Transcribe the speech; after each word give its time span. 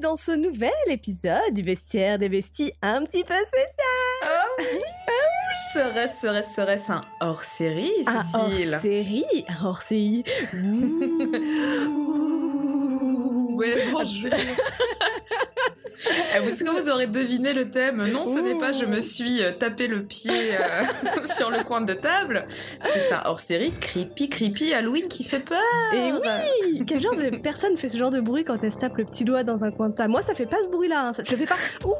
dans 0.00 0.16
ce 0.16 0.32
nouvel 0.32 0.70
épisode 0.88 1.52
du 1.52 1.62
Vestiaire 1.62 2.18
des 2.18 2.28
Besties 2.28 2.72
un 2.82 3.04
petit 3.04 3.22
peu 3.22 3.34
spécial. 3.34 3.68
Oh 4.24 4.54
oui 4.58 4.64
Serait-ce, 5.74 6.20
serait-ce, 6.20 6.54
serait-ce 6.54 6.92
un 6.92 7.04
hors-série, 7.20 7.92
Un 8.06 8.22
Cécile 8.22 8.74
hors-série, 8.74 9.44
un 9.48 9.64
hors-série. 9.66 10.24
Ouais, 13.60 13.88
bonjour 13.92 14.30
Est-ce 16.34 16.64
que 16.64 16.70
vous 16.70 16.88
aurez 16.90 17.06
deviné 17.06 17.52
le 17.52 17.70
thème 17.70 18.06
Non, 18.06 18.24
ce 18.26 18.38
n'est 18.38 18.56
pas 18.56 18.72
je 18.72 18.84
me 18.84 19.00
suis 19.00 19.42
euh, 19.42 19.52
tapé 19.52 19.86
le 19.86 20.02
pied 20.04 20.30
euh, 20.56 20.84
sur 21.24 21.50
le 21.50 21.62
coin 21.64 21.80
de 21.80 21.92
table. 21.94 22.46
C'est 22.82 23.12
un 23.12 23.22
hors-série 23.24 23.72
creepy, 23.80 24.28
creepy 24.28 24.72
Halloween 24.74 25.08
qui 25.08 25.24
fait 25.24 25.40
peur. 25.40 25.58
Et 25.94 26.12
oui 26.12 26.84
Quel 26.86 27.00
genre 27.00 27.14
de 27.16 27.36
personne 27.38 27.76
fait 27.76 27.88
ce 27.88 27.96
genre 27.96 28.10
de 28.10 28.20
bruit 28.20 28.44
quand 28.44 28.62
elle 28.62 28.72
se 28.72 28.78
tape 28.78 28.96
le 28.96 29.04
petit 29.04 29.24
doigt 29.24 29.42
dans 29.44 29.64
un 29.64 29.70
coin 29.70 29.88
de 29.88 29.94
table 29.94 30.10
Moi, 30.10 30.22
ça 30.22 30.34
fait 30.34 30.46
pas 30.46 30.56
ce 30.64 30.68
bruit-là. 30.68 31.08
hein. 31.08 31.12
Ça- 31.12 31.22
Je 31.24 31.36
fais 31.36 31.46
pas. 31.46 31.56
Ouh, 31.84 31.94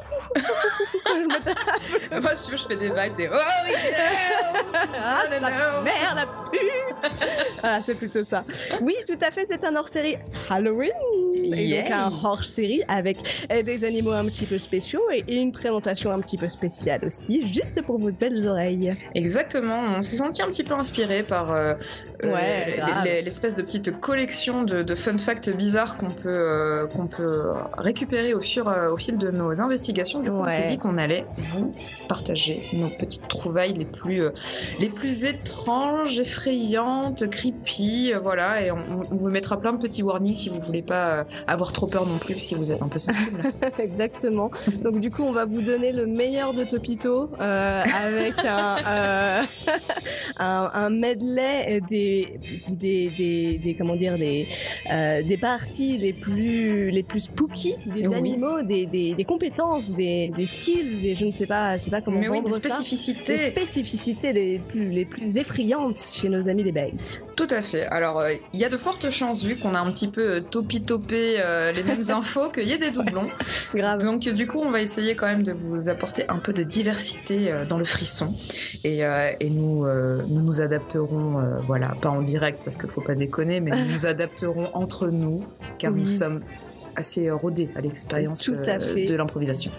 quand 1.05 1.15
je 1.15 1.25
me 1.25 1.43
tape. 1.43 2.21
Moi, 2.21 2.35
si 2.35 2.51
je 2.51 2.57
fais 2.65 2.75
des 2.75 2.87
vibes, 2.89 2.97
c'est 3.09 3.29
oh 3.29 3.37
oui, 3.65 3.73
Ah, 5.03 5.23
la 5.29 5.39
merde, 5.39 6.15
la 6.15 6.25
pute 6.51 7.11
Voilà, 7.61 7.79
c'est 7.85 7.95
plutôt 7.95 8.23
ça. 8.23 8.43
Oui, 8.81 8.95
tout 9.07 9.17
à 9.21 9.31
fait, 9.31 9.45
c'est 9.47 9.63
un 9.63 9.75
hors-série 9.75 10.15
Halloween. 10.49 10.91
Yeah. 11.43 11.83
donc 11.83 11.91
un 11.91 12.11
hors-série 12.23 12.81
avec 12.87 13.17
euh, 13.51 13.63
des 13.63 13.83
animaux 13.85 14.11
un 14.11 14.25
petit 14.25 14.45
peu 14.45 14.59
spéciaux 14.59 15.01
et, 15.11 15.41
une 15.41 15.51
présentation 15.51 16.11
un 16.11 16.19
petit 16.19 16.37
peu 16.37 16.49
spéciale 16.49 17.05
aussi, 17.05 17.47
juste 17.47 17.81
pour 17.83 17.97
vos 17.97 18.11
belles 18.11 18.47
oreilles. 18.47 18.89
Exactement, 19.15 19.81
on 19.97 20.01
s'est 20.01 20.17
senti 20.17 20.41
un 20.41 20.47
petit 20.47 20.63
peu 20.63 20.73
inspiré 20.73 21.23
par 21.23 21.51
euh, 21.51 21.73
Ouais, 22.23 22.79
les- 23.05 23.21
l'espèce 23.21 23.55
de 23.55 23.61
petite 23.61 23.99
collection 23.99 24.63
de, 24.63 24.83
de 24.83 24.95
fun 24.95 25.17
facts 25.17 25.49
bizarres 25.49 25.97
qu'on 25.97 26.11
peut, 26.11 26.29
euh, 26.31 26.87
qu'on 26.87 27.07
peut 27.07 27.49
récupérer 27.77 28.33
au, 28.33 28.41
fur, 28.41 28.67
euh, 28.67 28.91
au 28.91 28.97
fil 28.97 29.17
de 29.17 29.31
nos 29.31 29.61
investigations. 29.61 30.19
Du 30.19 30.29
coup, 30.31 30.37
on 30.37 30.47
s'est 30.49 30.69
dit 30.69 30.77
qu'on 30.77 30.97
allait 30.97 31.25
vous 31.37 31.75
partager 32.07 32.63
nos 32.73 32.89
petites 32.89 33.27
trouvailles 33.27 33.73
les 33.73 33.85
plus, 33.85 34.23
euh, 34.23 34.29
les 34.79 34.89
plus 34.89 35.25
étranges, 35.25 36.19
effrayantes, 36.19 37.29
creepy, 37.29 38.11
euh, 38.13 38.19
voilà, 38.19 38.61
et 38.61 38.71
on, 38.71 38.77
on 39.11 39.15
vous 39.15 39.29
mettra 39.29 39.59
plein 39.59 39.73
de 39.73 39.81
petits 39.81 40.03
warnings 40.03 40.35
si 40.35 40.49
vous 40.49 40.59
voulez 40.59 40.81
pas 40.81 41.19
euh, 41.19 41.23
avoir 41.47 41.71
trop 41.71 41.87
peur 41.87 42.05
non 42.05 42.17
plus, 42.17 42.39
si 42.39 42.55
vous 42.55 42.71
êtes 42.71 42.81
un 42.81 42.87
peu 42.87 42.99
sensible. 42.99 43.41
Exactement. 43.79 44.51
Donc 44.83 44.99
du 44.99 45.09
coup, 45.09 45.23
on 45.23 45.31
va 45.31 45.45
vous 45.45 45.61
donner 45.61 45.91
le 45.91 46.05
meilleur 46.05 46.53
de 46.53 46.63
Topito 46.65 47.29
euh, 47.39 47.81
avec 48.03 48.33
un, 48.45 48.75
euh, 48.87 49.41
un, 50.37 50.71
un 50.73 50.89
medley 50.89 51.79
des, 51.87 52.10
des, 52.69 53.09
des, 53.17 53.57
des- 53.63 53.75
comment 53.77 53.95
dire 53.95 54.17
des, 54.17 54.47
euh, 54.91 55.21
des 55.23 55.37
parties 55.37 55.97
les 55.97 56.13
plus 56.13 56.91
les 56.91 57.03
plus 57.03 57.21
spooky 57.21 57.73
des 57.85 58.07
Oui. 58.07 58.15
animaux, 58.15 58.61
des, 58.63 58.85
des, 58.85 59.15
des 59.15 59.23
compétences, 59.25 59.93
des, 59.95 60.31
des 60.35 60.45
skills, 60.45 61.01
des 61.01 61.15
je 61.15 61.25
ne 61.25 61.31
sais 61.31 61.45
pas, 61.47 61.77
je 61.77 61.83
sais 61.83 61.91
pas 61.91 62.01
comment 62.01 62.19
Mais 62.19 62.29
oui, 62.29 62.41
des 62.41 62.51
ça. 62.51 62.59
spécificités. 62.59 63.37
Des 63.37 63.51
spécificités 63.51 64.33
les 64.33 64.59
plus, 64.59 64.89
les 64.89 65.05
plus 65.05 65.37
effrayantes 65.37 65.99
chez 66.01 66.29
nos 66.29 66.47
amis 66.49 66.63
les 66.63 66.71
Bates. 66.71 67.21
Tout 67.35 67.47
à 67.49 67.61
fait. 67.61 67.85
Alors, 67.87 68.19
euh, 68.19 68.33
il 68.53 68.59
y 68.59 68.65
a 68.65 68.69
de 68.69 68.77
fortes 68.77 69.09
chances, 69.09 69.43
vu 69.43 69.55
qu'on 69.55 69.73
a 69.75 69.79
un 69.79 69.91
petit 69.91 70.07
peu 70.07 70.35
euh, 70.35 70.39
topi-topé 70.41 71.35
euh, 71.39 71.71
les 71.71 71.83
mêmes 71.83 72.03
infos, 72.09 72.49
qu'il 72.49 72.63
y 72.67 72.73
ait 72.73 72.77
des 72.77 72.91
doublons. 72.91 73.27
Grave. 73.75 74.03
Donc, 74.03 74.21
du 74.27 74.47
coup, 74.47 74.59
on 74.59 74.71
va 74.71 74.81
essayer 74.81 75.15
quand 75.15 75.27
même 75.27 75.43
de 75.43 75.53
vous 75.53 75.89
apporter 75.89 76.23
un 76.29 76.39
peu 76.39 76.53
de 76.53 76.63
diversité 76.63 77.51
dans 77.69 77.77
le 77.77 77.85
frisson. 77.85 78.33
Et, 78.83 78.99
et 79.39 79.49
nous, 79.49 79.85
nous 80.29 80.41
nous 80.41 80.61
adapterons, 80.61 81.35
voilà, 81.65 81.93
pas 82.01 82.09
en 82.09 82.21
direct, 82.21 82.59
parce 82.63 82.77
qu'il 82.77 82.89
faut 82.89 83.01
pas 83.01 83.15
déconner, 83.15 83.59
mais 83.59 83.71
nous 83.71 83.91
nous 83.91 84.05
adapterons 84.05 84.69
entre 84.73 85.09
nous, 85.09 85.43
car 85.77 85.93
Oui. 85.93 86.01
nous 86.01 86.07
sommes 86.07 86.41
assez 86.93 87.31
rodés 87.31 87.69
à 87.77 87.79
l'expérience 87.79 88.49
euh, 88.49 89.05
de 89.07 89.15
l'improvisation. 89.15 89.71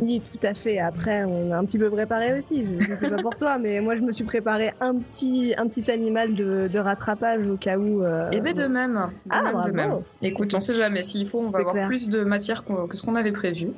Oui, 0.00 0.20
tout 0.20 0.44
à 0.44 0.54
fait. 0.54 0.80
Après, 0.80 1.22
on 1.24 1.52
a 1.52 1.56
un 1.56 1.64
petit 1.64 1.78
peu 1.78 1.88
préparé 1.88 2.36
aussi. 2.36 2.64
Je 2.64 2.84
je 2.84 2.98
sais 2.98 3.10
pas 3.10 3.22
pour 3.22 3.36
toi, 3.36 3.58
mais 3.58 3.80
moi, 3.80 3.94
je 3.96 4.00
me 4.00 4.10
suis 4.10 4.24
préparé 4.24 4.72
un 4.80 4.96
petit, 4.96 5.54
un 5.56 5.68
petit 5.68 5.88
animal 5.88 6.34
de, 6.34 6.68
de 6.72 6.78
rattrapage 6.80 7.46
au 7.48 7.56
cas 7.56 7.78
où. 7.78 8.02
euh, 8.02 8.28
Et 8.32 8.40
bien 8.40 8.54
de 8.54 8.64
même, 8.66 8.94
de 8.94 9.30
Ah, 9.30 9.52
même, 9.52 9.62
de 9.66 9.70
même. 9.70 9.92
Écoute, 10.20 10.52
on 10.52 10.58
sait 10.60 10.74
jamais. 10.74 11.04
S'il 11.04 11.26
faut, 11.28 11.38
on 11.40 11.50
va 11.50 11.60
avoir 11.60 11.74
clair. 11.74 11.86
plus 11.86 12.08
de 12.08 12.24
matière 12.24 12.64
que 12.64 12.96
ce 12.96 13.02
qu'on 13.04 13.14
avait 13.14 13.30
prévu. 13.32 13.68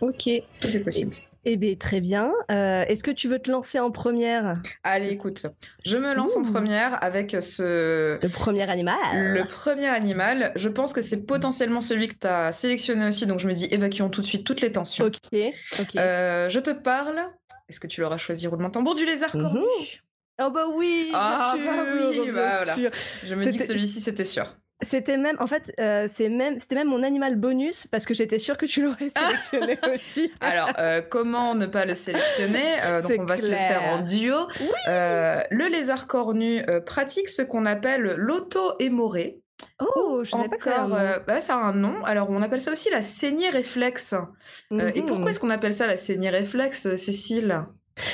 Ok. 0.00 0.30
Tout 0.62 0.68
est 0.74 0.80
possible. 0.80 1.12
Eh 1.46 1.56
bien, 1.56 1.74
très 1.74 2.00
bien. 2.00 2.32
Euh, 2.50 2.84
Est-ce 2.86 3.02
que 3.02 3.10
tu 3.10 3.28
veux 3.28 3.38
te 3.38 3.50
lancer 3.50 3.78
en 3.78 3.90
première? 3.90 4.60
Allez, 4.84 5.08
écoute, 5.10 5.46
je 5.86 5.96
me 5.96 6.12
lance 6.14 6.36
en 6.36 6.42
première 6.42 7.02
avec 7.02 7.34
ce... 7.40 8.18
Le 8.22 8.28
premier 8.28 8.68
animal 8.68 8.94
Le 9.14 9.44
premier 9.44 9.86
animal, 9.88 10.52
je 10.56 10.68
pense 10.68 10.92
que 10.92 11.00
c'est 11.00 11.24
potentiellement 11.24 11.80
celui 11.80 12.08
que 12.08 12.14
tu 12.20 12.26
as 12.26 12.52
sélectionné 12.52 13.08
aussi, 13.08 13.26
donc 13.26 13.38
je 13.38 13.48
me 13.48 13.54
dis 13.54 13.66
évacuons 13.70 14.10
tout 14.10 14.20
de 14.20 14.26
suite 14.26 14.44
toutes 14.44 14.60
les 14.60 14.70
tensions. 14.72 15.06
Ok. 15.06 15.16
Ok. 15.80 15.96
Euh, 15.96 16.50
je 16.50 16.60
te 16.60 16.70
parle, 16.70 17.18
est-ce 17.68 17.80
que 17.80 17.86
tu 17.86 18.02
l'auras 18.02 18.18
choisi 18.18 18.46
roulement 18.46 18.68
de 18.68 18.72
tambour 18.74 18.94
du 18.94 19.06
lézard 19.06 19.34
Mhm. 19.34 19.42
cornu? 19.42 19.60
Oh 20.42 20.50
bah 20.50 20.64
oui, 20.74 21.06
bien 21.10 21.18
Ah, 21.18 21.54
sûr, 21.54 21.64
bah 21.66 21.84
oui, 21.94 22.20
bien 22.24 22.32
bah 22.32 22.50
voilà. 22.56 22.74
sûr. 22.74 22.90
Je 23.24 23.34
me 23.34 23.44
dis 23.50 23.58
que 23.58 23.64
celui-ci 23.66 24.00
c'était 24.00 24.24
sûr. 24.24 24.44
C'était 24.82 25.16
même, 25.18 25.36
en 25.40 25.46
fait, 25.46 25.72
euh, 25.78 26.06
c'est 26.08 26.28
même, 26.28 26.58
c'était 26.58 26.74
même 26.74 26.88
mon 26.88 27.02
animal 27.02 27.36
bonus 27.36 27.86
parce 27.86 28.06
que 28.06 28.14
j'étais 28.14 28.38
sûre 28.38 28.56
que 28.56 28.66
tu 28.66 28.82
l'aurais 28.82 29.10
sélectionné 29.10 29.78
aussi. 29.94 30.32
Alors, 30.40 30.70
euh, 30.78 31.02
comment 31.02 31.54
ne 31.54 31.66
pas 31.66 31.84
le 31.84 31.94
sélectionner 31.94 32.80
Euh, 32.84 33.02
Donc 33.02 33.12
on 33.18 33.24
va 33.26 33.36
se 33.36 33.48
le 33.50 33.56
faire 33.56 33.82
en 33.92 33.98
duo. 34.00 34.36
Euh, 34.88 35.40
le 35.50 35.66
lézard 35.68 36.06
cornu 36.06 36.64
pratique 36.86 37.28
ce 37.28 37.42
qu'on 37.42 37.66
appelle 37.66 38.14
l'auto-émorée. 38.16 39.40
Oh, 39.78 40.22
je 40.24 40.30
savais 40.30 40.48
pas 40.48 40.84
Encore, 40.84 40.96
euh, 40.98 41.18
bah, 41.26 41.40
ça 41.40 41.54
a 41.54 41.58
un 41.58 41.74
nom. 41.74 42.02
Alors, 42.04 42.30
on 42.30 42.40
appelle 42.40 42.62
ça 42.62 42.72
aussi 42.72 42.88
la 42.90 43.02
saignée 43.02 43.50
réflexe. 43.50 44.14
Euh, 44.72 44.90
et 44.94 45.00
Mhm. 45.02 45.06
pourquoi 45.06 45.30
est-ce 45.30 45.40
qu'on 45.40 45.50
appelle 45.50 45.74
ça 45.74 45.86
la 45.86 45.98
saignée 45.98 46.30
réflexe, 46.30 46.96
Cécile? 46.96 47.66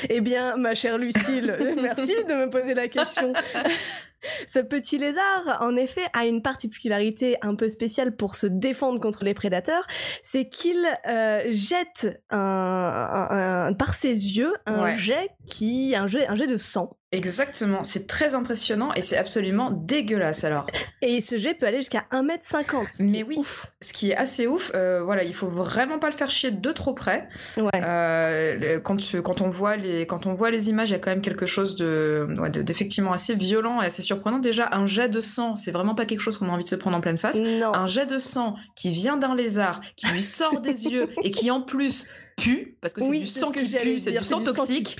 Eh 0.09 0.19
bien, 0.19 0.57
ma 0.57 0.75
chère 0.75 0.97
Lucille, 0.97 1.55
merci 1.81 2.15
de 2.27 2.33
me 2.33 2.49
poser 2.49 2.73
la 2.73 2.89
question. 2.89 3.31
Ce 4.47 4.59
petit 4.59 4.97
lézard, 4.97 5.57
en 5.61 5.75
effet, 5.75 6.01
a 6.13 6.25
une 6.25 6.41
particularité 6.41 7.37
un 7.41 7.55
peu 7.55 7.69
spéciale 7.69 8.15
pour 8.15 8.35
se 8.35 8.47
défendre 8.47 8.99
contre 8.99 9.23
les 9.23 9.33
prédateurs, 9.33 9.85
c'est 10.23 10.49
qu'il 10.49 10.83
euh, 11.07 11.41
jette 11.49 12.21
un, 12.29 12.37
un- 12.37 13.67
un- 13.67 13.73
par 13.73 13.93
ses 13.93 14.09
yeux 14.37 14.53
un 14.65 14.83
Ouais. 14.83 14.97
jet 14.97 15.29
qui, 15.47 15.95
un 15.95 16.07
jet, 16.07 16.27
un 16.27 16.35
jet 16.35 16.47
de 16.47 16.57
sang. 16.57 16.96
Exactement, 17.13 17.85
c'est 17.85 18.05
très 18.05 18.35
impressionnant 18.35 18.93
et 18.93 19.01
c'est 19.01 19.15
absolument 19.17 19.71
dégueulasse. 19.71 20.43
Alors, 20.43 20.67
Et 21.01 21.21
ce 21.21 21.37
jet 21.37 21.53
peut 21.53 21.65
aller 21.65 21.77
jusqu'à 21.77 22.03
1m50. 22.11 22.87
ce 22.91 22.97
qui 22.97 23.03
Mais 23.05 23.23
oui. 23.23 23.35
Ouf. 23.37 23.71
ce 23.81 23.93
qui 23.93 24.11
est 24.11 24.15
assez 24.17 24.45
ouf, 24.45 24.71
euh, 24.75 25.01
voilà, 25.01 25.23
il 25.23 25.33
faut 25.33 25.47
vraiment 25.47 25.99
pas 25.99 26.09
le 26.09 26.15
faire 26.15 26.29
chier 26.29 26.51
de 26.51 26.71
trop 26.73 26.93
près. 26.93 27.29
Ouais. 27.55 27.69
Euh, 27.81 28.79
quand, 28.81 28.97
tu- 28.97 29.21
quand, 29.21 29.39
on 29.39 29.47
voit 29.47 29.77
les, 29.77 30.05
quand 30.05 30.25
on 30.25 30.33
voit 30.33 30.51
les 30.51 30.69
images, 30.69 30.89
il 30.89 30.93
y 30.93 30.95
a 30.95 30.99
quand 30.99 31.11
même 31.11 31.21
quelque 31.21 31.45
chose 31.45 31.77
de, 31.77 32.27
ouais, 32.39 32.49
de- 32.49 32.61
d'effectivement 32.61 33.13
assez 33.13 33.35
violent 33.35 33.81
et 33.81 33.85
assez 33.85 34.01
surprenant. 34.01 34.39
Déjà, 34.39 34.67
un 34.73 34.85
jet 34.85 35.07
de 35.07 35.21
sang, 35.21 35.55
c'est 35.55 35.71
vraiment 35.71 35.95
pas 35.95 36.05
quelque 36.05 36.19
chose 36.21 36.37
qu'on 36.37 36.49
a 36.49 36.51
envie 36.51 36.65
de 36.65 36.69
se 36.69 36.75
prendre 36.75 36.97
en 36.97 37.01
pleine 37.01 37.17
face. 37.17 37.39
Non. 37.39 37.73
Un 37.73 37.87
jet 37.87 38.05
de 38.05 38.17
sang 38.17 38.55
qui 38.75 38.91
vient 38.91 39.15
d'un 39.15 39.33
lézard, 39.33 39.79
qui 39.95 40.07
lui 40.09 40.21
sort 40.21 40.59
des 40.59 40.87
yeux 40.89 41.07
et 41.23 41.31
qui 41.31 41.51
en 41.51 41.61
plus 41.61 42.05
pue, 42.37 42.77
parce 42.81 42.93
que 42.93 43.01
c'est 43.01 43.09
oui, 43.09 43.19
du 43.21 43.25
sang 43.25 43.51
ce 43.53 43.59
qui 43.59 43.75
pue, 43.75 43.99
c'est 43.99 44.11
du 44.11 44.23
sang 44.23 44.41
toxique. 44.41 44.97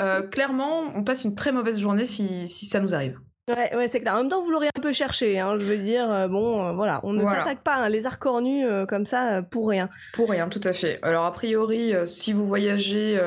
Euh, 0.00 0.22
clairement, 0.22 0.84
on 0.94 1.02
passe 1.02 1.24
une 1.24 1.34
très 1.34 1.52
mauvaise 1.52 1.78
journée 1.78 2.06
si, 2.06 2.48
si 2.48 2.64
ça 2.66 2.80
nous 2.80 2.94
arrive. 2.94 3.18
Ouais, 3.48 3.74
ouais, 3.74 3.88
c'est 3.88 4.00
clair. 4.00 4.12
En 4.14 4.18
même 4.18 4.28
temps, 4.28 4.42
vous 4.42 4.50
l'aurez 4.50 4.66
un 4.66 4.80
peu 4.80 4.92
cherché, 4.92 5.38
hein, 5.38 5.56
je 5.58 5.64
veux 5.64 5.78
dire. 5.78 6.10
euh, 6.12 6.28
bon, 6.28 6.66
euh, 6.66 6.72
voilà, 6.74 7.00
on 7.02 7.14
ne 7.14 7.22
Voilà. 7.22 7.38
s'attaque 7.38 7.62
pas 7.64 7.76
à 7.76 7.84
un 7.84 7.88
lézard 7.88 8.18
cornu 8.18 8.66
euh, 8.66 8.84
comme 8.84 9.06
ça 9.06 9.40
pour 9.40 9.70
rien. 9.70 9.88
Pour 10.12 10.28
rien, 10.28 10.48
tout 10.50 10.60
à 10.64 10.74
fait. 10.74 10.98
Alors 11.02 11.24
a 11.24 11.32
priori, 11.32 11.94
si 12.04 12.34
vous 12.34 12.46
voyagez 12.46 13.18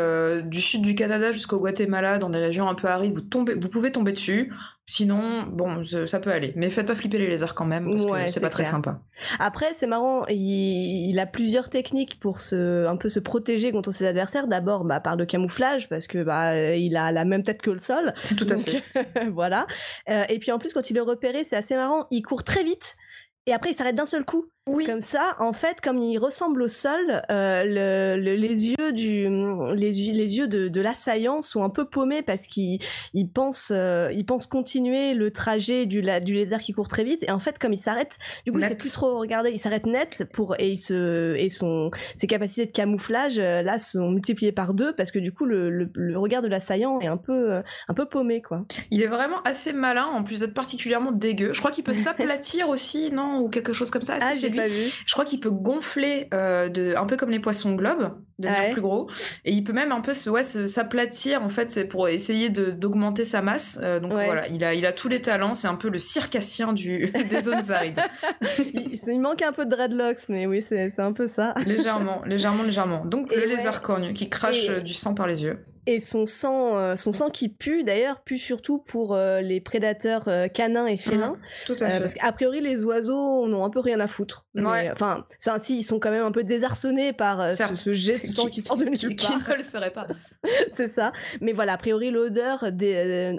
du 0.46 0.62
sud 0.62 0.84
du 0.84 0.94
Canada 0.96 1.31
jusqu'au 1.31 1.60
Guatemala, 1.60 2.20
dans 2.20 2.30
des 2.30 2.40
régions 2.40 2.70
un 2.70 2.75
peu 2.75 2.88
arides, 2.88 3.14
vous, 3.14 3.22
tombez, 3.22 3.56
vous 3.56 3.70
pouvez 3.70 3.92
tomber 3.92 4.12
dessus. 4.12 4.54
Sinon, 4.92 5.44
bon, 5.44 5.86
ça 5.86 6.20
peut 6.20 6.34
aller. 6.34 6.52
Mais 6.58 6.70
faites 6.70 6.86
pas 6.86 6.96
flipper 6.96 7.18
les 7.18 7.30
lézards 7.30 7.56
quand 7.56 7.64
même, 7.64 7.90
parce 7.92 8.04
Ouais, 8.04 8.26
que 8.26 8.32
c'est 8.32 8.42
pas 8.42 8.50
très 8.50 8.66
sympa. 8.66 9.00
Après, 9.40 9.74
c'est 9.74 9.88
marrant, 9.88 10.26
il, 10.28 11.10
il 11.10 11.18
a 11.18 11.26
plusieurs 11.26 11.70
techniques 11.70 12.20
pour 12.20 12.42
se, 12.42 12.86
un 12.88 12.98
peu 12.98 13.08
se 13.08 13.22
protéger 13.22 13.72
contre 13.72 13.94
ses 13.94 14.06
adversaires. 14.06 14.48
D'abord, 14.48 14.84
bah, 14.84 15.00
par 15.00 15.16
le 15.16 15.26
camouflage, 15.26 15.88
parce 15.88 16.08
que 16.08 16.22
bah, 16.24 16.76
il 16.76 16.98
a 16.98 17.14
la 17.14 17.24
même 17.24 17.42
tête 17.42 17.62
que 17.62 17.72
le 17.72 17.80
sol. 17.80 18.14
Tout 18.38 18.46
à 18.50 18.56
Donc, 18.56 18.70
fait. 18.70 19.30
voilà. 19.32 19.66
Euh, 20.10 20.26
et 20.28 20.40
puis 20.40 20.52
en 20.52 20.60
plus, 20.60 20.74
quand 20.74 20.90
il 20.90 20.98
est 20.98 21.00
repéré, 21.00 21.46
c'est 21.46 21.56
assez 21.56 21.78
marrant. 21.78 22.08
Il 22.12 22.22
court 22.22 22.44
très 22.44 22.66
vite. 22.66 22.98
Et 23.46 23.54
après, 23.54 23.72
il 23.72 23.74
s'arrête 23.74 23.96
d'un 23.96 24.06
seul 24.06 24.26
coup. 24.26 24.48
Oui. 24.68 24.86
Comme 24.86 25.02
ça, 25.02 25.36
en 25.40 25.54
fait, 25.54 25.81
comme 25.81 25.98
il 25.98 26.19
ressemble 26.19 26.62
au 26.62 26.68
sol, 26.68 27.24
euh, 27.31 27.63
le, 27.66 28.22
le- 28.22 28.36
les 28.36 28.69
yeux 28.69 28.94
du, 28.94 29.28
les, 29.74 29.92
les 29.92 30.38
yeux 30.38 30.48
de, 30.48 30.68
de 30.68 30.81
l'assaillant 30.81 31.42
sont 31.42 31.63
un 31.63 31.69
peu 31.72 31.86
paumés 31.86 32.22
parce 32.22 32.46
qu'il 32.46 32.78
il 33.16 33.28
pense, 33.28 33.72
euh, 33.75 34.10
il 34.13 34.24
pense 34.24 34.46
continuer 34.46 35.16
le 35.16 35.31
trajet 35.31 35.88
du, 35.88 36.02
la- 36.02 36.19
du 36.19 36.36
lézard 36.36 36.60
qui 36.60 36.74
court 36.74 36.88
très 36.88 37.04
vite. 37.04 37.24
Et 37.24 37.31
en 37.31 37.40
fait, 37.40 37.58
comme 37.58 37.74
il 37.74 37.78
s'arrête, 37.80 38.19
du 38.46 38.52
coup, 38.52 38.60
il 38.60 38.62
Net. 38.62 38.69
sait 38.69 38.75
plus 38.75 38.92
trop 38.92 39.18
regarder. 39.18 39.50
Il 39.50 39.58
s'arrête 39.58 39.88
net 39.88 40.25
pour 40.31 40.54
et 40.60 40.69
il 40.69 40.78
se 40.78 41.36
et 41.38 41.50
son 41.50 41.90
ses 42.16 42.28
capacités 42.28 42.68
de 42.68 42.72
camouflage 42.72 43.40
euh, 43.40 43.63
là 43.63 43.80
sont 43.80 44.12
multipliées 44.12 44.52
par 44.52 44.75
deux 44.75 44.94
parce 44.94 45.12
que 45.12 45.18
du 45.18 45.31
coup, 45.34 45.46
le, 45.46 45.72
le, 45.72 45.90
le 45.96 46.19
regard 46.19 46.44
de 46.44 46.48
l'assaillant 46.48 47.00
est 47.00 47.08
un 47.08 47.18
peu 47.18 47.52
un 47.88 47.94
peu 47.96 48.06
paumé 48.08 48.44
quoi. 48.44 48.62
Il 48.92 49.02
est 49.02 49.08
vraiment 49.08 49.42
assez 49.44 49.74
malin, 49.74 50.06
en 50.06 50.24
plus 50.24 50.42
d'être 50.42 50.54
particulièrement 50.54 51.12
dégueu. 51.12 51.52
Je 51.52 51.60
crois 51.60 51.72
qu'il 51.72 51.84
peut 51.84 51.94
s'aplatir 51.94 52.69
aussi, 52.69 53.10
non? 53.12 53.40
Ou 53.40 53.50
quelque 53.50 53.74
chose 53.74 53.90
comme 53.90 54.04
ça. 54.04 54.18
Est-ce 54.18 54.25
Ah, 54.28 54.31
que 54.50 54.50
lui. 54.51 54.94
Je 55.06 55.13
crois 55.13 55.25
qu'il 55.25 55.39
peut 55.39 55.51
gonfler 55.51 56.27
euh, 56.33 56.69
de, 56.69 56.95
un 56.95 57.06
peu 57.06 57.18
comme 57.18 57.30
les 57.30 57.39
poissons 57.39 57.74
globes, 57.74 58.15
devenir 58.42 58.60
Ouais. 58.62 58.72
plus 58.74 58.82
gros. 58.82 59.10
Et 59.46 59.52
il 59.54 59.64
peut 59.64 59.74
même 59.74 59.92
un 59.92 60.02
peu 60.02 60.14
se- 60.14 60.30
ouais, 60.30 60.44
s'aplatir, 60.44 61.42
en 61.44 61.50
fait, 61.50 61.70
c'est 61.70 61.86
pour 61.86 62.08
essayer 62.08 62.50
de- 62.50 62.72
d'augmenter 62.72 63.26
sa 63.26 63.42
masse. 63.42 63.80
Euh, 63.82 64.00
donc 64.00 64.14
Ouais. 64.14 64.26
voilà, 64.26 64.48
il 64.50 64.64
a, 64.64 64.74
il 64.74 64.86
a 64.86 64.92
tous 64.92 65.08
les 65.08 65.22
talents. 65.22 65.54
C'est 65.54 65.68
un 65.68 65.76
peu 65.76 65.90
le 65.90 66.00
circassien 66.00 66.74
du, 66.74 67.06
des 67.30 67.42
zones 67.42 67.72
arides. 67.72 68.00
il, 68.74 68.98
il 69.08 69.20
manque 69.20 69.42
un 69.42 69.52
peu 69.52 69.66
de 69.66 69.70
dreadlocks, 69.72 70.28
mais 70.30 70.46
oui, 70.48 70.62
c'est 70.62 70.90
c'est 70.90 71.02
un 71.02 71.14
peu 71.14 71.28
ça. 71.28 71.54
légèrement, 71.66 72.22
légèrement, 72.26 72.64
légèrement. 72.64 73.06
Donc 73.06 73.32
Et 73.32 73.38
le 73.38 73.46
lézard 73.46 73.82
cornu 73.82 74.14
qui 74.14 74.30
crache 74.30 74.66
Et- 74.66 74.70
euh, 74.72 74.80
du 74.82 74.94
sang 74.94 75.14
par 75.14 75.28
les 75.28 75.44
yeux. 75.44 75.60
Et 75.88 76.00
son 76.00 76.28
sang, 76.28 76.78
euh, 76.78 76.96
son 76.96 77.12
sang 77.12 77.32
qui 77.32 77.50
pue, 77.50 77.84
d'ailleurs, 77.84 78.22
pue 78.22 78.38
surtout 78.38 78.78
pour 78.78 79.16
euh, 79.16 79.42
les 79.42 79.60
prédateurs 79.60 80.26
euh, 80.28 80.48
canins 80.48 80.86
et 80.86 80.96
félins. 80.96 81.38
Tout 81.66 81.76
à 81.80 81.90
fait. 81.90 82.00
parce 82.00 82.14
qu'a 82.14 82.32
priori, 82.32 82.62
les 82.62 82.84
oiseaux 82.84 83.48
n'ont 83.48 83.66
un 83.66 83.72
peu 83.72 83.80
rien 83.80 84.00
à 84.00 84.06
foutre. 84.06 84.46
Ouais. 84.54 84.92
Enfin, 84.92 85.24
ça, 85.40 85.58
si, 85.58 85.80
ils 85.80 85.84
sont 85.84 86.00
quand 86.00 86.12
même 86.12 86.24
un 86.24 86.32
peu 86.32 86.44
désarçonnés 86.44 87.14
par 87.14 87.50
ce, 87.50 87.74
ce 87.74 87.94
jet 87.94 88.20
de 88.20 88.26
sang 88.31 88.48
qui, 88.48 88.62
sort 88.62 88.78
de 88.78 88.86
nulle 88.86 88.98
qui, 88.98 89.07
qui 89.16 89.28
part. 89.28 89.50
ne 89.50 89.56
le 89.56 89.63
serait 89.63 89.92
pas. 89.92 90.07
c'est 90.72 90.88
ça. 90.88 91.12
Mais 91.42 91.54
voilà, 91.54 91.74
a 91.74 91.78
priori, 91.78 92.12
l'odeur 92.12 92.72
des, 92.72 92.95
euh, 92.95 93.36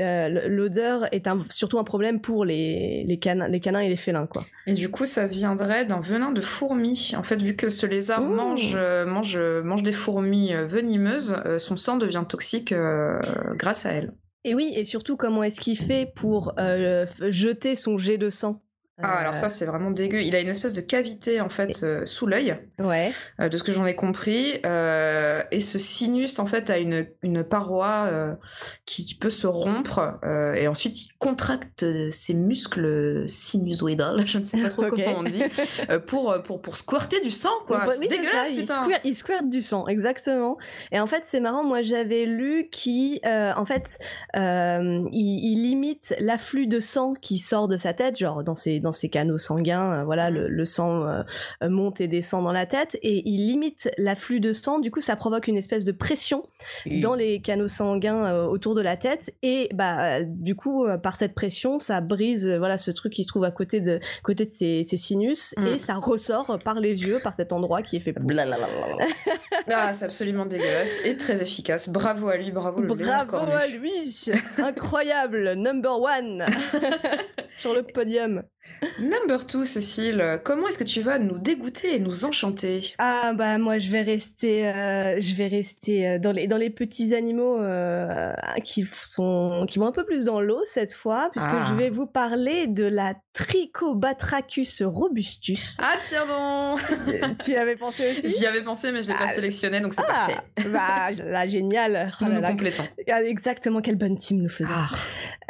euh, 0.00 0.48
l'odeur 0.48 1.06
est 1.12 1.26
un, 1.26 1.38
surtout 1.50 1.78
un 1.78 1.84
problème 1.84 2.20
pour 2.20 2.44
les, 2.44 3.04
les, 3.06 3.18
canins, 3.18 3.48
les 3.48 3.60
canins 3.60 3.80
et 3.80 3.88
les 3.88 3.96
félins, 3.96 4.26
quoi. 4.26 4.44
Et 4.66 4.72
du 4.72 4.90
coup, 4.90 5.04
ça 5.04 5.26
viendrait 5.26 5.84
d'un 5.84 6.00
venin 6.00 6.32
de 6.32 6.40
fourmi. 6.40 7.12
En 7.16 7.22
fait, 7.22 7.42
vu 7.42 7.54
que 7.54 7.68
ce 7.68 7.86
lézard 7.86 8.22
Ouh. 8.22 8.34
mange, 8.34 8.74
euh, 8.76 9.04
mange, 9.04 9.38
mange 9.38 9.82
des 9.82 9.92
fourmis 9.92 10.54
venimeuses, 10.54 11.36
son 11.58 11.76
sang 11.76 11.96
devient 11.96 12.24
toxique 12.28 12.72
euh, 12.72 13.20
grâce 13.56 13.86
à 13.86 13.92
elle. 13.92 14.12
Et 14.44 14.54
oui, 14.54 14.72
et 14.74 14.84
surtout, 14.84 15.16
comment 15.16 15.42
est-ce 15.42 15.60
qu'il 15.60 15.78
fait 15.78 16.12
pour 16.14 16.52
euh, 16.58 17.06
jeter 17.30 17.76
son 17.76 17.96
jet 17.96 18.18
de 18.18 18.28
sang? 18.28 18.60
Ah, 19.02 19.16
Euh, 19.16 19.20
alors 19.22 19.36
ça, 19.36 19.48
c'est 19.48 19.64
vraiment 19.66 19.90
dégueu. 19.90 20.22
Il 20.22 20.36
a 20.36 20.40
une 20.40 20.48
espèce 20.48 20.72
de 20.72 20.80
cavité, 20.80 21.40
en 21.40 21.48
fait, 21.48 21.82
euh, 21.82 22.06
sous 22.06 22.26
l'œil, 22.26 22.56
Ouais. 22.78 23.10
euh, 23.40 23.48
de 23.48 23.56
ce 23.56 23.62
que 23.64 23.72
j'en 23.72 23.86
ai 23.86 23.94
compris. 23.96 24.60
euh, 24.64 25.42
et 25.50 25.60
ce 25.60 25.78
sinus, 25.80 26.38
en 26.38 26.46
fait, 26.46 26.70
a 26.70 26.78
une, 26.78 27.06
une 27.22 27.42
paroi 27.42 28.06
euh, 28.08 28.34
qui, 28.86 29.04
qui 29.04 29.16
peut 29.16 29.30
se 29.30 29.48
rompre. 29.48 30.18
euh, 30.24 30.54
et 30.54 30.68
ensuite, 30.68 31.06
il 31.06 31.08
contracte 31.18 31.84
ses 32.12 32.34
muscles 32.34 33.24
sinusoïdales, 33.28 34.22
je 34.26 34.38
ne 34.38 34.44
sais 34.44 34.60
pas 34.60 34.68
trop 34.68 34.84
comment 34.88 35.18
on 35.18 35.22
dit, 35.24 35.42
euh, 35.90 35.98
pour, 35.98 36.34
pour, 36.44 36.62
pour 36.62 36.76
squirter 36.76 37.20
du 37.20 37.30
sang, 37.30 37.50
quoi. 37.66 37.84
Oui, 37.98 38.06
dégueulasse, 38.08 38.46
ça, 38.46 38.52
il 38.52 38.60
putain. 38.60 38.84
squirt, 38.84 39.00
il 39.04 39.14
squirt 39.16 39.48
du 39.48 39.60
sang, 39.62 39.86
exactement. 39.88 40.56
Et 40.92 41.00
en 41.00 41.06
fait, 41.08 41.22
c'est 41.24 41.40
marrant, 41.40 41.64
moi 41.64 41.82
j'avais 41.82 42.26
lu 42.26 42.68
qui, 42.70 43.20
euh, 43.26 43.52
en 43.56 43.66
fait, 43.66 43.98
euh, 44.36 45.04
il, 45.12 45.52
il 45.52 45.62
limite 45.64 46.14
l'afflux 46.20 46.66
de 46.66 46.78
sang 46.80 47.14
qui 47.20 47.38
sort 47.38 47.68
de 47.68 47.76
sa 47.76 47.92
tête, 47.92 48.16
genre 48.18 48.44
dans 48.44 48.54
ses, 48.56 48.80
dans 48.84 48.92
ses 48.92 49.08
canaux 49.08 49.38
sanguins, 49.38 50.00
euh, 50.00 50.04
voilà, 50.04 50.30
le, 50.30 50.48
le 50.48 50.64
sang 50.64 51.06
euh, 51.08 51.22
monte 51.68 52.00
et 52.00 52.06
descend 52.06 52.44
dans 52.44 52.52
la 52.52 52.66
tête, 52.66 52.96
et 53.02 53.22
il 53.28 53.46
limite 53.48 53.90
l'afflux 53.98 54.38
de 54.38 54.52
sang, 54.52 54.78
du 54.78 54.90
coup 54.92 55.00
ça 55.00 55.16
provoque 55.16 55.48
une 55.48 55.56
espèce 55.56 55.84
de 55.84 55.92
pression 55.92 56.44
dans 57.00 57.14
les 57.14 57.40
canaux 57.40 57.68
sanguins 57.68 58.26
euh, 58.26 58.44
autour 58.44 58.74
de 58.74 58.80
la 58.82 58.96
tête, 58.96 59.34
et 59.42 59.68
bah 59.74 60.22
du 60.22 60.54
coup, 60.54 60.86
euh, 60.86 60.98
par 60.98 61.16
cette 61.16 61.34
pression, 61.34 61.78
ça 61.78 62.00
brise, 62.00 62.46
euh, 62.46 62.58
voilà, 62.58 62.78
ce 62.78 62.90
truc 62.90 63.12
qui 63.12 63.24
se 63.24 63.28
trouve 63.28 63.44
à 63.44 63.50
côté 63.50 63.80
de, 63.80 63.98
côté 64.22 64.44
de 64.44 64.50
ses, 64.50 64.84
ses 64.84 64.96
sinus, 64.96 65.54
Mm. 65.56 65.66
et 65.66 65.78
ça 65.78 65.94
ressort 65.96 66.58
par 66.64 66.80
les 66.80 67.04
yeux, 67.06 67.20
par 67.22 67.34
cet 67.34 67.52
endroit 67.52 67.82
qui 67.82 67.96
est 67.96 68.00
fait 68.00 68.12
pour. 68.12 68.26
Ah, 69.72 69.94
c'est 69.94 70.04
absolument 70.04 70.44
dégueulasse 70.46 71.00
et 71.04 71.16
très 71.16 71.40
efficace. 71.40 71.88
Bravo 71.88 72.28
à 72.28 72.36
lui, 72.36 72.50
bravo 72.52 72.82
le 72.82 72.86
Bravo 72.94 73.36
à 73.36 73.66
lui 73.66 73.92
Incroyable 74.58 75.54
Number 75.54 75.98
one 76.00 76.44
Sur 77.54 77.74
le 77.74 77.82
podium. 77.82 78.42
Number 78.98 79.46
two, 79.46 79.64
Cécile, 79.64 80.40
comment 80.44 80.68
est-ce 80.68 80.76
que 80.78 80.84
tu 80.84 81.00
vas 81.00 81.18
nous 81.18 81.38
dégoûter 81.38 81.94
et 81.94 81.98
nous 82.00 82.24
enchanter? 82.26 82.94
Ah 82.98 83.32
bah 83.34 83.56
moi 83.56 83.78
je 83.78 83.90
vais 83.90 84.02
rester 84.02 84.66
euh, 84.68 85.18
je 85.20 85.34
vais 85.34 85.46
rester 85.46 86.06
euh, 86.06 86.18
dans 86.18 86.32
les 86.32 86.46
dans 86.48 86.58
les 86.58 86.68
petits 86.68 87.14
animaux 87.14 87.60
euh, 87.62 88.32
qui 88.62 88.84
sont 88.92 89.64
qui 89.70 89.78
vont 89.78 89.86
un 89.86 89.92
peu 89.92 90.04
plus 90.04 90.26
dans 90.26 90.40
l'eau 90.40 90.60
cette 90.66 90.92
fois 90.92 91.30
puisque 91.32 91.48
Ah. 91.50 91.66
je 91.70 91.74
vais 91.74 91.88
vous 91.88 92.06
parler 92.06 92.66
de 92.66 92.84
la 92.84 93.14
Trichobatrachus 93.32 94.82
robustus. 94.82 95.78
Ah, 95.82 95.96
tiens 96.02 96.26
donc 96.26 96.80
tu 97.44 97.52
y 97.52 97.56
avais 97.56 97.76
pensé 97.76 98.10
aussi? 98.10 98.38
J'y 98.38 98.46
avais 98.46 98.62
pensé, 98.62 98.92
mais 98.92 99.02
je 99.02 99.08
l'ai 99.08 99.14
pas 99.14 99.26
Ah. 99.28 99.32
sélectionné, 99.32 99.80
donc 99.80 99.94
c'est 99.94 100.02
Ah, 100.02 100.12
parfait. 100.12 100.36
bah 100.68 101.10
là 101.24 101.48
génial. 101.48 102.12
Oh 102.20 102.24
là 102.28 102.50
complétons. 102.50 102.84
Ah, 103.10 103.22
Exactement 103.22 103.80
quelle 103.80 103.96
bonne 103.96 104.16
team 104.16 104.38
nous 104.42 104.48
faisons. 104.50 104.72
Ah. 104.76 104.88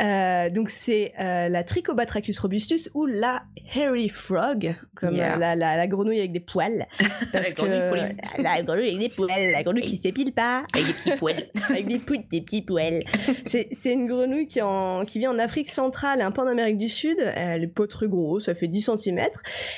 Euh, 0.03 0.51
donc 0.51 0.71
c'est 0.71 1.13
la 1.19 1.63
Trichobatrachus 1.63 2.39
robustus 2.39 2.91
ou 2.95 3.04
la 3.07 3.43
hairy 3.75 4.09
frog, 4.09 4.75
comme 4.97 5.15
Yeah. 5.15 5.37
la, 5.37 5.55
la, 5.57 5.77
la 5.77 5.87
grenouille 5.87 6.19
avec 6.19 6.33
des 6.33 6.41
poils. 6.41 6.87
Parce 7.33 7.55
que 7.55 7.63
grenouille 7.63 7.89
poilue. 7.89 8.17
la 8.39 8.63
grenouille 8.63 8.89
avec 8.89 8.99
des 8.99 9.09
poils, 9.09 9.51
la 9.53 9.63
grenouille 9.63 9.83
qui 9.83 9.97
s'épile 9.97 10.33
pas, 10.33 10.65
Avec 10.75 10.87
des 10.87 10.93
petits 10.95 11.17
poils. 11.17 11.45
avec 11.69 11.87
des 11.87 11.99
petits 12.41 12.63
poils. 12.63 13.03
C'est 13.45 13.93
une 13.93 14.07
grenouille 14.07 14.47
qui, 14.47 14.61
en, 14.63 15.05
qui 15.05 15.19
vit 15.19 15.27
en 15.29 15.39
Afrique 15.39 15.71
centrale 15.71 16.21
et 16.21 16.23
un 16.23 16.31
peu 16.31 16.43
en 16.43 16.47
Amérique 16.49 16.79
du 16.79 16.89
Sud. 16.89 17.17
Elle 17.37 17.65
est 17.65 17.69
pas 17.69 17.87
très 17.87 18.09
grosse, 18.09 18.45
ça 18.47 18.55
fait 18.55 18.69
10 18.69 18.91
cm. 18.99 19.19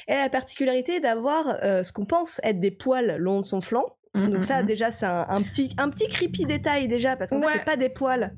Elle 0.07 0.17
a 0.19 0.23
la 0.25 0.29
particularité 0.31 1.01
d'avoir 1.01 1.45
euh, 1.63 1.83
ce 1.83 1.93
qu'on 1.93 2.05
pense 2.07 2.41
être 2.45 2.61
des 2.61 2.71
poils 2.71 3.07
le 3.07 3.17
long 3.19 3.41
de 3.41 3.47
son 3.47 3.61
flanc. 3.61 3.85
Donc 4.15 4.43
ça 4.43 4.61
Mhm. 4.63 4.67
déjà 4.67 4.91
c'est 4.91 5.05
un, 5.05 5.27
un 5.29 5.43
petit 5.43 5.75
un 5.77 5.91
petit 5.91 6.09
creepy 6.09 6.47
détail 6.47 6.89
déjà 6.89 7.17
parce 7.17 7.29
qu'en 7.29 7.39
Ouais. 7.41 7.53
c'est 7.53 7.67
pas 7.67 7.77
des 7.77 7.91
poils, 7.91 8.33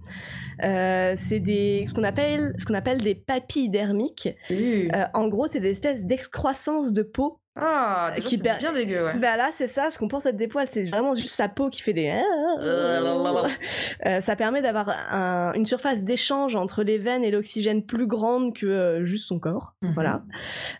Euh, 0.65 1.15
c'est 1.17 1.41
des 1.41 1.85
ce 1.89 1.95
qu'on 1.95 2.05
appelle 2.05 2.53
ce 2.59 2.65
qu'on 2.65 2.75
appelle 2.75 2.99
des 2.99 3.15
papilles 3.15 3.69
dermiques. 3.71 4.29
Uh. 4.51 4.89
Euh, 4.95 5.05
en 5.15 5.29
gros 5.29 5.47
c'est 5.49 5.61
des 5.61 5.71
espèces 5.71 6.07
d'excroissance 6.07 6.93
de 6.93 7.03
peau. 7.03 7.39
Ah, 7.61 8.13
déjà, 8.15 8.29
qui 8.29 8.39
per- 8.39 8.55
bien 8.61 8.73
dégueu, 8.73 9.05
ouais. 9.05 9.19
Bah 9.19 9.37
là 9.37 9.51
c'est 9.53 9.67
ça 9.67 9.91
ce 9.91 9.99
qu'on 9.99 10.07
pense 10.07 10.27
être 10.27 10.37
des 10.37 10.47
poils 10.47 10.69
c'est 10.71 10.85
vraiment 10.85 11.17
juste 11.17 11.35
sa 11.35 11.49
peau 11.49 11.71
qui 11.71 11.83
fait 11.83 11.93
des. 11.93 12.23
Euh, 14.07 14.21
ça 14.21 14.37
permet 14.37 14.63
d'avoir 14.63 14.91
un- 15.11 15.53
une 15.55 15.67
surface 15.67 16.05
d'échange 16.05 16.55
entre 16.55 16.83
les 16.83 16.99
veines 16.99 17.25
et 17.25 17.31
l'oxygène 17.31 17.83
plus 17.85 18.07
grande 18.07 18.55
que 18.55 18.67
euh, 18.67 19.05
juste 19.05 19.27
son 19.27 19.39
corps. 19.39 19.75
Mhm. 19.83 19.93
Voilà. 19.95 20.23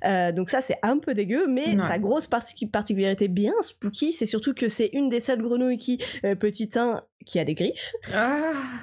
Euh, 0.05 0.33
donc 0.33 0.51
ça 0.51 0.63
c'est 0.63 0.79
un 0.83 0.99
peu 0.99 1.15
dégueu, 1.15 1.47
mais 1.49 1.75
Ouais. 1.75 1.81
sa 1.81 1.99
grosse 1.99 2.29
partic- 2.29 2.71
particularité 2.71 3.29
bien 3.29 3.55
spooky, 3.61 4.13
c'est 4.13 4.27
surtout 4.27 4.55
que 4.55 4.69
c'est 4.69 4.91
une 4.93 5.09
des 5.09 5.21
seules 5.21 5.43
grenouilles 5.43 5.79
qui, 5.79 5.99
euh, 6.25 6.35
petit 6.35 6.71
1, 6.77 7.03
qui 7.27 7.39
a 7.39 7.45
des 7.45 7.55
griffes, 7.55 7.93
Ah. 8.15 8.37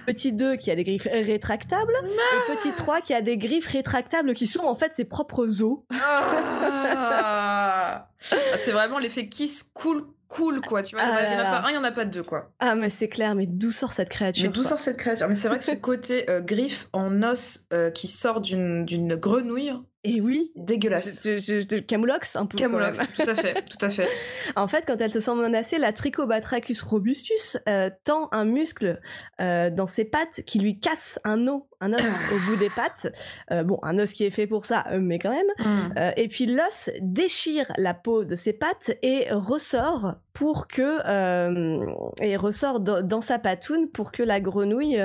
petit 0.06 0.32
2 0.34 0.56
qui 0.58 0.70
a 0.70 0.75
des 0.75 0.84
griffes 0.86 1.10
rétractables, 1.12 1.92
et 2.06 2.56
petit 2.56 2.72
3 2.72 3.01
qui 3.01 3.13
a 3.13 3.22
des 3.22 3.38
griffes 3.38 3.68
rétractables 3.68 4.34
qui 4.34 4.48
sont 4.48 4.63
en 4.63 4.75
fait 4.75 4.94
ses 4.96 5.04
propres 5.04 5.62
os. 5.62 5.80
Ah. 5.94 8.08
Ah, 8.32 8.36
c'est 8.58 8.72
vraiment 8.72 9.00
l'effet 9.00 9.27
kiss 9.27 9.63
cool 9.74 10.06
cool 10.27 10.62
quoi. 10.62 10.82
Tu 10.84 10.96
vois 10.96 11.06
il 11.06 11.10
y 11.10 11.12
en 11.12 11.15
a- 11.15 11.20
Ah 11.20 11.34
il 11.34 11.36
en 11.36 11.39
a 11.39 11.44
pas 11.62 11.68
un 11.68 11.72
il 11.72 11.75
y 11.75 11.77
en 11.77 11.84
a 11.84 11.92
pas 11.92 12.06
deux 12.06 12.24
quoi. 12.24 12.50
Ah 12.60 12.75
mais 12.75 12.89
c'est 12.89 13.10
clair, 13.10 13.36
mais 13.36 13.46
d'où 13.46 13.72
sort 13.72 13.94
cette 13.94 14.10
créature 14.10 14.44
mais 14.46 14.50
d'où 14.50 14.63
sort 14.63 14.80
cette 14.80 14.98
créature? 14.98 15.27
Mais 15.27 15.36
c'est 15.36 15.48
vrai 15.48 15.60
que 15.60 15.63
ce 15.63 15.75
côté 15.75 16.30
euh, 16.30 16.42
griffe 16.42 16.88
en 16.94 17.22
os 17.24 17.68
euh, 17.74 17.92
qui 17.92 18.08
sort 18.08 18.42
d'une 18.42 18.86
grenouille 19.15 19.74
Et 20.08 20.22
oui, 20.22 20.52
dégueulasse 20.56 21.24
je, 21.26 21.40
je, 21.40 21.62
je- 21.62 21.80
camoulox 21.80 22.36
un 22.36 22.46
peu. 22.46 22.58
Camoulox, 22.58 23.00
tout 23.16 23.30
à 23.30 23.34
fait 23.34 23.54
tout 23.64 23.84
à 23.84 23.90
fait 23.90 24.08
En 24.56 24.68
fait, 24.68 24.86
quand 24.86 24.98
elle 25.02 25.12
se 25.12 25.20
sent 25.20 25.34
menacée, 25.34 25.80
la 25.80 25.92
Trichobatrachus 25.94 26.82
robustus 26.84 27.58
euh, 27.68 27.90
tend 28.04 28.30
un 28.32 28.46
muscle 28.46 29.02
euh, 29.42 29.70
dans 29.72 29.88
ses 29.88 30.06
pattes 30.06 30.42
qui 30.46 30.60
lui 30.60 30.80
casse 30.80 31.20
un 31.24 31.48
os, 31.48 31.64
un 31.86 31.94
os 31.94 32.22
au 32.34 32.39
bout 32.50 32.56
des 32.58 32.70
pattes. 32.70 33.08
Euh, 33.51 33.63
bon, 33.63 33.80
un 33.84 33.98
os 34.00 34.12
qui 34.13 34.25
est 34.25 34.30
fait 34.30 34.48
pour 34.48 34.65
ça, 34.65 34.84
euh, 34.92 35.00
mais 35.01 35.20
quand 35.20 35.32
même. 35.32 35.46
Hmm. 35.60 35.94
Euh, 35.98 36.12
et 36.18 36.27
puis 36.27 36.46
l'os 36.46 36.89
déchire 37.01 37.72
la 37.77 37.94
peau 37.94 38.24
de 38.24 38.36
ses 38.36 38.54
pattes 38.54 38.92
et 39.01 39.27
ressort 39.32 40.15
pour 40.34 40.68
que 40.68 41.00
euh, 41.08 41.80
et 42.22 42.36
ressort 42.36 42.82
dans, 42.82 43.22
sa 43.22 43.39
patoune 43.39 43.88
pour 43.88 44.12
que 44.12 44.22
la 44.22 44.42
grenouille 44.42 45.00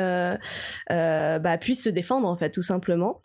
bah, 0.89 1.59
puisse 1.59 1.85
se 1.85 1.89
défendre 1.89 2.27
en 2.27 2.37
fait 2.37 2.51
tout 2.51 2.63
simplement. 2.63 3.21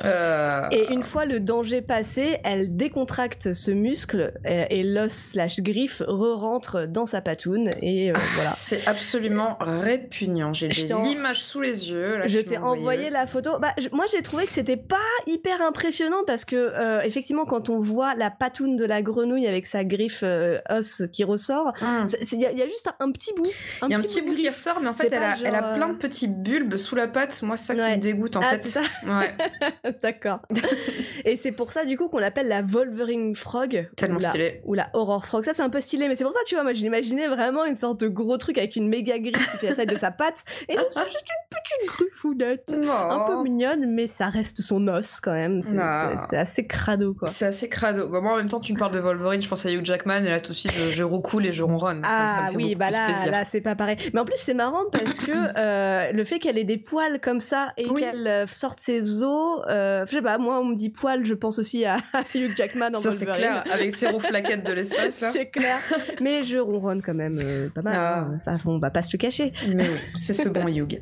Et 0.72 0.94
une 0.94 1.02
fois 1.02 1.26
le 1.26 1.40
danger 1.40 1.82
passé, 1.82 2.38
elle 2.44 2.76
décontracte 2.76 3.54
ce 3.54 3.72
muscle 3.72 4.34
et 4.46 4.84
l'os 4.84 5.12
slash 5.12 5.62
griffe 5.62 6.04
re-rentre 6.08 6.88
dans 6.88 7.06
sa 7.06 7.22
patoune 7.22 7.70
et 7.82 8.12
euh, 8.12 8.14
voilà. 8.36 8.50
c'est 8.50 8.88
absolument 8.88 9.58
répugnant 9.60 10.54
j'ai 10.54 10.68
l'image 10.68 11.44
sous 11.44 11.62
les 11.62 11.90
yeux 11.90 12.18
là, 12.18 12.28
Je 12.28 12.40
t'ai 12.40 12.58
envoyé 12.58 13.10
la 13.10 13.28
photo. 13.28 13.45
Bah, 13.60 13.74
moi, 13.92 14.06
j'ai 14.12 14.22
trouvé 14.22 14.46
que 14.46 14.52
c'était 14.52 14.78
pas 14.78 14.96
hyper 15.28 15.62
impressionnant 15.62 16.24
parce 16.28 16.46
que, 16.46 16.56
euh, 16.56 17.02
effectivement, 17.02 17.46
quand 17.46 17.70
on 17.70 17.80
voit 17.80 18.14
la 18.16 18.30
patoune 18.32 18.76
de 18.76 18.86
la 18.86 19.02
grenouille 19.02 19.48
avec 19.48 19.66
sa 19.66 19.84
griffe 19.84 20.22
euh, 20.24 20.60
os 20.70 21.04
qui 21.12 21.24
ressort, 21.24 21.74
Hmm. 21.82 22.04
Mm. 22.04 22.06
Il 22.32 22.40
y, 22.40 22.46
a- 22.46 22.52
il 22.52 22.58
y 22.58 22.62
a 22.62 22.68
juste 22.68 22.90
un, 23.00 23.12
petit 23.12 23.34
bout. 23.34 23.44
Il 23.84 23.92
y 23.92 23.94
a 23.94 23.98
un 23.98 24.02
petit 24.02 24.22
bout 24.22 24.36
qui 24.36 24.48
ressort, 24.50 24.80
mais 24.82 24.90
en 24.90 24.94
fait, 24.94 25.08
elle 25.12 25.22
a, 25.24 25.36
elle 25.44 25.56
a 25.56 25.62
genre, 25.62 25.76
plein 25.76 25.90
euh, 25.90 25.94
de 25.94 25.98
petits 25.98 26.28
bulbes 26.28 26.78
sous 26.78 26.96
la 26.96 27.08
patte. 27.08 27.42
Moi, 27.44 27.56
c'est 27.58 27.76
ça 27.76 27.76
qui 27.76 27.96
me 27.96 28.02
dégoûte, 28.02 28.36
en 28.36 28.42
Ah, 28.44 28.52
fait. 28.58 28.62
c'est 28.64 28.80
ça 28.80 28.82
Ouais, 29.06 29.34
D'accord. 30.02 30.40
Et 31.26 31.38
c'est 31.38 31.52
pour 31.52 31.72
ça, 31.72 31.86
du 31.86 31.98
coup, 31.98 32.08
qu'on 32.10 32.20
l'appelle 32.20 32.48
la 32.48 32.62
Wolverine 32.62 33.36
Frog. 33.36 33.90
tellement 33.96 34.18
ou 34.18 34.22
la, 34.22 34.30
stylé. 34.30 34.62
Ou 34.66 34.74
la 34.74 34.90
Horror 34.94 35.26
Frog. 35.26 35.44
Ça, 35.44 35.54
c'est 35.54 35.62
un 35.64 35.70
peu 35.70 35.82
stylé, 35.82 36.08
mais 36.08 36.16
c'est 36.16 36.24
pour 36.24 36.34
ça, 36.34 36.40
tu 36.46 36.56
vois, 36.56 36.64
moi, 36.64 36.74
j'imaginais 36.74 37.28
vraiment 37.28 37.66
une 37.66 37.76
sorte 37.76 38.00
de 38.02 38.08
gros 38.08 38.38
truc 38.38 38.58
avec 38.58 38.76
une 38.76 38.88
méga 38.88 39.20
griffe 39.20 39.52
qui 39.52 39.58
fait 39.58 39.70
la 39.70 39.76
taille 39.76 39.86
de 39.88 39.98
sa 39.98 40.12
patte. 40.12 40.44
Et 40.70 40.76
non, 40.76 40.84
c'est 40.90 41.04
juste 41.06 41.26
une 41.28 41.58
petite 41.58 41.88
griffounette. 41.98 42.74
Un 42.74 43.25
peu 43.28 43.34
Oh. 43.36 43.44
mignonne, 43.44 43.86
mais 43.94 44.08
ça 44.08 44.30
reste 44.30 44.62
son 44.62 44.88
os 44.88 45.20
quand 45.20 45.34
même. 45.34 45.62
C'est 45.62 46.38
assez 46.38 46.66
crado, 46.68 47.14
quoi. 47.14 47.28
C'est 47.28 47.46
assez 47.46 47.70
crado. 47.70 48.08
Bah, 48.08 48.22
moi, 48.22 48.34
en 48.34 48.38
même 48.38 48.50
temps, 48.50 48.60
tu 48.60 48.74
me 48.74 48.78
parles 48.78 48.94
de 48.94 49.00
Wolverine, 49.00 49.42
je 49.42 49.48
pense 49.50 49.66
à 49.66 49.72
Hugh 49.72 49.84
Jackman, 49.86 50.24
et 50.24 50.30
là, 50.30 50.40
tout 50.40 50.52
de 50.54 50.58
suite, 50.58 50.74
je, 50.90 51.04
roucoule 51.04 51.46
et 51.46 51.54
je 51.54 51.64
ronronne. 51.64 52.04
Ça- 52.04 52.10
ça 52.10 52.42
me 52.44 52.48
Ah 52.48 52.52
oui, 52.56 52.76
bah 52.76 52.90
là, 52.90 53.08
là 53.32 53.46
c'est 53.46 53.62
pas 53.62 53.76
pareil. 53.76 53.98
Mais 54.14 54.20
en 54.20 54.26
plus, 54.26 54.38
c'est 54.38 54.54
marrant 54.54 54.84
parce 54.92 55.20
que 55.20 55.32
euh, 55.58 56.12
le 56.12 56.24
fait 56.24 56.40
qu'elle 56.40 56.58
ait 56.58 56.64
des 56.64 56.78
poils 56.78 57.20
comme 57.22 57.40
ça 57.40 57.74
et 57.78 57.88
Oui. 57.88 58.02
qu'elle 58.02 58.28
euh, 58.28 58.48
sorte 58.48 58.80
ses 58.80 59.24
os, 59.24 59.62
euh, 59.70 60.06
je 60.08 60.12
sais 60.16 60.22
pas, 60.22 60.38
moi, 60.38 60.60
on 60.60 60.66
me 60.66 60.76
dit 60.76 60.90
poils, 60.90 61.26
je 61.26 61.34
pense 61.34 61.60
aussi 61.60 61.86
à 61.86 61.98
Hugh 62.36 62.54
Jackman 62.56 62.90
en 62.96 63.00
Ça, 63.00 63.12
c'est 63.12 63.26
clair, 63.26 63.64
avec 63.72 63.96
ses 63.96 64.08
roues 64.08 64.20
flaquettes 64.20 64.66
de 64.66 64.74
l'espace. 64.74 65.24
C'est 65.34 65.48
clair. 65.48 65.78
Mais 66.22 66.44
je 66.44 66.58
ronronne 66.58 67.02
quand 67.02 67.14
même 67.14 67.40
euh, 67.42 67.70
pas 67.70 67.82
mal. 67.82 67.94
Ah. 67.98 68.20
hein. 68.32 68.38
Ça, 68.40 68.52
on 68.68 68.80
va 68.80 68.90
pas 68.90 69.02
se 69.04 69.16
le 69.16 69.18
cacher. 69.20 69.54
Mais 69.74 69.84
oui, 69.88 70.00
c'est 70.16 70.34
ce 70.34 70.50
bon 70.50 70.68
Hugh. 70.68 71.00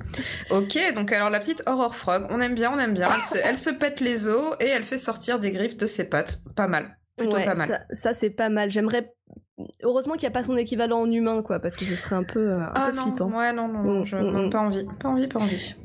Ok, 0.50 0.77
donc 0.96 1.12
alors 1.12 1.30
la 1.30 1.39
petite 1.39 1.63
Horror 1.65 1.96
Frog, 2.20 2.27
on 2.32 2.41
aime 2.41 2.55
bien, 2.55 2.72
on 2.74 2.79
aime 2.79 2.93
bien. 2.93 3.10
Elle 3.13 3.22
se, 3.22 3.38
elle 3.38 3.58
se 3.58 3.70
pète 3.70 4.00
les 4.00 4.27
os 4.27 4.55
et 4.60 4.67
elle 4.67 4.84
fait 4.84 4.98
sortir 4.98 5.39
des 5.39 5.51
griffes 5.51 5.77
de 5.77 5.86
ses 5.86 6.10
pattes. 6.10 6.41
Pas 6.55 6.67
mal. 6.67 6.98
Plutôt 7.17 7.36
Ouais, 7.36 7.46
pas 7.46 7.55
mal. 7.55 7.67
Ça, 7.67 7.79
ça, 7.91 8.13
c'est 8.13 8.29
pas 8.29 8.50
mal. 8.50 8.72
J'aimerais. 8.72 9.12
Heureusement 9.84 10.13
qu'il 10.13 10.24
n'y 10.24 10.27
a 10.27 10.32
pas 10.32 10.43
son 10.43 10.58
équivalent 10.58 11.01
en 11.01 11.12
humain, 11.12 11.41
quoi, 11.43 11.60
parce 11.60 11.77
que 11.77 11.86
ce 11.86 11.96
serait 11.96 12.15
un 12.15 12.24
peu, 12.24 12.53
un 12.53 12.72
Ah 12.75 12.88
peu 12.89 12.96
non, 12.98 13.03
flippant. 13.03 13.29
ouais, 13.32 13.53
non, 13.53 13.67
non, 13.67 13.84
non, 13.84 14.01
Mm, 14.01 14.05
je- 14.05 14.15
mm, 14.17 14.46
mm. 14.46 14.50
pas 14.50 14.60
envie, 14.60 14.86
pas 15.00 15.10
envie, 15.10 15.27
pas 15.27 15.39
envie. 15.41 15.75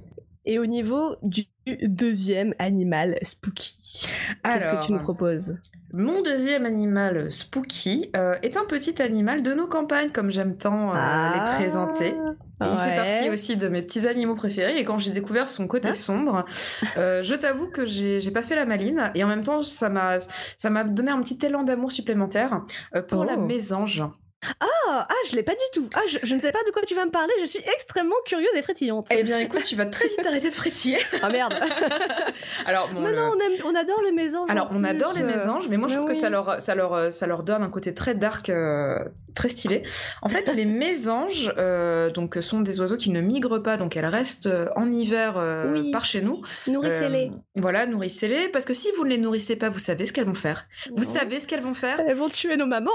Et 0.47 0.58
au 0.58 0.64
niveau 0.66 1.16
du 1.23 1.44
deuxième 1.82 2.54
animal 2.58 3.16
spooky, 3.22 4.08
qu'est-ce 4.44 4.68
que 4.68 4.87
tu 4.87 4.92
nous 4.92 4.98
proposes? 5.00 5.56
Mon 5.94 6.20
deuxième 6.20 6.66
animal 6.66 7.32
spooky 7.32 8.10
euh, 8.14 8.34
est 8.42 8.58
un 8.58 8.64
petit 8.66 9.00
animal 9.00 9.42
de 9.42 9.54
nos 9.54 9.66
campagnes, 9.66 10.10
comme 10.10 10.30
j'aime 10.30 10.54
tant 10.56 10.94
euh, 10.94 10.98
les 11.34 11.56
présenter. 11.56 12.08
Et 12.08 12.12
Il 12.60 12.66
fait 12.78 12.96
Ah. 12.98 13.04
Partie 13.04 13.30
aussi 13.30 13.56
de 13.56 13.68
mes 13.68 13.80
petits 13.80 14.06
animaux 14.06 14.34
préférés. 14.34 14.78
Et 14.78 14.84
quand 14.84 14.98
j'ai 14.98 15.12
découvert 15.12 15.48
son 15.48 15.66
côté 15.66 15.88
Hein 15.88 15.92
sombre, 15.94 16.44
euh, 16.98 17.22
je 17.22 17.34
t'avoue 17.34 17.68
que 17.68 17.87
j'ai 17.87 18.30
pas 18.32 18.42
fait 18.42 18.54
la 18.56 18.66
maline. 18.66 19.10
Et 19.14 19.25
en 19.25 19.28
même 19.28 19.44
temps, 19.44 19.62
ça 19.62 19.88
m'a 19.88 20.84
donné 20.84 21.10
un 21.10 21.22
petit 21.22 21.38
élan 21.46 21.62
d'amour 21.62 21.90
supplémentaire 21.90 22.62
pour 23.08 23.25
la 23.25 23.34
Oh. 23.38 23.46
mésange. 23.46 24.02
Ah, 24.61 25.07
ah, 25.09 25.14
je 25.28 25.35
l'ai 25.35 25.42
pas 25.42 25.52
du 25.52 25.59
tout. 25.75 25.90
Ah, 25.95 26.00
je, 26.09 26.18
je 26.23 26.35
ne 26.35 26.40
sais 26.40 26.52
pas 26.52 26.61
de 26.66 26.71
quoi 26.71 26.83
tu 26.87 26.95
vas 26.95 27.04
me 27.04 27.11
parler. 27.11 27.33
Je 27.40 27.47
suis 27.47 27.59
extrêmement 27.75 28.14
curieuse 28.25 28.49
et 28.54 28.62
frétillante. 28.62 29.09
Eh 29.11 29.23
bien, 29.25 29.38
écoute, 29.38 29.62
tu 29.64 29.75
vas 29.75 29.87
très 29.87 30.07
vite 30.09 30.25
arrêter 30.25 30.49
de 30.49 30.54
frétiller. 30.54 30.99
Ah 31.23 31.28
merde. 31.30 31.54
Alors, 32.66 32.88
bon, 32.88 33.02
le- 33.04 33.12
non, 33.12 33.33
on, 33.35 33.38
aime, 33.40 33.61
on 33.64 33.75
adore 33.75 34.00
les 34.02 34.12
mésanges. 34.12 34.49
Alors, 34.50 34.68
on 34.71 34.85
adore 34.85 35.12
les 35.14 35.23
euh. 35.23 35.26
mésanges, 35.26 35.68
mais 35.68 35.76
moi, 35.76 35.88
je 35.88 35.95
mais 35.95 36.00
trouve 36.00 36.11
que 36.12 36.16
ça 36.16 36.30
leur, 36.30 36.61
ça, 36.61 36.75
leur, 36.76 37.12
ça 37.12 37.26
leur 37.26 37.42
donne 37.42 37.62
un 37.64 37.71
côté 37.71 37.92
très 37.92 38.14
dark, 38.14 38.49
euh, 38.50 38.99
très 39.35 39.49
stylé. 39.49 39.83
En 40.23 40.28
fait, 40.28 40.49
les 40.54 40.64
mésanges 40.85 41.52
euh, 41.59 42.09
donc, 42.11 42.37
sont 42.40 42.61
des 42.61 42.80
oiseaux 42.80 42.97
qui 42.97 43.11
ne 43.11 43.21
migrent 43.21 43.59
pas, 43.62 43.76
donc 43.76 43.97
elles 43.97 44.07
restent 44.07 44.47
euh, 44.47 44.68
en 44.76 44.90
hiver 44.90 45.37
euh, 45.37 45.73
Oui. 45.73 45.90
par 45.90 46.04
chez 46.04 46.21
nous. 46.23 46.40
Nourrissez-les. 46.68 47.33
Voilà, 47.57 47.87
nourrissez-les, 47.87 48.49
parce 48.50 48.64
que 48.64 48.75
si 48.75 48.88
vous 48.97 49.04
ne 49.04 49.11
les 49.11 49.18
nourrissez 49.18 49.57
pas, 49.57 49.68
vous 49.68 49.78
savez 49.80 50.07
ce 50.07 50.12
qu'elles 50.12 50.26
vont 50.26 50.35
faire. 50.35 50.66
Vous 50.95 51.04
Non. 51.04 51.11
savez 51.18 51.40
ce 51.40 51.49
qu'elles 51.49 51.62
vont 51.62 51.75
faire 51.75 52.00
Elles 52.07 52.16
vont 52.16 52.28
tuer 52.28 52.57
nos 52.57 52.66
mamans. 52.66 52.90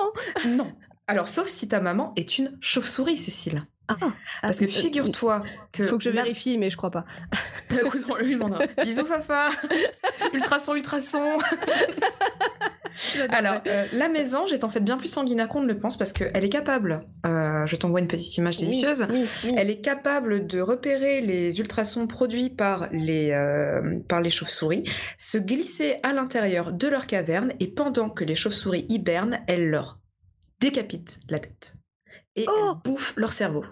Non. 0.47 0.71
Alors, 1.07 1.27
sauf 1.27 1.47
si 1.47 1.67
ta 1.67 1.79
maman 1.79 2.13
est 2.15 2.37
une 2.37 2.57
chauve-souris, 2.61 3.17
Cécile. 3.17 3.65
Ah, 3.89 3.95
Parce 4.41 4.59
que 4.59 4.65
euh, 4.65 4.67
figure-toi 4.69 5.43
que... 5.73 5.85
Faut 5.85 5.97
que 5.97 6.03
je 6.03 6.09
vérifie, 6.09 6.57
mais 6.57 6.69
je 6.69 6.77
crois 6.77 6.91
pas. 6.91 7.05
Écoute, 7.69 8.05
on 8.09 8.15
lui 8.15 8.33
demandera. 8.33 8.61
Bisous, 8.81 9.05
Fafa 9.05 9.49
Ultrason, 10.33 10.75
ultrason 10.75 11.37
Alors, 13.29 13.55
euh, 13.67 13.85
la 13.91 14.07
mésange 14.07 14.53
est 14.53 14.63
en 14.63 14.69
fait 14.69 14.79
bien 14.79 14.97
plus 14.97 15.07
sanguinaire 15.07 15.49
qu'on 15.49 15.61
ne 15.61 15.67
le 15.67 15.77
pense 15.77 15.97
parce 15.97 16.13
qu'elle 16.13 16.43
est 16.45 16.49
capable, 16.49 17.05
euh, 17.25 17.65
je 17.65 17.75
t'envoie 17.75 17.99
une 17.99 18.07
petite 18.07 18.37
image 18.37 18.57
délicieuse, 18.57 19.05
Oui, 19.09 19.21
oui, 19.21 19.29
oui. 19.45 19.55
elle 19.57 19.69
est 19.69 19.81
capable 19.81 20.47
de 20.47 20.61
repérer 20.61 21.21
les 21.21 21.59
ultrasons 21.59 22.07
produits 22.07 22.49
par 22.49 22.87
les, 22.91 23.31
euh, 23.31 23.99
par 24.07 24.21
les 24.21 24.29
chauves-souris, 24.29 24.89
se 25.17 25.37
glisser 25.37 25.97
à 26.03 26.13
l'intérieur 26.13 26.71
de 26.71 26.87
leur 26.87 27.07
caverne 27.07 27.53
et 27.59 27.67
pendant 27.67 28.09
que 28.09 28.23
les 28.23 28.35
chauves-souris 28.35 28.85
hibernent, 28.89 29.39
elle 29.47 29.69
leur 29.69 29.99
décapite 30.63 31.19
la 31.29 31.39
tête. 31.39 31.75
Et 32.35 32.45
Oh 32.47 32.71
elle 32.75 32.81
bouffe 32.91 33.13
leur 33.17 33.33
cerveau, 33.33 33.63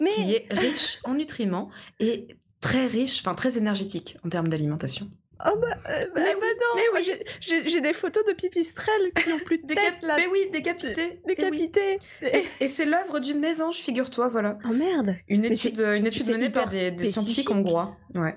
Mais 0.00 0.12
qui 0.12 0.34
est 0.34 0.46
riche 0.50 0.98
en 1.04 1.14
nutriments 1.14 1.70
et 2.00 2.28
très 2.60 2.86
riche, 2.86 3.20
enfin 3.20 3.34
très 3.34 3.56
énergétique 3.58 4.16
en 4.24 4.28
termes 4.28 4.48
d'alimentation. 4.48 5.10
Oh 5.44 5.50
bah, 5.60 5.76
euh, 5.90 6.00
bah, 6.14 6.22
Mais 6.24 6.34
bah 6.34 6.46
non, 6.62 6.72
mais 6.76 6.82
oui. 6.94 7.12
j'ai- 7.40 7.80
des 7.80 7.92
photos 7.92 8.24
de 8.24 8.32
pipistrelles 8.32 9.12
qui 9.14 9.28
n'ont 9.28 9.38
plus 9.38 9.58
de 9.58 9.66
tête 9.66 10.00
là, 10.02 10.16
Mais 10.16 10.26
oui, 10.28 10.40
décapité. 10.50 10.94
Eh 10.98 11.10
oui. 11.26 11.34
décapitées. 11.34 11.98
Et, 12.22 12.44
et 12.60 12.68
c'est 12.68 12.86
l'œuvre 12.86 13.18
d'une 13.20 13.40
mésange, 13.40 13.76
figure-toi, 13.76 14.28
voilà. 14.28 14.58
Oh 14.64 14.68
merde. 14.72 15.16
Une 15.28 15.42
Mais 15.42 15.48
étude, 15.48 15.78
une 15.80 16.06
étude 16.06 16.26
menée 16.30 16.48
par 16.48 16.68
des, 16.70 16.90
des 16.90 17.08
scientifiques 17.08 17.50
hongrois. 17.50 17.96
Ouais. 18.14 18.34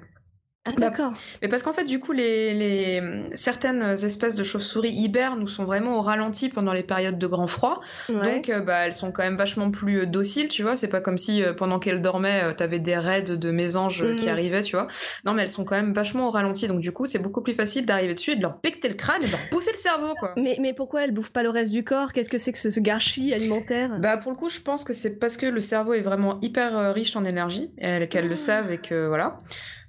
Ah 0.65 0.71
Bah, 0.71 0.89
d'accord. 0.89 1.13
Mais 1.41 1.47
parce 1.47 1.63
qu'en 1.63 1.71
fait, 1.71 1.85
du 1.85 1.99
coup, 1.99 2.11
les, 2.11 2.53
les 2.53 3.01
certaines 3.33 3.81
espèces 4.03 4.35
de 4.35 4.43
chauves-souris 4.43 4.91
hibernent 4.91 5.41
ou 5.41 5.47
sont 5.47 5.63
vraiment 5.63 5.97
au 5.97 6.01
ralenti 6.01 6.49
pendant 6.49 6.73
les 6.73 6.83
périodes 6.83 7.17
de 7.17 7.27
grand 7.27 7.47
froid. 7.47 7.79
Ouais. 8.09 8.35
Donc, 8.35 8.49
euh, 8.49 8.59
bah, 8.59 8.85
elles 8.85 8.91
sont 8.93 9.13
quand 9.13 9.23
même 9.23 9.37
vachement 9.37 9.71
plus 9.71 10.01
euh, 10.01 10.05
dociles, 10.05 10.49
tu 10.49 10.63
vois. 10.63 10.75
C'est 10.75 10.89
pas 10.89 10.99
comme 10.99 11.17
si 11.17 11.41
euh, 11.41 11.53
pendant 11.53 11.79
qu'elles 11.79 12.01
dormaient, 12.01 12.41
euh, 12.43 12.53
t'avais 12.53 12.79
des 12.79 12.97
raids 12.97 13.21
de 13.23 13.51
mésanges 13.51 14.05
qui 14.17 14.25
Mhm. 14.25 14.31
arrivaient, 14.31 14.61
tu 14.61 14.75
vois. 14.75 14.87
Non, 15.23 15.33
mais 15.33 15.43
elles 15.43 15.49
sont 15.49 15.63
quand 15.63 15.75
même 15.75 15.93
vachement 15.93 16.27
au 16.27 16.31
ralenti. 16.31 16.67
Donc, 16.67 16.81
du 16.81 16.91
coup, 16.91 17.05
c'est 17.05 17.19
beaucoup 17.19 17.41
plus 17.41 17.53
facile 17.53 17.85
d'arriver 17.85 18.13
dessus 18.13 18.31
et 18.31 18.35
de 18.35 18.41
leur 18.41 18.59
piqueter 18.59 18.89
le 18.89 18.95
crâne 18.95 19.23
et 19.23 19.27
de 19.27 19.31
leur 19.31 19.39
bouffer 19.51 19.71
le 19.71 19.77
cerveau, 19.77 20.13
quoi. 20.19 20.33
mais, 20.35 20.57
mais 20.59 20.73
pourquoi 20.73 21.05
elle 21.05 21.11
bouffe 21.13 21.31
pas 21.31 21.41
le 21.41 21.49
reste 21.51 21.71
du 21.71 21.85
corps? 21.85 22.11
Qu'est-ce 22.11 22.29
que 22.29 22.37
c'est 22.37 22.51
que 22.51 22.57
ce, 22.57 22.69
ce 22.69 22.81
gâchis 22.81 23.33
alimentaire? 23.33 23.97
Bah 23.99 24.17
pour 24.17 24.31
le 24.33 24.37
coup, 24.37 24.49
je 24.49 24.59
pense 24.59 24.83
que 24.83 24.91
c'est 24.93 25.17
parce 25.19 25.37
que 25.37 25.45
le 25.45 25.61
cerveau 25.61 25.93
est 25.93 26.01
vraiment 26.01 26.37
hyper 26.41 26.93
riche 26.93 27.15
en 27.15 27.23
énergie 27.23 27.71
et 27.77 27.87
elles- 27.87 28.09
qu'elles 28.09 28.27
le 28.27 28.33
Ah. 28.33 28.35
savent 28.35 28.71
et 28.73 28.77
que 28.77 29.07
voilà. 29.07 29.39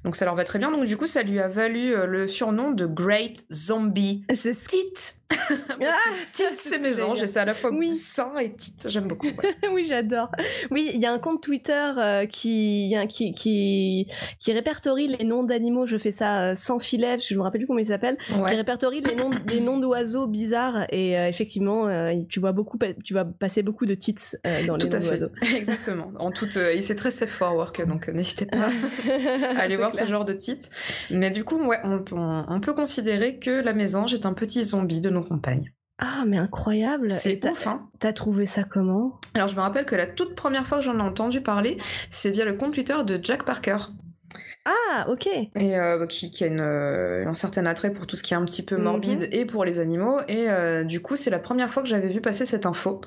Donc 0.05 0.17
ça 0.17 0.25
leur 0.25 0.35
va 0.35 0.45
très 0.45 0.59
bien. 0.59 0.71
Donc 0.71 0.85
du 0.85 0.97
coup, 0.97 1.07
ça 1.07 1.23
lui 1.23 1.41
a 1.41 1.49
valu 1.49 1.95
euh, 1.95 2.07
le 2.07 2.29
surnom 2.29 2.71
de 2.71 2.87
Great 2.87 3.45
Zombie 3.53 4.25
C'est. 4.33 5.20
Ah 5.31 5.97
Tite, 6.33 6.53
c'est 6.57 6.79
mésange 6.79 7.17
génial. 7.19 7.25
et 7.25 7.29
c'est 7.29 7.39
à 7.41 7.45
la 7.45 7.55
fois 7.55 7.71
Oui. 7.73 7.95
sain 7.95 8.33
et 8.39 8.51
Tite. 8.53 8.87
J'aime 8.89 9.07
beaucoup. 9.09 9.27
ouais. 9.27 9.55
oui, 9.73 9.85
j'adore. 9.85 10.31
Oui, 10.71 10.91
il 10.95 11.01
y 11.01 11.07
a 11.07 11.13
un 11.13 11.19
compte 11.19 11.43
Twitter 11.43 11.91
euh, 11.99 12.27
qui, 12.27 12.95
qui, 13.09 13.33
qui, 13.33 14.07
qui 14.39 14.53
répertorie 14.53 15.09
les 15.09 15.25
noms 15.25 15.43
d'animaux. 15.43 15.87
Je 15.87 15.97
fais 15.99 16.11
ça 16.11 16.41
euh, 16.51 16.55
sans 16.55 16.79
filet, 16.79 17.15
parce 17.17 17.29
que 17.29 17.35
je 17.35 17.39
me 17.39 17.43
rappelle 17.43 17.61
plus 17.61 17.67
comment 17.67 17.79
il 17.79 17.87
s'appelle. 17.87 18.17
Qui 18.27 18.35
Ouais. 18.35 18.55
répertorie 18.55 19.01
les 19.01 19.15
noms, 19.15 19.31
les 19.49 19.61
noms 19.61 19.79
d'oiseaux 19.79 20.27
bizarres. 20.27 20.87
Et 20.91 21.17
euh, 21.19 21.29
effectivement, 21.29 21.89
tu 22.29 22.41
vois 22.41 22.53
beaucoup, 22.53 22.79
tu 23.05 23.15
vas 23.15 23.25
passer 23.25 23.63
beaucoup 23.63 23.87
de 23.87 23.95
tits 23.95 24.15
euh, 24.47 24.67
dans 24.67 24.77
les 24.77 24.89
Tout 24.89 24.97
noms 24.97 25.03
d'oiseaux. 25.05 25.29
Exactement. 25.57 26.13
En 26.19 26.31
toute, 26.31 26.57
et 26.57 26.83
c'est 26.83 26.95
très 26.95 27.11
safe 27.11 27.31
for 27.31 27.55
work, 27.55 27.87
donc 27.87 28.09
n'hésitez 28.09 28.47
pas 28.47 28.59
à 28.59 29.61
aller 29.61 29.71
C'est 29.71 29.77
voir 29.77 29.91
clair. 29.91 30.05
ce 30.05 30.11
genre 30.11 30.25
de 30.25 30.33
titres. 30.33 30.69
Mais 31.11 31.31
du 31.31 31.45
coup, 31.45 31.59
ouais, 31.65 31.79
on, 31.85 32.03
on- 32.13 32.45
on 32.49 32.61
peut 32.61 32.75
considérer 32.75 33.39
que 33.39 33.51
la 33.51 33.73
mésange 33.73 34.15
est 34.15 34.27
un 34.27 34.33
petit 34.33 34.63
zombie 34.65 35.01
de 35.01 35.11
nos 35.11 35.20
campagnes. 35.23 35.73
Ah, 35.99 36.25
mais 36.27 36.39
incroyable. 36.39 37.11
C'est 37.11 37.45
ouf, 37.45 37.67
hein 37.67 37.91
T'as 37.99 38.15
trouvé 38.15 38.47
ça 38.47 38.65
comment? 38.65 39.21
Alors 39.35 39.49
je 39.49 39.57
me 39.57 39.61
rappelle 39.61 39.85
que 39.85 39.95
la 39.95 40.07
toute 40.07 40.35
première 40.35 40.67
fois 40.67 40.79
que 40.79 40.85
j'en 40.85 40.99
ai 40.99 41.03
entendu 41.03 41.43
parler, 41.43 41.77
c'est 42.09 42.31
via 42.31 42.47
le 42.47 42.55
compte 42.55 42.73
Twitter 42.73 42.97
de 43.05 43.21
Jack 43.23 43.45
Parker, 43.45 43.77
Ah, 44.67 45.07
ok. 45.09 45.27
et 45.27 45.49
euh, 45.79 46.07
qui, 46.07 46.31
qui 46.31 46.45
a 46.45 46.47
une, 46.47 46.61
euh, 46.61 47.27
un 47.27 47.35
certain 47.35 47.65
attrait 47.67 47.91
pour 47.93 48.07
tout 48.07 48.17
ce 48.17 48.23
qui 48.23 48.35
est 48.35 48.37
un 48.37 48.45
petit 48.45 48.63
peu 48.63 48.77
Mhm. 48.77 48.83
morbide 48.83 49.29
et 49.33 49.47
pour 49.47 49.65
les 49.65 49.81
animaux. 49.81 50.21
Et 50.29 50.49
euh, 50.51 50.85
du 50.85 51.01
coup, 51.01 51.17
c'est 51.17 51.31
la 51.31 51.39
première 51.39 51.71
fois 51.71 51.83
que 51.83 51.89
j'avais 51.89 52.09
vu 52.09 52.21
passer 52.21 52.45
cette 52.45 52.67
info. 52.67 53.01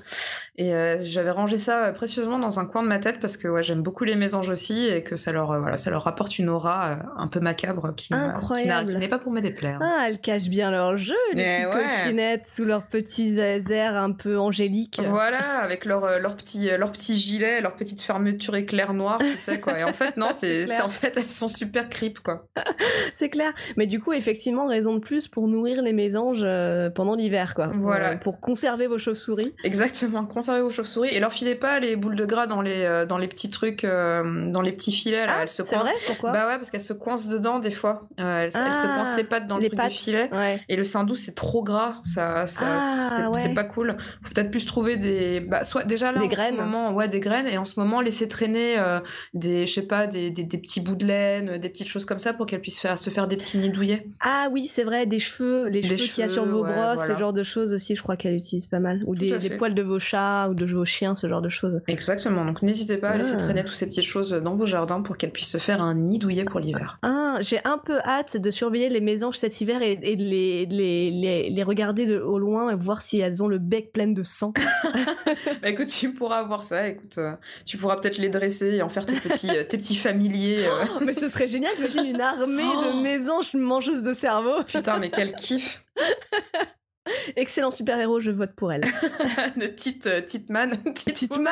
Et 0.56 0.72
j'avais 1.02 1.32
rangé 1.32 1.58
ça 1.58 1.92
précieusement 1.94 2.38
dans 2.38 2.60
un 2.60 2.66
coin 2.66 2.84
de 2.84 2.88
ma 2.88 3.00
tête 3.00 3.20
parce 3.20 3.38
que 3.38 3.48
ouais, 3.48 3.64
j'aime 3.64 3.82
beaucoup 3.82 4.04
les 4.04 4.16
mésanges 4.16 4.50
aussi 4.50 4.88
et 4.88 5.02
que 5.04 5.16
ça 5.16 5.32
leur, 5.32 5.60
voilà, 5.60 5.78
ça 5.78 5.90
leur 5.90 6.06
apporte 6.08 6.38
une 6.38 6.48
aura 6.50 7.00
un 7.18 7.28
peu 7.28 7.40
macabre 7.40 7.96
qui 7.96 8.14
n'est 8.14 9.08
pas 9.08 9.18
pour 9.18 9.32
me 9.32 9.42
déplaire. 9.42 9.80
Ah, 9.82 10.06
elles 10.08 10.20
cachent 10.20 10.50
bien 10.50 10.70
leur 10.70 10.96
jeu, 10.98 11.16
les 11.34 11.38
Mais 11.38 11.64
petites 11.66 11.76
ouais. 11.76 11.90
coquinettes 12.04 12.48
sous 12.48 12.66
leurs 12.66 12.86
petits 12.86 13.40
airs 13.40 13.96
un 13.96 14.12
peu 14.12 14.38
angéliques. 14.38 15.02
Voilà, 15.08 15.58
avec 15.64 15.86
leur, 15.86 16.20
leur, 16.20 16.36
petit, 16.36 16.70
leur 16.78 16.92
petit 16.92 17.16
gilet, 17.16 17.60
leur 17.60 17.76
petite 17.76 18.04
fermeture 18.04 18.56
éclair 18.56 18.94
noir, 18.94 19.18
tu 19.20 19.38
sais 19.40 19.60
quoi. 19.60 19.80
Et 19.80 19.84
en 19.84 19.94
fait, 19.94 20.18
non, 20.18 20.30
c'est 20.34 20.66
en 20.82 20.90
fait 20.90 21.04
fait, 21.04 21.18
elles 21.18 21.28
sont 21.28 21.43
super 21.48 21.90
creep, 21.90 22.20
quoi. 22.20 22.48
c'est 23.14 23.30
clair. 23.30 23.52
Mais 23.78 23.86
du 23.88 24.00
coup, 24.00 24.14
effectivement, 24.14 24.68
raison 24.68 24.94
de 24.96 25.00
plus 25.00 25.28
pour 25.28 25.48
nourrir 25.48 25.82
les 25.82 25.94
mésanges 25.94 26.42
euh, 26.44 26.90
pendant 26.90 27.16
l'hiver, 27.16 27.54
quoi. 27.56 27.72
Voilà. 27.76 28.16
Pour, 28.18 28.34
pour 28.34 28.40
conserver 28.42 28.88
vos 28.88 28.98
chauves-souris. 28.98 29.54
Exactement, 29.64 30.26
conservez 30.26 30.62
vos 30.62 30.70
chauves-souris 30.72 31.10
et 31.10 31.20
leur 31.20 31.32
filez 31.34 31.56
pas 31.56 31.80
les 31.80 31.96
boules 31.96 32.16
de 32.16 32.26
gras 32.26 32.48
dans 32.48 32.62
les, 32.62 32.84
euh, 32.84 33.06
dans 33.06 33.18
les 33.18 33.28
petits 33.28 33.50
trucs, 33.50 33.84
euh, 33.84 34.50
dans 34.50 34.62
les 34.62 34.72
petits 34.72 34.92
filets, 34.92 35.26
là. 35.26 35.34
Ah, 35.38 35.42
elles 35.44 35.50
se 35.50 35.64
c'est 35.64 35.76
coincent. 35.76 35.86
vrai 35.86 35.94
Pourquoi? 36.08 36.32
Bah 36.32 36.48
ouais, 36.48 36.56
parce 36.56 36.70
qu'elles 36.72 36.82
se 36.82 36.94
coincent 36.94 37.30
dedans 37.30 37.60
des 37.60 37.72
fois. 37.72 38.02
Euh, 38.20 38.40
elles, 38.42 38.46
elles 38.46 38.52
se 38.76 38.88
Ah, 38.88 38.96
coincent 38.98 39.18
les 39.18 39.24
pattes 39.24 39.48
dans 39.48 39.58
le 39.58 39.64
les 39.64 39.68
truc 39.70 39.80
pattes. 39.80 39.92
du 39.92 39.98
filet. 39.98 40.30
Ouais. 40.34 40.60
Et 40.70 40.76
le 40.76 40.84
sein 40.84 41.04
doux, 41.04 41.16
c'est 41.16 41.36
trop 41.36 41.64
gras. 41.64 41.96
Ça, 42.04 42.48
ça, 42.48 42.66
Ah, 42.82 43.32
c'est 43.34 43.48
ouais. 43.48 43.54
pas 43.54 43.64
cool. 43.64 43.96
Faut 44.22 44.30
peut-être 44.34 44.52
plus 44.52 44.66
trouver 44.66 44.98
des, 44.98 45.40
bah, 45.42 45.64
soit 45.64 45.84
déjà 45.84 46.12
là 46.12 46.20
Des 46.20 46.26
en 46.26 46.30
graines. 46.30 46.56
ce 46.56 46.62
moment, 46.62 46.92
ouais, 46.94 47.08
des 47.08 47.20
graines, 47.20 47.48
et 47.48 47.58
en 47.58 47.66
ce 47.66 47.80
moment 47.80 48.02
laisser 48.02 48.28
traîner 48.28 48.78
euh, 48.80 49.00
des, 49.34 49.66
je 49.66 49.74
sais 49.74 49.82
pas, 49.88 50.08
des, 50.08 50.32
des, 50.32 50.44
des 50.44 50.58
petits 50.58 50.82
bouts 50.82 50.96
de 50.96 51.06
des 51.42 51.70
petites 51.70 51.88
choses 51.88 52.06
comme 52.06 52.20
ça 52.20 52.34
pour 52.34 52.46
qu'elles 52.46 52.62
puissent 52.62 52.80
faire, 52.80 52.98
se 52.98 53.10
faire 53.10 53.28
des 53.28 53.38
petits 53.38 53.58
nids 53.58 53.70
douillets. 53.70 54.08
Ah 54.22 54.48
oui, 54.52 54.68
c'est 54.68 54.84
vrai, 54.84 55.06
des 55.06 55.20
cheveux, 55.20 55.68
les 55.68 55.82
Des 55.82 55.88
cheveux 55.98 56.10
qu'il 56.10 56.22
y 56.22 56.24
a 56.24 56.28
sur 56.28 56.44
cheveux, 56.44 56.54
vos 56.56 56.64
ouais, 56.64 56.72
brosses, 56.74 56.96
voilà. 56.96 57.14
ce 57.14 57.20
genre 57.20 57.34
de 57.34 57.44
choses 57.44 57.74
aussi, 57.74 57.96
je 57.96 58.02
crois 58.04 58.16
qu'elle 58.18 58.36
utilise 58.36 58.68
pas 58.68 58.80
mal. 58.80 59.02
Ou 59.08 59.16
des, 59.16 59.32
poils 59.58 59.74
de 59.74 59.82
vos 59.82 60.00
chats 60.00 60.48
ou 60.50 60.54
de 60.54 60.66
vos 60.66 60.86
chiens, 60.86 61.16
ce 61.16 61.28
genre 61.28 61.42
de 61.42 61.50
choses. 61.50 61.82
Exactement. 61.88 62.46
Donc 62.46 62.62
n'hésitez 62.62 62.98
pas 62.98 63.10
à 63.10 63.18
laisser 63.18 63.34
Ah. 63.36 63.38
traîner 63.44 63.64
toutes 63.64 63.76
ces 63.76 63.88
petites 63.88 64.04
choses 64.06 64.32
dans 64.32 64.56
vos 64.56 64.66
jardins 64.66 65.02
pour 65.02 65.18
qu'elles 65.18 65.32
puissent 65.32 65.50
se 65.52 65.58
faire 65.58 65.82
un 65.82 65.96
nid 65.96 66.20
douillet 66.20 66.46
pour 66.46 66.60
l'hiver. 66.60 67.00
Ah, 67.04 67.38
j'ai 67.42 67.60
un 67.66 67.78
peu 67.78 68.00
hâte 68.00 68.38
de 68.38 68.52
surveiller 68.52 68.90
les 68.90 69.02
mésanges 69.02 69.36
cet 69.36 69.60
hiver 69.62 69.82
et, 69.82 70.00
et 70.04 70.16
de 70.16 70.24
les, 70.24 70.66
les, 70.68 71.12
les, 71.12 71.50
les 71.50 71.64
regarder 71.64 72.06
de, 72.06 72.20
au 72.20 72.38
loin 72.40 72.70
et 72.72 72.76
voir 72.76 73.02
si 73.02 73.20
elles 73.20 73.42
ont 73.44 73.48
le 73.48 73.58
bec 73.58 73.92
plein 73.92 74.08
de 74.08 74.24
sang. 74.24 74.54
Bah 75.62 75.70
écoute, 75.70 75.88
tu 75.88 76.14
pourras 76.14 76.44
voir 76.44 76.64
ça. 76.64 76.88
Écoute, 76.88 77.18
euh, 77.18 77.32
tu 77.66 77.78
pourras 77.78 77.96
peut-être 77.98 78.18
les 78.18 78.30
dresser 78.30 78.76
et 78.76 78.82
en 78.82 78.90
faire 78.90 79.06
tes 79.06 79.16
petits, 79.16 79.50
euh, 79.50 79.64
tes 79.64 79.78
petits 79.78 79.96
familiers. 79.96 80.66
euh. 80.66 80.86
Oh, 80.96 81.04
mais 81.06 81.14
ce 81.24 81.30
serait 81.30 81.48
génial, 81.48 81.74
t'imagines 81.76 82.06
une 82.06 82.20
armée 82.22 82.64
Oh. 82.66 82.84
de 82.98 83.02
mésanges 83.02 83.54
mangeuses 83.54 84.04
de 84.04 84.14
cerveau. 84.14 84.62
Putain, 84.64 85.00
mais 85.00 85.10
quel 85.10 85.34
kiff 85.36 85.86
Excellent 87.38 87.72
super-héros, 87.72 88.20
je 88.20 88.32
vote 88.32 88.52
pour 88.56 88.72
elle. 88.74 88.82
de 89.56 89.68
Tit, 89.68 90.00
euh, 90.06 90.20
Titman, 90.22 90.82
Titman 90.94 91.52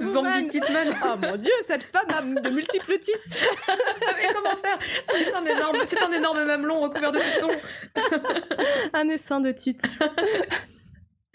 Zombie 0.00 0.46
Titman. 0.48 0.94
Oh 1.04 1.16
mon 1.20 1.36
dieu, 1.36 1.52
cette 1.66 1.82
femme 1.84 2.06
a 2.16 2.40
de 2.40 2.50
multiples 2.50 2.98
titres 2.98 3.20
mais 4.16 4.28
comment 4.34 4.56
faire? 4.56 4.78
C'est 5.04 5.32
un 5.34 5.44
énorme, 5.44 5.78
c'est 5.84 6.02
un 6.02 6.12
énorme 6.12 6.44
mamelon 6.44 6.80
recouvert 6.80 7.12
de 7.12 7.18
boutons. 7.18 7.58
Un 8.94 9.08
essaim 9.08 9.40
de 9.40 9.52
titres. 9.52 9.86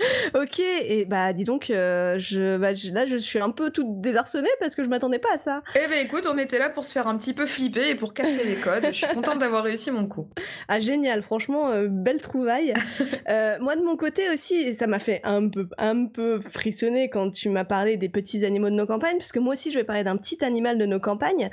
ok, 0.36 0.60
et 0.60 1.06
bah 1.06 1.34
dis 1.34 1.44
donc, 1.44 1.70
euh, 1.70 2.18
je, 2.20 2.58
bah, 2.58 2.74
je- 2.74 2.92
là 2.92 3.06
je 3.06 3.18
suis 3.18 3.40
un 3.40 3.50
peu 3.52 3.72
toute 3.72 4.02
désarçonnée 4.02 4.50
parce 4.60 4.76
que 4.76 4.84
je 4.84 4.90
m'attendais 4.90 5.20
pas 5.20 5.34
à 5.34 5.38
ça. 5.38 5.62
Eh 5.76 5.88
ben 5.88 6.06
écoute, 6.06 6.28
on 6.32 6.38
était 6.38 6.60
là 6.60 6.70
pour 6.70 6.86
se 6.86 6.92
faire 6.92 7.08
un 7.08 7.18
petit 7.18 7.34
peu 7.34 7.46
flipper 7.46 7.90
et 7.90 7.96
pour 7.96 8.14
casser 8.14 8.44
les 8.44 8.56
codes. 8.56 8.86
Je 8.88 8.92
suis 8.92 9.08
contente 9.08 9.40
d'avoir 9.40 9.64
réussi 9.64 9.92
mon 9.92 10.06
coup. 10.08 10.28
Ah 10.68 10.80
génial, 10.80 11.22
franchement, 11.24 11.70
euh, 11.72 11.88
belle 11.90 12.22
trouvaille. 12.22 12.74
Euh, 13.30 13.58
moi 13.62 13.76
de 13.78 13.82
mon 13.82 13.96
côté 13.96 14.30
aussi, 14.34 14.74
ça 14.74 14.86
m'a 14.86 15.00
fait 15.00 15.22
un 15.24 15.48
peu, 15.48 15.68
un 15.78 16.08
peu 16.08 16.42
frissonner 16.42 17.10
quand 17.10 17.32
tu 17.32 17.50
m'as 17.50 17.64
parlé 17.64 17.96
des 17.96 18.10
petits 18.10 18.44
animaux 18.44 18.70
de 18.70 18.76
nos 18.76 18.86
campagnes, 18.86 19.18
parce 19.18 19.32
que 19.32 19.40
moi 19.40 19.54
aussi 19.54 19.72
je 19.72 19.80
vais 19.80 19.86
parler 19.86 20.04
d'un 20.04 20.18
petit 20.18 20.44
animal 20.44 20.78
de 20.78 20.86
nos 20.86 21.00
campagnes. 21.00 21.50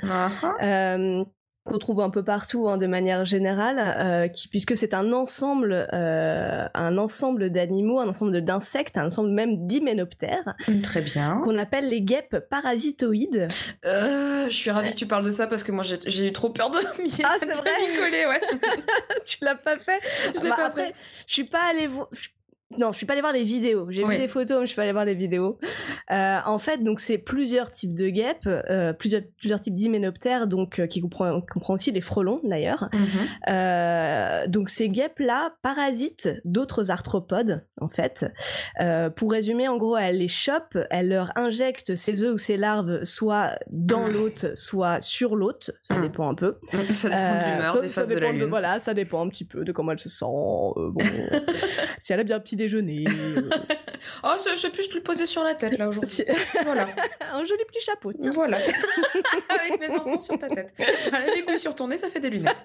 Euh, 0.61 1.23
qu'on 1.63 1.77
trouve 1.77 2.01
un 2.01 2.09
peu 2.09 2.23
partout 2.23 2.67
hein, 2.67 2.77
de 2.77 2.87
manière 2.87 3.23
générale, 3.23 3.77
euh, 3.79 4.27
qui, 4.27 4.47
puisque 4.47 4.75
c'est 4.75 4.93
un 4.95 5.13
ensemble, 5.13 5.87
euh, 5.93 6.67
un 6.73 6.97
ensemble 6.97 7.51
d'animaux, 7.51 7.99
un 7.99 8.07
ensemble 8.09 8.41
d'insectes, 8.41 8.97
un 8.97 9.05
ensemble 9.05 9.29
même 9.29 9.67
d'hyménoptères, 9.67 10.55
Très 10.81 11.01
bien. 11.01 11.39
qu'on 11.43 11.57
appelle 11.59 11.87
les 11.87 12.01
guêpes 12.01 12.37
parasitoïdes. 12.49 13.47
Euh, 13.85 14.45
je 14.45 14.55
suis 14.55 14.71
ravie 14.71 14.91
que 14.91 14.95
tu 14.97 15.05
parles 15.05 15.23
de 15.25 15.29
ça 15.29 15.45
parce 15.45 15.63
que 15.63 15.71
moi 15.71 15.83
j'ai- 15.83 16.27
eu 16.27 16.33
trop 16.33 16.49
peur 16.49 16.71
de 16.71 16.77
m'y 17.03 17.11
Ah, 17.23 17.35
c'est 17.39 17.45
vrai 17.53 17.71
m'y 17.79 17.95
coller, 17.97 18.25
ouais. 18.25 18.41
tu 19.25 19.37
l'as 19.41 19.55
pas 19.55 19.77
fait 19.77 19.99
Je 20.35 20.41
l'ai 20.41 20.49
Bah, 20.49 20.55
pas 20.55 20.65
Après, 20.65 20.85
fait. 20.87 20.95
je 21.27 21.33
suis 21.33 21.43
pas 21.43 21.61
allée 21.69 21.85
voir. 21.87 22.07
Non, 22.77 22.91
je 22.91 22.97
suis 22.97 23.05
pas 23.05 23.13
allée 23.13 23.21
voir 23.21 23.33
les 23.33 23.43
vidéos. 23.43 23.87
J'ai 23.89 24.03
Oui. 24.03 24.15
vu 24.15 24.21
des 24.21 24.27
photos, 24.27 24.59
mais 24.59 24.65
je 24.65 24.67
suis 24.67 24.75
pas 24.75 24.83
allée 24.83 24.91
voir 24.91 25.05
les 25.05 25.15
vidéos. 25.15 25.57
Euh, 26.11 26.37
en 26.45 26.57
fait, 26.57 26.83
donc 26.83 26.99
c'est 26.99 27.17
plusieurs 27.17 27.71
types 27.71 27.93
de 27.95 28.09
guêpes, 28.09 28.47
euh, 28.47 28.93
plusieurs, 28.93 29.21
plusieurs 29.39 29.59
types 29.61 29.73
d'hyménoptères, 29.73 30.47
donc 30.47 30.79
euh, 30.79 30.87
qui 30.87 31.01
comprend, 31.01 31.41
comprend 31.41 31.73
aussi 31.73 31.91
les 31.91 32.01
frelons 32.01 32.39
d'ailleurs. 32.43 32.89
Mhm. 32.93 34.47
Donc 34.51 34.69
ces 34.69 34.89
guêpes-là 34.89 35.53
parasitent 35.61 36.29
d'autres 36.45 36.91
arthropodes, 36.91 37.65
en 37.79 37.87
fait. 37.87 38.25
Pour 39.15 39.31
résumer, 39.31 39.67
en 39.67 39.77
gros, 39.77 39.97
elles 39.97 40.17
les 40.17 40.27
chopent, 40.27 40.77
elles 40.89 41.09
leur 41.09 41.31
injectent 41.37 41.95
ces 41.95 42.23
œufs 42.23 42.33
ou 42.33 42.37
ces 42.37 42.57
larves 42.57 43.03
soit 43.03 43.57
dans 43.69 44.07
Mm. 44.07 44.11
l'hôte, 44.13 44.45
soit 44.55 45.01
sur 45.01 45.35
l'hôte, 45.35 45.71
ça 45.83 45.97
Mm. 45.97 46.01
dépend 46.01 46.29
un 46.29 46.35
peu. 46.35 46.57
Ça 46.71 46.77
dépend 46.77 46.87
de 46.87 47.55
l'humeur, 47.55 47.73
ça- 47.73 47.81
des 47.81 47.89
phases 47.89 48.09
de 48.09 48.17
la. 48.19 48.31
Voilà, 48.47 48.79
ça 48.79 48.93
dépend 48.93 49.23
un 49.25 49.29
petit 49.29 49.45
peu 49.45 49.63
de 49.63 49.71
comment 49.71 49.91
elle 49.91 49.99
se 49.99 50.09
sent. 50.09 50.25
bon, 50.25 50.95
si 51.99 52.13
elle 52.13 52.19
a 52.19 52.23
bien 52.23 52.39
petit 52.39 52.55
déjeuner. 52.63 53.03
euh, 53.07 53.41
Oh, 54.23 54.29
je 54.35 54.57
je 54.57 54.63
vais 54.67 54.71
plus 54.73 54.89
te 54.89 54.95
le 54.95 55.03
poser 55.03 55.25
sur 55.27 55.43
la 55.43 55.53
tête 55.53 55.77
là 55.77 55.87
aujourd'hui. 55.87 56.23
Voilà. 56.65 56.87
un 57.33 57.45
joli 57.45 57.63
petit 57.67 57.83
chapeau. 57.85 58.11
tiens. 58.13 58.31
Voilà. 58.33 58.57
Avec 59.49 59.79
mes 59.79 59.89
enfants 59.95 60.19
sur 60.19 60.37
ta 60.39 60.47
tête. 60.49 60.73
Voilà, 61.09 61.25
les 61.35 61.43
couilles 61.43 61.59
sur 61.59 61.75
ton 61.75 61.87
nez, 61.87 61.97
ça 61.97 62.09
fait 62.09 62.19
des 62.19 62.29
lunettes. 62.31 62.63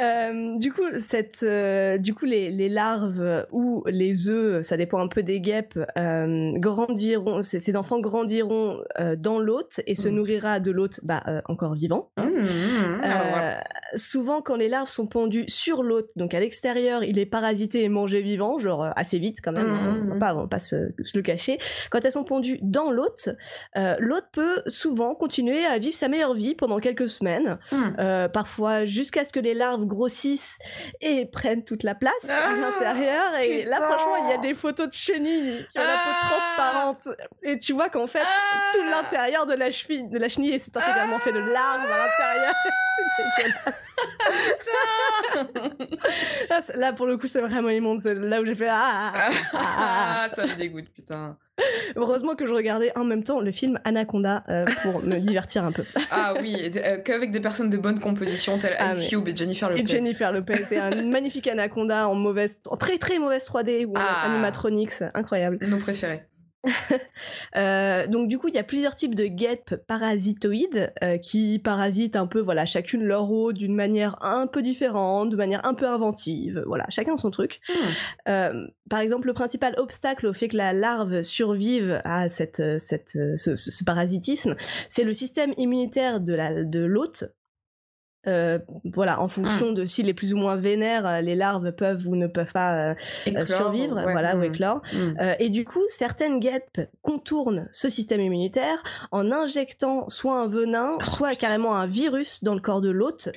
Euh, 0.00 0.56
du 0.58 0.72
coup, 0.72 0.82
cette, 0.98 1.42
euh, 1.42 1.98
du 1.98 2.14
coup, 2.14 2.24
les, 2.24 2.50
les 2.50 2.68
larves 2.68 3.46
ou 3.52 3.82
les 3.86 4.28
œufs, 4.30 4.62
ça 4.64 4.76
dépend 4.76 4.98
un 4.98 5.08
peu 5.08 5.22
des 5.22 5.40
guêpes, 5.40 5.78
euh, 5.98 6.52
grandiront. 6.56 7.42
Ces, 7.42 7.58
ces 7.60 7.76
enfants 7.76 8.00
grandiront 8.00 8.78
dans 9.18 9.38
l'hôte 9.38 9.80
et 9.86 9.94
se 9.94 10.08
Mm. 10.08 10.14
nourrira 10.14 10.60
de 10.60 10.70
l'hôte, 10.70 11.00
bah, 11.02 11.22
encore 11.46 11.74
vivant. 11.74 12.10
Mmh, 12.18 12.22
mmh, 12.22 12.42
Euh, 12.42 12.98
alors 13.02 13.26
voilà. 13.30 13.64
souvent, 13.96 14.42
quand 14.42 14.56
les 14.56 14.68
larves 14.68 14.90
sont 14.90 15.06
pendues 15.06 15.44
sur 15.48 15.82
l'hôte, 15.82 16.10
donc 16.16 16.34
à 16.34 16.40
l'extérieur, 16.40 17.02
il 17.04 17.18
est 17.18 17.26
parasité 17.52 17.82
et 17.84 17.88
mangé 17.90 18.22
vivant, 18.22 18.58
genre 18.58 18.84
euh, 18.84 18.90
assez 18.96 19.18
vite 19.18 19.38
quand 19.42 19.52
même, 19.52 19.66
Mhm, 19.66 19.74
hein, 19.74 20.00
on 20.04 20.08
va 20.08 20.14
mhm. 20.14 20.18
pas, 20.20 20.34
on 20.34 20.40
va 20.42 20.46
pas 20.46 20.58
se, 20.58 20.88
se 21.02 21.16
le 21.16 21.22
cacher. 21.22 21.58
Quand 21.90 22.02
elles 22.04 22.12
sont 22.12 22.24
pendues 22.24 22.58
dans 22.62 22.90
l'hôte, 22.90 23.28
euh, 23.76 23.94
l'hôte 23.98 24.26
peut 24.32 24.62
souvent 24.66 25.14
continuer 25.14 25.66
à 25.66 25.78
vivre 25.78 25.94
sa 25.94 26.08
meilleure 26.08 26.34
vie 26.34 26.54
pendant 26.54 26.78
quelques 26.78 27.08
semaines, 27.08 27.58
Mmh. 27.72 27.76
euh, 27.98 28.28
parfois 28.28 28.84
jusqu'à 28.86 29.24
ce 29.24 29.32
que 29.32 29.40
les 29.40 29.54
larves 29.54 29.84
grossissent 29.84 30.58
et 31.00 31.26
prennent 31.26 31.64
toute 31.64 31.82
la 31.82 31.94
place 31.94 32.12
à 32.28 32.32
Ah, 32.32 32.56
l'intérieur. 32.56 33.24
Et 33.44 33.64
là, 33.64 33.76
franchement, 33.80 34.16
il 34.26 34.30
y 34.30 34.34
a 34.34 34.38
des 34.38 34.54
photos 34.54 34.88
de 34.88 34.94
chenilles 34.94 35.66
qui 35.72 35.78
ont 35.78 35.82
la 35.82 35.86
peau 35.86 36.10
Ah. 36.22 36.26
Transparente. 36.56 37.08
Et 37.42 37.58
tu 37.58 37.72
vois 37.72 37.88
qu'en 37.88 38.06
fait, 38.06 38.20
Ah. 38.22 38.70
tout 38.72 38.82
l'intérieur 38.82 39.46
de 39.46 39.54
la 39.54 39.70
cheville, 39.70 40.08
de 40.08 40.18
la 40.18 40.28
chenille, 40.28 40.58
c'est 40.60 40.76
intégralement 40.76 41.18
fait 41.18 41.32
de 41.32 41.38
larves 41.38 41.80
à 41.90 41.98
l'intérieur. 41.98 42.54
Là, 46.50 46.60
c'est- 46.66 46.76
là, 46.76 46.92
pour 46.92 47.06
le 47.06 47.16
coup, 47.16 47.26
c'est 47.26 47.40
vraiment 47.40 47.70
immonde. 47.70 48.00
C'est 48.02 48.14
là 48.14 48.40
où 48.40 48.44
j'ai 48.44 48.54
fait 48.54 48.68
ah, 48.68 49.12
ah, 49.14 49.14
ah, 49.14 49.30
ah, 49.52 49.58
ah. 49.78 50.24
Ah, 50.24 50.28
ça 50.28 50.46
me 50.46 50.54
dégoûte, 50.56 50.90
putain. 50.94 51.36
Heureusement 51.96 52.34
que 52.34 52.46
je 52.46 52.52
regardais 52.52 52.92
en 52.96 53.04
même 53.04 53.22
temps 53.24 53.40
le 53.40 53.52
film 53.52 53.78
Anaconda 53.84 54.42
euh, 54.48 54.64
pour 54.82 55.02
me 55.02 55.16
divertir 55.18 55.64
un 55.64 55.72
peu. 55.72 55.84
Ah 56.10 56.34
oui, 56.40 56.70
euh, 56.76 56.98
qu'avec 56.98 57.30
des 57.30 57.40
personnes 57.40 57.70
de 57.70 57.76
bonne 57.76 58.00
composition 58.00 58.58
telles 58.58 58.76
Ah, 58.78 58.90
Ice 58.90 59.08
Cube 59.08 59.28
et 59.28 59.36
Jennifer 59.36 59.68
Lopez. 59.70 59.82
Et 59.82 59.86
Jennifer 59.86 60.32
Lopez, 60.32 60.64
c'est 60.68 60.78
un 60.78 60.90
magnifique 61.02 61.46
Anaconda 61.48 62.08
en 62.08 62.14
mauvaise, 62.14 62.60
en 62.66 62.76
très 62.76 62.98
très 62.98 63.18
mauvaise 63.18 63.44
3D 63.44 63.84
ou 63.86 63.94
Ah. 63.96 64.26
animatronics, 64.26 65.02
incroyable. 65.14 65.58
Nos 65.66 65.78
préférés. 65.78 66.22
Euh, 67.56 68.06
donc 68.06 68.28
du 68.28 68.38
coup, 68.38 68.48
il 68.48 68.54
y 68.54 68.58
a 68.58 68.62
plusieurs 68.62 68.94
types 68.94 69.14
de 69.14 69.26
guêpes 69.26 69.74
parasitoïdes 69.86 70.92
euh, 71.02 71.18
qui 71.18 71.58
parasitent 71.58 72.16
un 72.16 72.26
peu, 72.26 72.40
voilà, 72.40 72.64
chacune 72.64 73.02
leur 73.04 73.30
eau 73.30 73.52
d'une 73.52 73.74
manière 73.74 74.16
un 74.22 74.46
peu 74.46 74.62
différente, 74.62 75.30
de 75.30 75.36
manière 75.36 75.64
un 75.66 75.74
peu 75.74 75.86
inventive. 75.86 76.62
Voilà, 76.66 76.86
chacun 76.88 77.16
son 77.16 77.30
truc. 77.30 77.60
Hmm. 77.68 77.72
Euh, 78.28 78.66
par 78.88 79.00
exemple, 79.00 79.26
le 79.26 79.34
principal 79.34 79.74
obstacle 79.76 80.26
au 80.26 80.32
fait 80.32 80.48
que 80.48 80.56
la 80.56 80.72
larve 80.72 81.22
survive 81.22 82.00
à 82.04 82.28
cette, 82.28 82.62
cette, 82.78 83.10
ce, 83.10 83.54
ce- 83.54 83.70
ce 83.70 83.84
parasitisme, 83.84 84.56
c'est 84.88 85.04
le 85.04 85.12
système 85.12 85.52
immunitaire 85.56 86.20
de 86.20 86.78
l'hôte. 86.84 87.24
Euh, 88.26 88.58
voilà, 88.84 89.20
en 89.20 89.28
fonction 89.28 89.72
de 89.72 89.84
s'il 89.84 90.08
est 90.08 90.14
plus 90.14 90.32
ou 90.32 90.36
moins 90.36 90.56
vénère, 90.56 91.06
euh, 91.06 91.20
les 91.20 91.34
larves 91.34 91.72
peuvent 91.72 92.06
ou 92.06 92.14
ne 92.14 92.26
peuvent 92.26 92.52
pas 92.52 92.90
euh, 92.90 92.94
Éclore, 93.26 93.48
survivre, 93.48 93.96
ouais, 93.96 94.12
voilà, 94.12 94.36
ou 94.36 94.40
hmm. 94.40 94.44
éclore. 94.44 94.82
Hmm. 94.92 95.14
Euh, 95.20 95.34
et 95.38 95.50
du 95.50 95.64
coup, 95.64 95.82
certaines 95.88 96.38
guêpes 96.38 96.80
contournent 97.02 97.68
ce 97.72 97.88
système 97.88 98.20
immunitaire 98.20 98.82
en 99.10 99.32
injectant 99.32 100.08
soit 100.08 100.40
un 100.40 100.46
venin, 100.46 100.92
Oh, 101.00 101.04
soit 101.04 101.34
carrément 101.34 101.76
un 101.76 101.86
virus 101.86 102.42
dans 102.42 102.54
le 102.54 102.60
corps 102.60 102.80
de 102.80 102.90
l'hôte, 102.90 103.30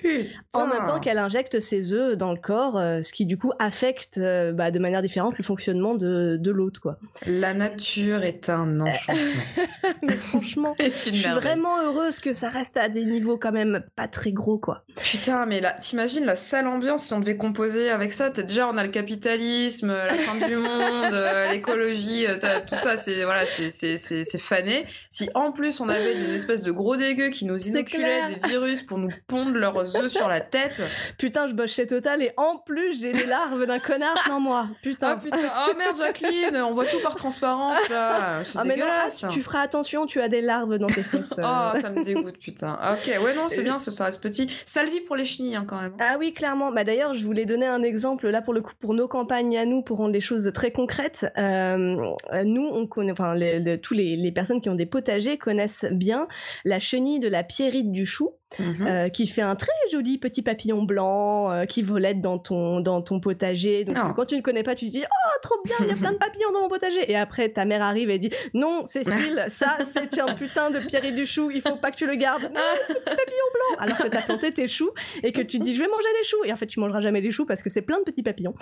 en 0.53 0.67
même 0.67 0.85
temps 0.85 0.99
qu'elle 0.99 1.17
injecte 1.17 1.59
ses 1.59 1.93
œufs 1.93 2.17
dans 2.17 2.31
le 2.31 2.39
corps, 2.39 2.77
euh, 2.77 3.01
ce 3.01 3.13
qui 3.13 3.25
du 3.25 3.37
coup 3.37 3.51
affecte 3.59 4.17
euh, 4.17 4.51
bah, 4.51 4.71
de 4.71 4.79
manière 4.79 5.01
différente 5.01 5.37
le 5.37 5.43
fonctionnement 5.43 5.95
de, 5.95 6.37
de 6.39 6.51
l'hôte, 6.51 6.79
quoi. 6.79 6.97
La 7.25 7.53
nature 7.53 8.23
est 8.23 8.49
un 8.49 8.79
enchantement. 8.81 9.43
Mais 10.01 10.15
franchement, 10.15 10.75
je 10.79 11.11
suis 11.11 11.29
vraiment 11.29 11.79
heureuse 11.81 12.19
que 12.19 12.33
ça 12.33 12.49
reste 12.49 12.77
à 12.77 12.89
des 12.89 13.05
niveaux 13.05 13.37
quand 13.37 13.51
même 13.51 13.83
pas 13.95 14.07
très 14.07 14.31
gros, 14.31 14.57
quoi. 14.57 14.74
Quoi. 14.75 15.03
Putain, 15.03 15.45
mais 15.45 15.61
là, 15.61 15.73
t'imagines 15.73 16.25
la 16.25 16.35
sale 16.35 16.67
ambiance 16.67 17.05
si 17.05 17.13
on 17.13 17.19
devait 17.19 17.37
composer 17.37 17.89
avec 17.89 18.13
ça? 18.13 18.29
Déjà, 18.29 18.67
on 18.67 18.77
a 18.77 18.83
le 18.83 18.89
capitalisme, 18.89 19.87
la 19.87 20.13
fin 20.13 20.35
du 20.35 20.55
monde, 20.55 21.13
euh, 21.13 21.49
l'écologie, 21.51 22.25
euh, 22.27 22.37
tout 22.67 22.75
ça, 22.75 22.97
c'est 22.97 23.23
voilà, 23.23 23.45
c'est 23.45 24.39
fané. 24.39 24.85
Si 25.09 25.29
en 25.33 25.51
plus 25.51 25.79
on 25.79 25.89
avait 25.89 26.15
des 26.15 26.33
espèces 26.33 26.61
de 26.61 26.71
gros 26.71 26.95
dégueux 26.95 27.29
qui 27.29 27.45
nous 27.45 27.57
inoculaient 27.67 28.27
des 28.27 28.47
virus 28.47 28.81
pour 28.81 28.97
nous 28.97 29.09
pondre 29.27 29.57
leurs 29.57 29.97
œufs 29.97 30.11
sur 30.11 30.27
la 30.27 30.41
tête. 30.41 30.81
Putain, 31.17 31.47
je 31.47 31.53
bosse 31.53 31.73
chez 31.73 31.87
Total 31.87 32.21
et 32.21 32.31
en 32.37 32.57
plus 32.57 32.99
j'ai 33.01 33.13
les 33.13 33.25
larves 33.25 33.65
d'un 33.65 33.79
connard 33.79 34.17
dans 34.27 34.39
moi. 34.39 34.67
Putain. 34.81 35.17
Oh 35.17 35.23
putain, 35.23 35.51
oh 35.67 35.73
merde, 35.77 35.97
Jacqueline, 35.97 36.55
on 36.57 36.73
voit 36.73 36.85
tout 36.85 36.99
par 37.01 37.15
transparence 37.15 37.89
là. 37.89 38.41
C'est 38.43 38.59
ah, 38.59 38.63
dégueulasse. 38.63 39.25
tu 39.29 39.41
feras 39.41 39.61
attention, 39.61 40.05
tu 40.05 40.21
as 40.21 40.27
des 40.27 40.41
larves 40.41 40.77
dans 40.77 40.87
tes 40.87 41.03
fesses. 41.03 41.33
oh, 41.37 41.79
ça 41.79 41.89
me 41.89 42.03
dégoûte, 42.03 42.37
putain. 42.37 42.77
Ok, 42.93 43.23
ouais, 43.23 43.33
non, 43.33 43.49
c'est 43.49 43.63
bien, 43.63 43.77
ça 43.77 44.05
reste 44.05 44.21
petit. 44.21 44.49
Sale 44.65 44.89
vie 44.89 45.01
pour 45.01 45.15
les 45.15 45.25
chenilles 45.25 45.55
hein, 45.55 45.65
quand 45.67 45.79
même. 45.79 45.93
Ah 45.99 46.15
oui, 46.19 46.33
clairement. 46.33 46.71
Bah 46.71 46.83
d'ailleurs, 46.83 47.13
je 47.13 47.23
voulais 47.23 47.45
donner 47.45 47.67
un 47.67 47.83
exemple 47.83 48.27
là 48.29 48.41
pour 48.41 48.53
le 48.53 48.61
coup 48.61 48.73
pour 48.79 48.93
nos 48.93 49.07
campagnes 49.07 49.57
à 49.57 49.65
nous 49.65 49.83
pour 49.83 49.97
rendre 49.97 50.13
les 50.13 50.21
choses 50.21 50.51
très 50.53 50.71
concrètes. 50.71 51.31
Euh, 51.37 51.95
nous, 52.43 52.67
on 52.71 52.87
connaît, 52.87 53.11
enfin, 53.11 53.35
les, 53.35 53.79
tous 53.79 53.93
les, 53.93 54.15
les 54.15 54.31
personnes 54.31 54.61
qui 54.61 54.69
ont 54.69 54.75
des 54.75 54.87
potagers 54.87 55.37
connaissent 55.37 55.85
bien 55.91 56.27
la 56.63 56.79
chenille 56.79 57.19
de 57.19 57.27
la 57.27 57.43
pierrite 57.43 57.91
du 57.91 58.05
chou. 58.05 58.31
Mhm. 58.59 58.87
Euh, 58.87 59.09
qui 59.09 59.27
fait 59.27 59.41
un 59.41 59.55
très 59.55 59.71
joli 59.91 60.17
petit 60.17 60.41
papillon 60.41 60.83
blanc 60.83 61.51
euh, 61.51 61.65
qui 61.65 61.81
volette 61.81 62.21
dans 62.21 62.37
ton, 62.37 62.79
dans 62.79 63.01
ton 63.01 63.19
potager. 63.19 63.83
Donc 63.83 63.97
quand 64.15 64.25
tu 64.25 64.37
ne 64.37 64.41
connais 64.41 64.63
pas, 64.63 64.75
tu 64.75 64.85
te 64.85 64.91
dis 64.91 65.03
Oh, 65.03 65.39
trop 65.41 65.55
bien, 65.65 65.75
il 65.81 65.87
y 65.87 65.91
a 65.91 65.95
plein 65.95 66.11
de 66.13 66.17
papillons 66.17 66.51
dans 66.53 66.61
mon 66.61 66.69
potager. 66.69 67.11
Et 67.11 67.15
après, 67.15 67.49
ta 67.49 67.65
mère 67.65 67.81
arrive 67.81 68.09
et 68.09 68.19
dit 68.19 68.29
Non, 68.53 68.85
Cécile, 68.85 69.45
ça, 69.49 69.77
c'est 69.85 70.19
un 70.19 70.35
putain 70.35 70.69
de 70.69 70.79
pierre 70.79 71.11
du 71.13 71.25
chou, 71.25 71.51
il 71.51 71.61
faut 71.61 71.75
pas 71.75 71.91
que 71.91 71.97
tu 71.97 72.07
le 72.07 72.15
gardes. 72.15 72.43
Papillon 73.05 73.49
blanc. 73.53 73.79
Alors 73.79 73.97
que 73.97 74.07
tu 74.07 74.17
as 74.17 74.21
planté 74.21 74.51
tes 74.55 74.67
choux 74.67 74.89
et 75.23 75.31
que 75.31 75.41
tu 75.41 75.59
dis 75.59 75.75
Je 75.75 75.81
vais 75.81 75.87
manger 75.87 76.07
les 76.19 76.27
choux. 76.27 76.43
Et 76.45 76.51
en 76.51 76.57
fait, 76.57 76.67
tu 76.67 76.79
mangeras 76.79 77.01
jamais 77.01 77.21
les 77.21 77.31
choux 77.31 77.45
parce 77.45 77.61
que 77.61 77.69
c'est 77.69 77.83
plein 77.83 77.99
de 77.99 78.03
petits 78.03 78.23
papillons. 78.23 78.55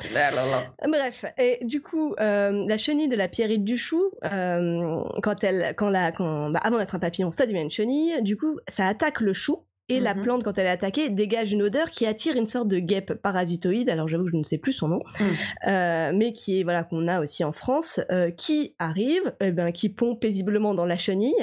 Bref, 0.87 1.25
et 1.37 1.59
du 1.61 1.81
coup, 1.81 2.15
euh, 2.19 2.65
la 2.67 2.77
chenille 2.77 3.07
de 3.07 3.15
la 3.15 3.27
pierrite 3.27 3.63
du 3.63 3.77
chou, 3.77 4.11
quand 4.21 5.43
elle, 5.43 5.73
quand 5.77 5.89
la, 5.89 6.11
quand, 6.11 6.49
bah, 6.49 6.59
avant 6.63 6.77
d'être 6.77 6.95
un 6.95 6.99
papillon, 6.99 7.31
ça 7.31 7.45
devient 7.45 7.61
une 7.61 7.71
chenille. 7.71 8.21
Du 8.21 8.35
coup, 8.35 8.59
ça 8.67 8.87
attaque 8.87 9.21
le 9.21 9.33
chou 9.33 9.63
et 9.93 9.99
la 9.99 10.15
mmh 10.15 10.21
plante, 10.21 10.43
quand 10.43 10.57
elle 10.57 10.67
est 10.67 10.69
attaquée, 10.69 11.09
dégage 11.09 11.51
une 11.51 11.63
odeur 11.63 11.89
qui 11.89 12.05
attire 12.05 12.35
une 12.35 12.45
sorte 12.45 12.67
de 12.67 12.79
guêpe 12.79 13.13
parasitoïde. 13.13 13.89
Alors 13.89 14.07
j'avoue 14.07 14.25
que 14.25 14.31
je 14.31 14.37
ne 14.37 14.43
sais 14.43 14.57
plus 14.57 14.73
son 14.73 14.87
nom, 14.87 14.99
mmh. 14.99 15.23
euh, 15.67 16.11
mais 16.13 16.33
qui 16.33 16.59
est 16.59 16.63
voilà 16.63 16.83
qu'on 16.83 17.07
a 17.07 17.21
aussi 17.21 17.43
en 17.43 17.51
France, 17.51 17.99
euh, 18.11 18.31
qui 18.31 18.75
arrive, 18.79 19.33
eh 19.41 19.51
ben, 19.51 19.71
qui 19.71 19.89
pond 19.89 20.15
paisiblement 20.15 20.73
dans 20.73 20.85
la 20.85 20.97
chenille. 20.97 21.33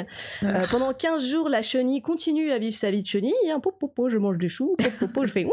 Euh, 0.43 0.53
ah. 0.55 0.63
pendant 0.71 0.93
15 0.93 1.27
jours, 1.27 1.49
la 1.49 1.63
chenille 1.63 2.03
continue 2.03 2.51
à 2.51 2.59
vivre 2.59 2.77
sa 2.77 2.91
vie 2.91 3.03
de 3.03 3.07
chenille. 3.07 3.33
Hein, 3.51 3.61
je 4.09 4.19
mange 4.19 4.39
des 4.39 4.49
choux. 4.49 4.77
Je 4.79 5.27
fais 5.27 5.45
oui, 5.45 5.51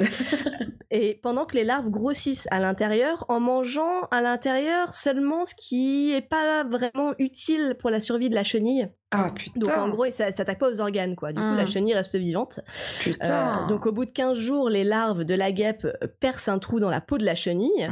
oui. 0.00 0.06
et 0.90 1.18
pendant 1.22 1.44
que 1.44 1.56
les 1.56 1.64
larves 1.64 1.90
grossissent 1.90 2.48
à 2.50 2.60
l'intérieur, 2.60 3.24
en 3.28 3.40
mangeant 3.40 4.02
à 4.10 4.20
l'intérieur 4.20 4.94
seulement 4.94 5.44
ce 5.44 5.54
qui 5.54 6.12
est 6.12 6.26
pas 6.26 6.64
vraiment 6.64 7.14
utile 7.18 7.76
pour 7.78 7.90
la 7.90 8.00
survie 8.00 8.30
de 8.30 8.34
la 8.34 8.44
chenille. 8.44 8.88
Ah 9.10 9.30
putain. 9.34 9.58
Donc 9.58 9.70
en 9.70 9.88
gros, 9.88 10.10
ça 10.10 10.30
s'attaque 10.30 10.58
pas 10.58 10.70
aux 10.70 10.80
organes 10.80 11.16
quoi. 11.16 11.32
Du 11.32 11.40
coup, 11.40 11.54
la 11.54 11.64
mmh. 11.64 11.66
chenille 11.66 11.94
reste 11.94 12.16
vivante. 12.16 12.60
Putain. 13.00 13.64
Euh, 13.64 13.66
donc 13.66 13.86
au 13.86 13.92
bout 13.92 14.04
de 14.04 14.12
15 14.12 14.38
jours, 14.38 14.68
les 14.68 14.84
larves 14.84 15.24
de 15.24 15.34
la 15.34 15.50
guêpe 15.52 15.84
euh, 15.84 16.06
percent 16.20 16.52
un 16.52 16.58
trou 16.58 16.80
dans 16.80 16.90
la 16.90 17.00
peau 17.00 17.18
de 17.18 17.24
la 17.24 17.34
chenille. 17.34 17.90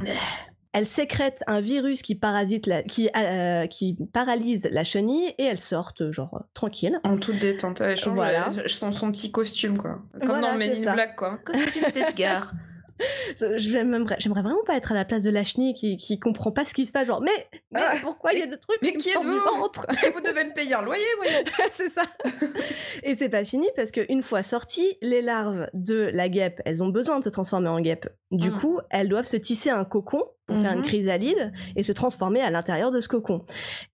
Elle 0.73 0.87
sécrète 0.87 1.43
un 1.47 1.61
virus 1.61 2.03
qui 2.03 2.15
parasite 2.15 2.67
la, 2.67 2.83
qui, 2.83 3.09
euh, 3.17 3.67
qui 3.67 3.97
paralyse 4.13 4.69
la 4.71 4.85
chenille 4.85 5.35
et 5.39 5.45
elles 5.45 5.59
sortent 5.59 6.13
genre 6.13 6.45
tranquille. 6.55 7.01
En 7.05 7.19
toute 7.19 7.39
détente. 7.39 7.81
Elle 7.81 7.97
change 7.97 8.15
voilà. 8.15 8.51
son, 8.67 8.93
son, 8.93 9.11
petit 9.11 9.33
costume 9.33 9.79
quoi. 9.79 10.03
Comme 10.25 10.41
dans 10.41 10.57
Men 10.57 10.71
in 10.71 10.93
Black 10.93 11.17
quoi. 11.17 11.39
Costume 11.39 11.85
d'Edgar. 11.95 12.53
J'aimerais 13.35 14.43
vraiment 14.43 14.65
pas 14.67 14.77
être 14.77 14.93
à 14.93 14.95
la 14.95 15.05
place 15.05 15.23
de 15.23 15.31
la 15.31 15.45
chenille 15.45 15.75
qui, 15.75 15.97
qui 15.97 16.19
comprend 16.19 16.53
pas 16.53 16.65
ce 16.65 16.75
qui 16.75 16.87
se 16.87 16.93
passe. 16.93 17.07
Genre, 17.07 17.21
mais, 17.21 17.49
mais 17.71 17.81
ah, 17.83 17.95
pourquoi 18.03 18.33
il 18.33 18.41
y 18.41 18.43
a 18.43 18.47
des 18.47 18.59
trucs 18.59 18.81
mais 18.83 18.93
qui, 18.93 19.11
qui 19.11 19.19
du 19.19 19.27
ventre 19.27 19.87
Vous 20.15 20.21
devez 20.21 20.45
me 20.45 20.55
payer 20.55 20.75
un 20.75 20.83
loyer, 20.83 21.05
voyez. 21.17 21.45
c'est 21.71 21.89
ça. 21.89 22.03
Et 23.03 23.15
c'est 23.15 23.29
pas 23.29 23.45
fini 23.45 23.67
parce 23.77 23.91
qu'une 23.91 24.23
fois 24.23 24.43
sorties, 24.43 24.97
les 25.03 25.23
larves 25.23 25.69
de 25.75 26.11
la 26.13 26.29
guêpe, 26.29 26.61
elles 26.65 26.83
ont 26.83 26.89
besoin 26.89 27.19
de 27.19 27.25
se 27.25 27.29
transformer 27.29 27.69
en 27.69 27.81
guêpe. 27.81 28.09
Du 28.31 28.51
mm. 28.51 28.57
coup, 28.57 28.81
elles 28.91 29.09
doivent 29.09 29.27
se 29.27 29.37
tisser 29.37 29.71
un 29.71 29.85
cocon 29.85 30.23
pour 30.47 30.59
faire 30.59 30.73
une 30.73 30.81
mm-hmm. 30.81 30.85
chrysalide 30.85 31.53
et 31.77 31.83
se 31.83 31.93
transformer 31.93 32.41
à 32.41 32.51
l'intérieur 32.51 32.91
de 32.91 33.01
ce 33.01 33.09
cocon. 33.09 33.45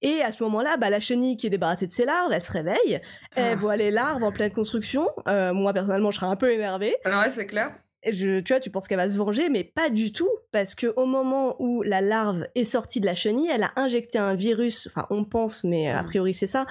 Et 0.02 0.22
à 0.22 0.30
ce 0.30 0.42
moment-là, 0.44 0.76
bah, 0.76 0.88
la 0.88 1.00
chenille 1.00 1.36
qui 1.36 1.48
est 1.48 1.50
débarrassée 1.50 1.86
de 1.86 1.92
ses 1.92 2.04
larves, 2.04 2.32
elle 2.32 2.40
se 2.40 2.52
réveille, 2.52 3.00
elle 3.34 3.52
ah. 3.52 3.56
voit 3.56 3.76
les 3.76 3.90
larves 3.90 4.22
en 4.22 4.30
pleine 4.30 4.52
construction. 4.52 5.08
Euh, 5.28 5.52
moi, 5.52 5.72
personnellement, 5.72 6.12
je 6.12 6.16
serais 6.16 6.30
un 6.30 6.36
peu 6.36 6.52
énervée. 6.52 6.94
Alors 7.04 7.22
ouais, 7.22 7.30
c'est 7.30 7.46
clair 7.46 7.72
je, 8.10 8.40
tu 8.40 8.52
vois, 8.52 8.60
tu 8.60 8.70
penses 8.70 8.88
qu'elle 8.88 8.98
va 8.98 9.10
se 9.10 9.16
venger, 9.16 9.48
mais 9.48 9.64
pas 9.64 9.90
du 9.90 10.12
tout, 10.12 10.30
parce 10.52 10.74
que 10.74 10.92
au 10.96 11.06
moment 11.06 11.56
où 11.58 11.82
la 11.82 12.00
larve 12.00 12.46
est 12.54 12.64
sortie 12.64 13.00
de 13.00 13.06
la 13.06 13.14
chenille, 13.14 13.48
elle 13.52 13.62
a 13.62 13.72
injecté 13.76 14.18
un 14.18 14.34
virus. 14.34 14.88
Enfin, 14.88 15.06
on 15.10 15.24
pense, 15.24 15.64
mais 15.64 15.88
a 15.88 16.02
mm. 16.02 16.06
priori 16.06 16.34
c'est 16.34 16.46
ça. 16.46 16.66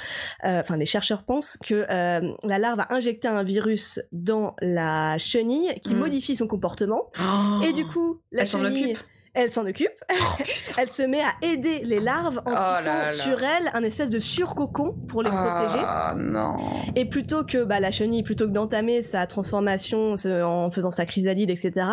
Euh, 0.46 0.62
enfin, 0.62 0.78
les 0.78 0.86
chercheurs 0.86 1.24
pensent 1.24 1.58
que 1.58 1.86
euh, 1.90 2.34
la 2.44 2.60
larve 2.60 2.80
a 2.80 2.94
injecté 2.94 3.28
un 3.28 3.44
virus 3.44 4.00
dans 4.12 4.56
la 4.62 5.18
chenille 5.18 5.74
qui 5.84 5.96
mm. 5.96 6.00
modifie 6.00 6.36
son 6.36 6.48
comportement, 6.48 7.10
oh. 7.20 7.64
et 7.64 7.74
du 7.74 7.86
coup, 7.86 8.22
la 8.32 8.46
chenille 8.46 8.96
elle 9.34 9.50
s'en 9.50 9.66
occupe. 9.66 9.92
Oh, 10.12 10.44
elle 10.78 10.90
se 10.90 11.04
met 11.04 11.22
à 11.22 11.34
aider 11.42 11.82
les 11.84 12.00
larves 12.00 12.42
en 12.46 12.52
oh 12.52 12.78
tissant 12.78 13.08
sur 13.08 13.44
elle 13.44 13.72
un 13.74 13.84
espèce 13.84 14.10
de 14.10 14.20
surcocon 14.20 14.96
pour 15.08 15.24
les 15.24 15.30
protéger. 15.30 15.84
Ah 15.84 16.14
non. 16.16 16.58
Et 16.96 17.06
plutôt 17.06 17.44
que 17.44 17.64
bah, 17.64 17.80
la 17.80 17.92
chenille, 17.92 18.24
plutôt 18.24 18.48
que 18.48 18.52
d'entamer 18.52 19.02
sa 19.02 19.26
transformation 19.26 20.16
en 20.26 20.70
faisant 20.72 20.92
sa 20.92 21.06
chrysalide, 21.06 21.50
etc., 21.50 21.88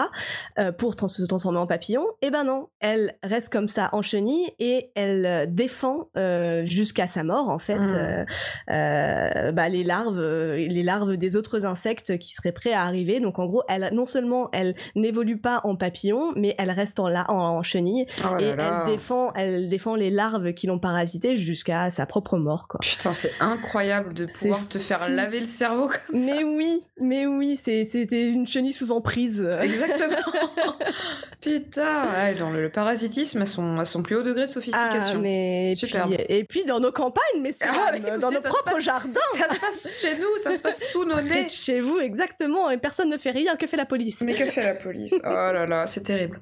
euh, 0.58 0.72
pour 0.72 0.94
se 1.08 1.26
transformer 1.26 1.58
en 1.58 1.66
papillon, 1.66 2.04
eh 2.20 2.30
ben 2.30 2.44
non, 2.44 2.68
elle 2.80 3.16
reste 3.22 3.50
comme 3.50 3.68
ça 3.68 3.88
en 3.92 4.02
chenille 4.02 4.50
et 4.58 4.90
elle 4.94 5.26
euh, 5.26 5.46
défend 5.48 6.08
euh, 6.16 6.64
jusqu'à 6.66 7.06
sa 7.06 7.24
mort 7.24 7.48
en 7.48 7.58
fait 7.58 7.78
hmm. 7.78 9.52
bah, 9.52 9.68
les 9.68 9.84
larves, 9.84 10.20
les 10.20 10.82
larves 10.82 11.16
des 11.16 11.36
autres 11.36 11.64
insectes 11.64 12.18
qui 12.18 12.34
seraient 12.34 12.52
prêts 12.52 12.72
à 12.72 12.82
arriver. 12.82 13.20
Donc 13.20 13.38
en 13.38 13.46
gros, 13.46 13.62
elle 13.68 13.90
non 13.92 14.04
seulement 14.04 14.48
elle 14.52 14.74
n'évolue 14.94 15.38
pas 15.38 15.60
en 15.64 15.76
papillon, 15.76 16.32
mais 16.36 16.54
elle 16.58 16.70
reste 16.70 17.00
en, 17.00 17.08
la, 17.08 17.29
en, 17.30 17.62
chenille 17.62 18.06
oh 18.24 18.38
et 18.38 18.44
elle 18.44 18.84
défend 18.86 19.32
elle 19.34 19.68
défend 19.68 19.94
les 19.94 20.10
larves 20.10 20.52
qui 20.52 20.66
l'ont 20.66 20.78
parasité 20.78 21.36
jusqu'à 21.36 21.90
sa 21.90 22.06
propre 22.06 22.38
mort 22.38 22.68
quoi. 22.68 22.80
Putain, 22.80 23.12
c'est 23.12 23.32
incroyable 23.40 24.14
de 24.14 24.26
pouvoir 24.26 24.66
te 24.68 24.78
faire 24.78 25.08
laver 25.10 25.40
le 25.40 25.46
cerveau 25.46 25.88
comme 25.88 26.18
mais 26.20 26.26
ça. 26.26 26.34
Mais 26.36 26.44
oui, 26.44 26.80
mais 27.00 27.26
oui, 27.26 27.56
c'était 27.56 28.28
une 28.28 28.46
chenille 28.46 28.72
sous 28.72 28.90
emprise. 28.92 29.46
Exactement. 29.62 30.16
Putain, 31.40 32.34
dans 32.38 32.50
le, 32.50 32.70
parasitisme 32.70 33.40
à 33.42 33.46
son, 33.46 33.78
à 33.78 33.84
son 33.84 34.02
plus 34.02 34.16
haut 34.16 34.22
degré 34.22 34.44
de 34.44 34.50
sophistication. 34.50 35.16
Ah, 35.16 35.22
mais 35.22 35.72
Super. 35.74 36.06
et 36.10 36.44
puis 36.44 36.64
dans 36.64 36.80
nos 36.80 36.92
campagnes, 36.92 37.40
mais, 37.40 37.54
ah, 37.62 37.98
dans 38.18 38.30
nos 38.30 38.40
propres 38.40 38.80
jardins. 38.80 39.20
Ça 39.36 39.54
se 39.54 39.60
passe 39.60 40.00
chez 40.02 40.18
nous, 40.18 40.36
ça 40.42 40.54
se 40.54 40.60
passe 40.60 40.90
sous 40.90 41.04
nos 41.04 41.20
nez. 41.22 41.48
Chez 41.48 41.80
vous, 41.80 41.98
exactement. 41.98 42.70
Et 42.70 42.78
personne 42.78 43.08
ne 43.08 43.16
fait 43.16 43.30
rien. 43.30 43.56
Que 43.56 43.66
fait 43.66 43.76
la 43.76 43.86
police 43.86 44.20
Mais 44.20 44.34
que 44.34 44.46
fait 44.46 44.64
la 44.64 44.74
police? 44.74 45.14
Oh 45.18 45.28
là 45.28 45.66
là, 45.66 45.86
c'est 45.86 46.02
terrible. 46.02 46.40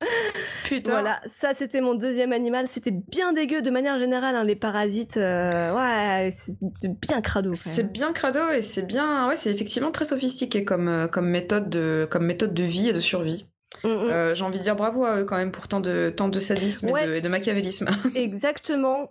Putain. 0.64 0.92
Voilà, 0.92 1.20
ça 1.26 1.54
c'était 1.54 1.80
mon 1.80 1.94
deuxième 1.94 2.32
animal. 2.32 2.68
C'était 2.68 2.90
bien 2.90 3.32
dégueu 3.32 3.62
de 3.62 3.70
manière 3.70 3.98
générale, 3.98 4.36
hein, 4.36 4.44
les 4.44 4.56
parasites. 4.56 5.16
Euh, 5.16 5.74
ouais, 5.74 6.30
c'est 6.32 7.00
bien 7.00 7.20
crado. 7.20 7.52
C'est 7.54 7.90
bien 7.92 8.12
crado 8.12 8.50
et 8.50 8.62
c'est 8.62 8.86
bien, 8.86 9.28
ouais, 9.28 9.36
c'est 9.36 9.50
effectivement 9.50 9.90
très 9.90 10.04
sophistiqué 10.04 10.64
comme, 10.64 10.88
euh, 10.88 11.08
comme, 11.08 11.28
méthode 11.28 11.68
de, 11.68 12.06
comme 12.10 12.26
méthode 12.26 12.54
de 12.54 12.64
vie 12.64 12.88
et 12.88 12.92
de 12.92 13.00
survie. 13.00 13.46
Mm, 13.84 13.88
mm. 13.88 14.10
Euh, 14.10 14.34
j'ai 14.34 14.44
envie 14.44 14.58
de 14.58 14.62
dire 14.62 14.76
bravo 14.76 15.04
à 15.04 15.20
eux 15.20 15.24
quand 15.24 15.36
même 15.36 15.52
pour 15.52 15.68
tant 15.68 15.80
de, 15.80 16.12
tant 16.14 16.28
de 16.28 16.40
sadisme 16.40 16.88
et, 16.88 17.20
de, 17.20 17.28
machiavélisme. 17.28 17.86
Exactement. 18.14 19.08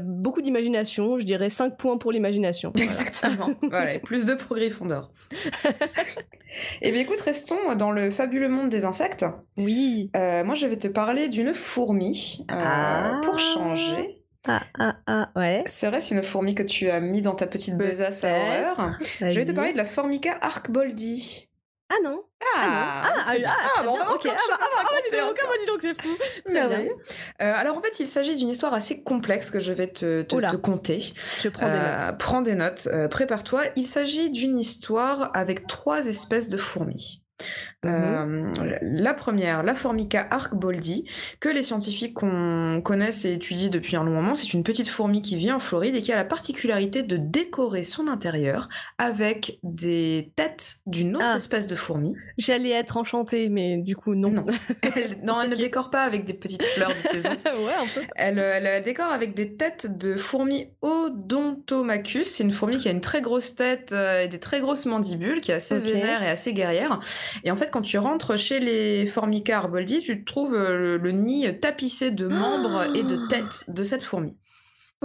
beaucoup 0.00 0.42
d'imagination. 0.42 1.18
Je 1.18 1.24
dirais 1.24 1.50
5 1.50 1.76
points 1.76 1.98
pour 1.98 2.12
l'imagination. 2.12 2.72
Exactement. 2.76 3.50
voilà, 3.62 3.98
plus 4.00 4.26
de 4.26 4.34
pour 4.34 4.56
Gryffondor. 4.56 5.10
Eh 6.80 6.92
bien 6.92 7.00
écoute, 7.00 7.20
restons 7.20 7.74
dans 7.76 7.92
le 7.92 8.10
fabuleux 8.10 8.48
monde 8.48 8.68
des 8.68 8.84
insectes. 8.84 9.24
Oui. 9.56 10.10
Euh, 10.16 10.44
moi, 10.44 10.54
je 10.54 10.66
vais 10.66 10.76
te 10.76 10.88
parler 10.88 11.28
d'une 11.28 11.54
fourmi 11.54 12.44
euh, 12.50 12.54
ah. 12.56 13.20
pour 13.24 13.38
changer. 13.38 14.22
Ah, 14.48 14.62
ah, 14.78 14.96
ah, 15.06 15.30
ouais. 15.36 15.62
Serait-ce 15.66 16.14
une 16.14 16.22
fourmi 16.22 16.54
que 16.54 16.62
tu 16.62 16.90
as 16.90 17.00
mis 17.00 17.22
dans 17.22 17.34
ta 17.34 17.46
petite 17.46 17.76
besace 17.76 18.24
à 18.24 18.36
horreur? 18.36 18.98
Je 19.20 19.26
vais 19.26 19.44
te 19.44 19.52
parler 19.52 19.72
de 19.72 19.76
la 19.76 19.84
Formica 19.84 20.36
arcboldi. 20.40 21.48
Ah 21.92 22.00
non 22.02 22.22
ah, 22.44 23.02
ah, 23.04 23.24
ah, 23.26 23.34
ah, 23.46 23.56
ah, 23.78 23.82
bon, 23.84 23.94
ok. 23.94 24.26
Ah, 24.26 24.56
bah, 24.82 25.54
dis 25.60 25.66
donc, 25.66 25.80
c'est 25.80 26.00
fou. 26.00 26.16
Euh, 26.48 26.72
alors 27.38 27.76
en 27.76 27.82
fait, 27.82 28.00
il 28.00 28.06
s'agit 28.06 28.36
d'une 28.36 28.48
histoire 28.48 28.74
assez 28.74 29.02
complexe 29.02 29.50
que 29.50 29.60
je 29.60 29.72
vais 29.72 29.86
te, 29.86 30.22
te, 30.22 30.36
te 30.36 30.56
conter. 30.56 31.00
Je 31.40 31.48
prends 31.48 31.68
des 31.68 31.76
euh, 31.76 32.06
notes. 32.06 32.18
Prends 32.18 32.42
des 32.42 32.54
notes, 32.54 32.88
euh, 32.92 33.08
prépare-toi. 33.08 33.64
Il 33.76 33.86
s'agit 33.86 34.30
d'une 34.30 34.58
histoire 34.58 35.30
avec 35.34 35.66
trois 35.66 36.06
espèces 36.06 36.48
de 36.48 36.56
fourmis. 36.56 37.21
Euh, 37.84 38.52
la 38.80 39.12
première, 39.14 39.64
la 39.64 39.74
Formica 39.74 40.28
arcboldi, 40.30 41.04
que 41.40 41.48
les 41.48 41.64
scientifiques 41.64 42.14
qu'on 42.14 42.80
connaissent 42.84 43.24
et 43.24 43.32
étudient 43.32 43.70
depuis 43.70 43.96
un 43.96 44.04
long 44.04 44.12
moment, 44.12 44.36
c'est 44.36 44.52
une 44.54 44.62
petite 44.62 44.86
fourmi 44.88 45.20
qui 45.20 45.34
vit 45.36 45.50
en 45.50 45.58
Floride 45.58 45.96
et 45.96 46.02
qui 46.02 46.12
a 46.12 46.16
la 46.16 46.24
particularité 46.24 47.02
de 47.02 47.16
décorer 47.16 47.82
son 47.82 48.06
intérieur 48.06 48.68
avec 48.98 49.58
des 49.64 50.32
têtes 50.36 50.76
d'une 50.86 51.16
autre 51.16 51.26
Ah. 51.28 51.36
espèce 51.36 51.66
de 51.66 51.74
fourmi. 51.74 52.14
J'allais 52.38 52.70
être 52.70 52.96
enchantée, 52.96 53.48
mais 53.48 53.78
du 53.78 53.96
coup, 53.96 54.14
non. 54.14 54.30
Non. 54.30 54.44
Elle, 54.94 55.16
non, 55.24 55.40
elle 55.42 55.50
ne 55.50 55.56
décore 55.62 55.90
pas 55.90 56.02
avec 56.04 56.24
des 56.24 56.34
petites 56.34 56.62
fleurs 56.64 56.92
de 56.92 56.98
saison. 56.98 57.30
ouais, 57.44 57.74
un 57.80 57.86
peu. 57.94 58.06
Elle, 58.14 58.38
euh, 58.38 58.60
elle, 58.62 58.82
décore 58.84 59.10
avec 59.10 59.34
des 59.34 59.56
têtes 59.56 59.98
de 59.98 60.14
fourmis 60.14 60.68
Odontomachus. 60.82 62.28
C'est 62.28 62.44
une 62.44 62.52
fourmi 62.52 62.78
qui 62.78 62.88
a 62.88 62.92
une 62.92 63.00
très 63.00 63.22
grosse 63.22 63.56
tête 63.56 63.90
euh, 63.92 64.22
et 64.22 64.28
des 64.28 64.38
très 64.38 64.60
grosses 64.60 64.86
mandibules, 64.86 65.40
qui 65.40 65.50
est 65.50 65.54
assez 65.54 65.78
vénère 65.78 66.22
et 66.22 66.28
assez 66.30 66.52
guerrière. 66.52 67.00
Et 67.44 67.50
en 67.50 67.56
fait, 67.56 67.70
quand 67.70 67.82
tu 67.82 67.98
rentres 67.98 68.38
chez 68.38 68.60
les 68.60 69.06
Formica 69.06 69.58
arboldi, 69.58 70.00
tu 70.00 70.24
trouves 70.24 70.54
euh, 70.54 70.76
le, 70.78 70.96
le 70.96 71.10
nid 71.12 71.58
tapissé 71.60 72.10
de 72.10 72.26
membres 72.26 72.96
et 72.96 73.02
de 73.02 73.26
têtes 73.28 73.64
de 73.68 73.82
cette 73.82 74.04
fourmi. 74.04 74.36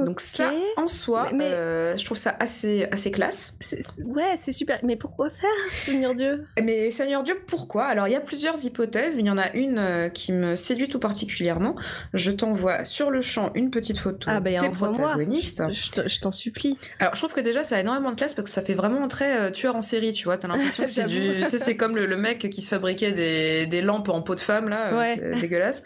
Donc 0.06 0.20
ça, 0.22 0.52
en 0.78 0.88
soi, 0.88 1.28
Mais- 1.32 1.38
mais- 1.38 1.44
euh, 1.46 1.98
je 1.98 2.06
trouve 2.06 2.18
ça 2.18 2.36
assez, 2.40 2.88
assez 2.92 3.12
classe. 3.12 3.58
Ouais, 4.06 4.36
c'est 4.38 4.52
super. 4.52 4.80
Mais 4.84 4.96
pourquoi 4.96 5.30
faire, 5.30 5.50
Seigneur 5.86 6.14
Dieu? 6.16 6.46
Mais 6.64 6.90
Seigneur 6.92 7.24
Dieu, 7.24 7.36
pourquoi? 7.48 7.86
Alors, 7.86 8.08
il 8.08 8.12
y 8.14 8.16
a 8.16 8.22
plusieurs 8.22 8.64
hypothèses, 8.66 9.16
mais 9.16 9.24
il 9.24 9.28
y 9.28 9.32
en 9.32 9.38
a 9.38 9.52
une 9.54 9.78
euh, 9.80 10.10
qui 10.10 10.32
me 10.34 10.56
séduit 10.56 10.88
tout 10.90 11.00
particulièrement. 11.00 11.76
Je 12.14 12.32
t'envoie 12.32 12.86
sur 12.86 13.10
le 13.12 13.22
champ 13.22 13.52
une 13.56 13.72
petite 13.72 13.98
photo 13.98 14.30
Ah, 14.32 14.40
bah, 14.40 14.52
des 14.52 14.70
protagonistes. 14.70 15.64
Je 15.72 15.90
te- 15.92 16.08
je 16.08 16.20
t'en 16.20 16.32
supplie. 16.32 16.78
Alors, 17.00 17.16
je 17.16 17.20
trouve 17.22 17.34
que 17.34 17.42
déjà, 17.42 17.64
ça 17.64 17.78
a 17.78 17.80
énormément 17.80 18.12
de 18.12 18.16
classe 18.16 18.34
parce 18.34 18.44
que 18.48 18.54
ça 18.54 18.62
fait 18.62 18.76
vraiment 18.76 19.08
très 19.08 19.38
euh, 19.40 19.52
tueur 19.52 19.76
en 19.76 19.82
série, 19.82 20.14
tu 20.14 20.26
vois. 20.26 20.38
T'as 20.38 20.48
l'impression 20.48 20.84
que 20.84 20.90
c'est 20.90 21.06
du. 21.06 21.44
C'est 21.50 21.76
comme 21.76 21.96
le, 21.96 22.06
le 22.06 22.18
mec 22.18 22.50
qui 22.50 22.62
se 22.62 22.70
fabriquait 22.70 23.12
des, 23.12 23.66
des 23.66 23.82
lampes 23.82 24.10
en 24.10 24.22
peau 24.22 24.36
de 24.36 24.40
femme, 24.40 24.70
là. 24.70 24.94
euh, 24.94 24.98
Ouais. 24.98 25.16
C'est 25.18 25.42
dégueulasse. 25.42 25.84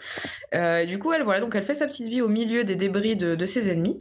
Euh, 0.54 0.84
du 0.84 0.98
coup, 0.98 1.12
elle, 1.12 1.22
voilà, 1.22 1.40
donc 1.40 1.54
elle 1.54 1.62
fait 1.64 1.74
sa 1.74 1.86
petite 1.86 2.08
vie 2.08 2.20
au 2.20 2.28
milieu 2.28 2.64
des 2.64 2.76
débris 2.76 3.16
de, 3.16 3.34
de 3.34 3.46
ses 3.46 3.70
ennemis. 3.70 3.98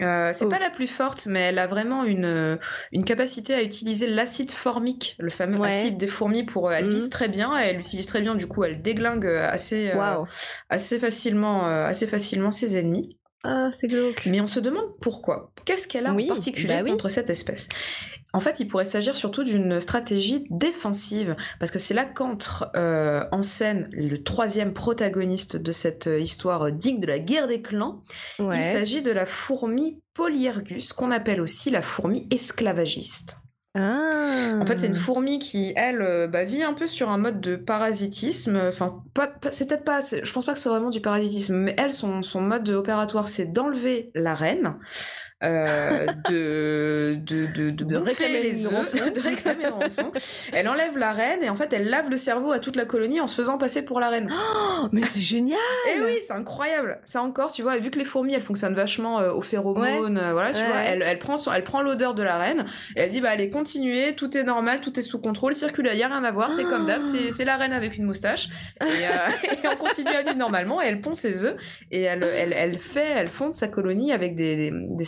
Euh, 0.00 0.32
c'est 0.32 0.46
Oh. 0.46 0.48
pas 0.48 0.58
la 0.58 0.70
plus 0.70 0.86
forte, 0.88 1.26
mais 1.26 1.40
elle 1.40 1.58
a 1.58 1.66
vraiment 1.66 2.04
une, 2.04 2.24
euh, 2.24 2.56
une 2.92 3.04
capacité 3.04 3.54
à 3.54 3.62
utiliser 3.62 4.08
l'acide 4.08 4.50
formique, 4.50 5.14
le 5.20 5.30
fameux 5.30 5.58
Ouais. 5.58 5.68
acide 5.68 5.96
des 5.96 6.08
fourmis, 6.08 6.44
pour. 6.44 6.68
euh, 6.70 6.72
elle 6.72 6.86
Mhm. 6.86 6.90
vise 6.90 7.10
très 7.10 7.28
bien, 7.28 7.56
elle 7.56 7.78
utilise 7.78 8.06
très 8.06 8.20
bien, 8.20 8.34
du 8.34 8.48
coup, 8.48 8.64
elle 8.64 8.82
déglingue 8.82 9.26
assez, 9.26 9.90
euh, 9.94 10.24
assez, 10.70 10.98
facilement, 10.98 11.68
euh, 11.68 11.86
assez 11.86 12.06
facilement 12.06 12.50
ses 12.50 12.78
ennemis. 12.78 13.18
Ah, 13.44 13.70
c'est 13.72 13.88
glauque. 13.88 14.22
Mais 14.26 14.40
on 14.40 14.46
se 14.46 14.60
demande 14.60 14.96
pourquoi. 15.00 15.52
Qu'est-ce 15.64 15.86
qu'elle 15.88 16.06
a 16.06 16.12
Oui, 16.14 16.24
en 16.30 16.34
particulier 16.34 16.68
bah 16.68 16.82
oui. 16.84 16.90
contre 16.92 17.08
cette 17.08 17.28
espèce? 17.30 17.68
En 18.32 18.40
fait, 18.40 18.60
il 18.60 18.66
pourrait 18.66 18.84
s'agir 18.86 19.14
surtout 19.14 19.44
d'une 19.44 19.78
stratégie 19.80 20.46
défensive, 20.50 21.36
parce 21.60 21.70
que 21.70 21.78
c'est 21.78 21.94
là 21.94 22.04
qu'entre 22.06 22.70
euh, 22.76 23.24
en 23.30 23.42
scène 23.42 23.88
le 23.92 24.22
troisième 24.22 24.72
protagoniste 24.72 25.56
de 25.56 25.72
cette 25.72 26.06
euh, 26.06 26.18
histoire 26.18 26.72
digne 26.72 27.00
de 27.00 27.06
la 27.06 27.18
guerre 27.18 27.46
des 27.46 27.60
clans. 27.60 28.02
Ouais. 28.38 28.56
Il 28.56 28.62
s'agit 28.62 29.02
de 29.02 29.10
la 29.12 29.26
fourmi 29.26 30.00
Polyergus, 30.14 30.92
qu'on 30.92 31.10
appelle 31.10 31.40
aussi 31.40 31.70
la 31.70 31.82
fourmi 31.82 32.26
esclavagiste. 32.30 33.36
Ah. 33.74 34.58
En 34.60 34.66
fait, 34.66 34.78
c'est 34.80 34.86
une 34.86 34.94
fourmi 34.94 35.38
qui, 35.38 35.72
elle, 35.76 36.02
euh, 36.02 36.26
bah, 36.26 36.44
vit 36.44 36.62
un 36.62 36.74
peu 36.74 36.86
sur 36.86 37.08
un 37.10 37.16
mode 37.16 37.40
de 37.40 37.56
parasitisme. 37.56 38.60
Enfin, 38.68 39.02
pas, 39.14 39.28
pas- 39.28 39.50
c'est 39.50 39.66
peut-être 39.66 39.84
pas. 39.84 40.00
Je 40.00 40.30
pense 40.30 40.44
pas 40.44 40.52
que 40.52 40.58
ce 40.58 40.64
soit 40.64 40.72
vraiment 40.72 40.90
du 40.90 41.00
parasitisme, 41.00 41.56
mais 41.56 41.74
elle, 41.78 41.90
son, 41.90 42.20
son 42.20 42.42
mode 42.42 42.68
opératoire, 42.68 43.28
c'est 43.28 43.46
d'enlever 43.46 44.10
la 44.14 44.34
reine. 44.34 44.76
Euh, 45.42 46.06
de, 46.30 47.14
de, 47.14 47.46
de, 47.46 47.84
de, 47.84 47.96
réclamer 47.96 48.42
les 48.42 48.66
œufs, 48.66 49.12
de 49.14 49.20
réclamer 49.20 49.64
une 49.64 49.70
rançon. 49.70 50.12
Elle 50.52 50.68
enlève 50.68 50.96
la 50.98 51.12
reine 51.12 51.42
et 51.42 51.48
en 51.48 51.56
fait 51.56 51.72
elle 51.72 51.88
lave 51.88 52.08
le 52.10 52.16
cerveau 52.16 52.52
à 52.52 52.58
toute 52.58 52.76
la 52.76 52.84
colonie 52.84 53.20
en 53.20 53.26
se 53.26 53.34
faisant 53.34 53.58
passer 53.58 53.82
pour 53.82 54.00
la 54.00 54.08
reine. 54.08 54.30
Oh, 54.84 54.88
mais 54.90 55.02
c'est 55.02 55.20
génial. 55.20 55.58
Et 55.94 56.00
oui, 56.02 56.18
c'est 56.26 56.32
incroyable. 56.32 56.98
Ça 57.04 57.22
encore, 57.22 57.52
tu 57.52 57.62
vois, 57.62 57.76
vu 57.78 57.90
que 57.90 57.98
les 57.98 58.04
fourmis, 58.04 58.34
elles 58.34 58.42
fonctionnent 58.42 58.74
vachement 58.74 59.20
euh, 59.20 59.32
aux 59.32 59.42
phéromones, 59.42 60.18
euh, 60.18 60.32
voilà, 60.32 60.50
tu 60.52 60.58
Ouais, 60.58 60.66
vois, 60.66 60.80
elle, 60.80 61.02
elle 61.02 61.18
prend 61.18 61.36
son, 61.36 61.52
elle 61.52 61.62
prend 61.62 61.82
l'odeur 61.82 62.14
de 62.14 62.22
la 62.22 62.36
reine 62.36 62.64
et 62.96 63.00
elle 63.00 63.10
dit 63.10 63.20
bah 63.20 63.30
allez 63.30 63.48
continuez, 63.50 64.14
tout 64.14 64.36
est 64.36 64.42
normal, 64.42 64.80
tout 64.80 64.98
est 64.98 65.02
sous 65.02 65.20
contrôle, 65.20 65.54
circule, 65.54 65.90
y 65.94 66.02
a 66.02 66.08
rien 66.08 66.24
à 66.24 66.30
voir, 66.30 66.52
c'est 66.52 66.64
comme 66.64 66.86
d'hab, 66.86 67.02
c'est 67.30 67.44
la 67.44 67.56
reine 67.56 67.72
avec 67.72 67.96
une 67.96 68.04
moustache 68.04 68.48
et, 68.80 68.84
euh, 68.84 69.52
et 69.64 69.68
on 69.68 69.76
continue 69.76 70.08
à 70.14 70.22
vivre 70.22 70.36
normalement 70.36 70.82
et 70.82 70.86
elle 70.86 71.00
pond 71.00 71.14
ses 71.14 71.44
œufs 71.44 71.56
et 71.90 72.02
elle, 72.02 72.24
elle, 72.24 72.54
elle 72.56 72.78
fait, 72.78 73.10
elle 73.16 73.28
fonde 73.28 73.54
sa 73.54 73.68
colonie 73.68 74.12
avec 74.12 74.34
des, 74.34 74.56
des, 74.56 74.72
des 74.72 75.04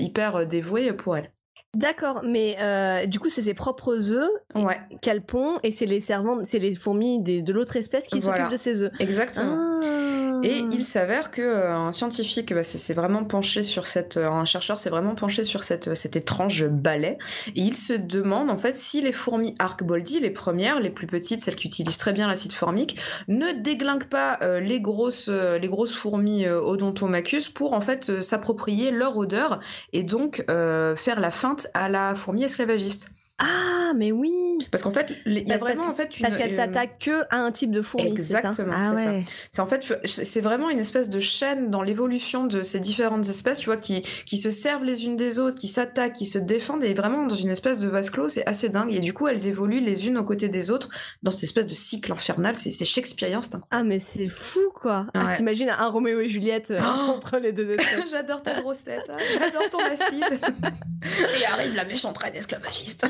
hyper 0.00 0.36
euh, 0.36 0.44
dévouées 0.44 0.92
pour 0.92 1.16
elle. 1.16 1.30
D'accord, 1.74 2.22
mais 2.24 2.56
euh, 2.60 3.06
du 3.06 3.18
coup, 3.18 3.28
c'est 3.28 3.42
ses 3.42 3.52
propres 3.54 4.12
œufs 4.12 4.30
Ouais, 4.54 4.78
qu'elle 5.02 5.22
pond 5.22 5.58
et 5.62 5.70
c'est 5.72 5.86
les 5.86 6.00
servantes, 6.00 6.42
c'est 6.46 6.58
les 6.60 6.74
fourmis 6.74 7.20
des- 7.20 7.42
de 7.42 7.52
l'autre 7.52 7.76
espèce 7.76 8.06
qui 8.06 8.20
Voilà. 8.20 8.44
s'occupent 8.44 8.52
de 8.52 8.56
ses 8.56 8.82
œufs. 8.82 8.92
exactement. 9.00 9.72
Ah. 9.82 10.27
Et 10.42 10.64
il 10.70 10.84
s'avère 10.84 11.30
que 11.30 11.42
euh, 11.42 11.74
un 11.74 11.92
scientifique 11.92 12.52
bah, 12.54 12.62
c'est 12.62 12.94
vraiment 12.94 13.24
penché 13.24 13.62
sur 13.62 13.86
cette, 13.86 14.16
euh, 14.16 14.28
un 14.30 14.44
chercheur 14.44 14.78
s'est 14.78 14.90
vraiment 14.90 15.14
penché 15.14 15.44
sur 15.44 15.62
cette, 15.62 15.94
cet 15.94 16.16
étrange 16.16 16.66
balai, 16.66 17.18
et 17.48 17.60
il 17.60 17.76
se 17.76 17.92
demande 17.92 18.50
en 18.50 18.58
fait 18.58 18.76
si 18.76 19.00
les 19.00 19.12
fourmis 19.12 19.54
arcboldi, 19.58 20.20
les 20.20 20.30
premières, 20.30 20.80
les 20.80 20.90
plus 20.90 21.06
petites, 21.06 21.42
celles 21.42 21.56
qui 21.56 21.68
utilisent 21.68 21.98
très 21.98 22.12
bien 22.12 22.28
l'acide 22.28 22.52
formique, 22.52 22.98
ne 23.28 23.52
déglinguent 23.52 24.08
pas 24.08 24.38
euh, 24.42 24.60
les 24.60 24.80
grosses, 24.80 25.28
euh, 25.28 25.58
les 25.58 25.68
grosses 25.68 25.94
fourmis 25.94 26.46
euh, 26.46 26.60
Odontomachus 26.60 27.48
pour 27.48 27.72
en 27.72 27.80
fait 27.80 28.10
euh, 28.10 28.22
s'approprier 28.22 28.90
leur 28.90 29.16
odeur 29.16 29.60
et 29.92 30.02
donc 30.02 30.44
euh, 30.50 30.96
faire 30.96 31.20
la 31.20 31.30
feinte 31.30 31.68
à 31.74 31.88
la 31.88 32.14
fourmi 32.14 32.44
esclavagiste. 32.44 33.10
Ah, 33.40 33.92
mais 33.94 34.10
oui. 34.12 34.32
Parce 34.72 34.82
qu'en 34.82 34.90
fait, 34.90 35.12
il 35.26 35.34
y 35.34 35.40
a 35.40 35.44
Parce- 35.44 35.60
vraiment 35.60 35.84
parce 35.86 35.92
en 35.92 35.94
fait 35.94 36.18
une 36.18 36.24
Parce 36.26 36.36
qu'elle 36.36 36.50
une- 36.50 36.56
s'attaque 36.56 36.98
que 36.98 37.22
à 37.30 37.36
un 37.38 37.52
type 37.52 37.70
de 37.70 37.82
fourmi. 37.82 38.12
c'est 38.16 38.22
ça? 38.32 38.38
Exactement, 38.40 38.72
Ah 38.76 38.92
c'est 38.96 39.04
ça. 39.04 39.10
ouais. 39.10 39.24
C'est 39.52 39.60
en 39.62 39.66
fait, 39.66 39.86
c'est 40.04 40.40
vraiment 40.40 40.70
une 40.70 40.80
espèce 40.80 41.08
de 41.08 41.20
chaîne 41.20 41.70
dans 41.70 41.82
l'évolution 41.82 42.46
de 42.46 42.62
ces 42.64 42.80
différentes 42.80 43.28
espèces, 43.28 43.60
tu 43.60 43.66
vois, 43.66 43.76
qui, 43.76 44.02
qui 44.26 44.38
se 44.38 44.50
servent 44.50 44.84
les 44.84 45.04
unes 45.04 45.16
des 45.16 45.38
autres, 45.38 45.56
qui 45.56 45.68
s'attaquent, 45.68 46.12
qui 46.14 46.26
se 46.26 46.38
défendent, 46.38 46.82
et 46.84 46.94
vraiment 46.94 47.24
dans 47.26 47.34
une 47.34 47.50
espèce 47.50 47.78
de 47.78 47.88
vase 47.88 48.10
clos, 48.10 48.28
c'est 48.28 48.46
assez 48.46 48.68
dingue. 48.68 48.92
Et 48.92 49.00
du 49.00 49.14
coup, 49.14 49.28
elles 49.28 49.46
évoluent 49.46 49.80
les 49.80 50.08
unes 50.08 50.18
aux 50.18 50.24
côtés 50.24 50.48
des 50.48 50.70
autres 50.70 50.88
dans 51.22 51.30
cette 51.30 51.44
espèce 51.44 51.66
de 51.68 51.74
cycle 51.74 52.10
infernal. 52.12 52.56
C'est 52.56 52.84
shakespearien, 52.84 53.40
c'est 53.40 53.54
incroyable. 53.54 53.66
Ah, 53.70 53.84
mais 53.84 54.00
c'est 54.00 54.26
fou, 54.28 54.60
quoi. 54.74 55.06
Ah. 55.14 55.32
T'imagines 55.36 55.70
un 55.70 55.88
Roméo 55.88 56.20
et 56.20 56.28
Juliette 56.28 56.72
euh, 56.72 56.80
Oh 56.82 57.10
entre 57.12 57.38
les 57.38 57.52
deux 57.52 57.70
espèces. 57.70 57.88
J'adore 58.10 58.42
ta 58.42 58.60
grosse 58.60 58.82
tête, 58.84 59.08
hein. 59.10 59.16
j'adore 59.32 59.70
ton 59.70 59.78
acide. 59.78 60.24
et 61.04 61.46
arrive 61.52 61.74
la 61.76 61.84
méchante 61.84 62.18
reine 62.18 62.34
esclavagiste. 62.34 63.06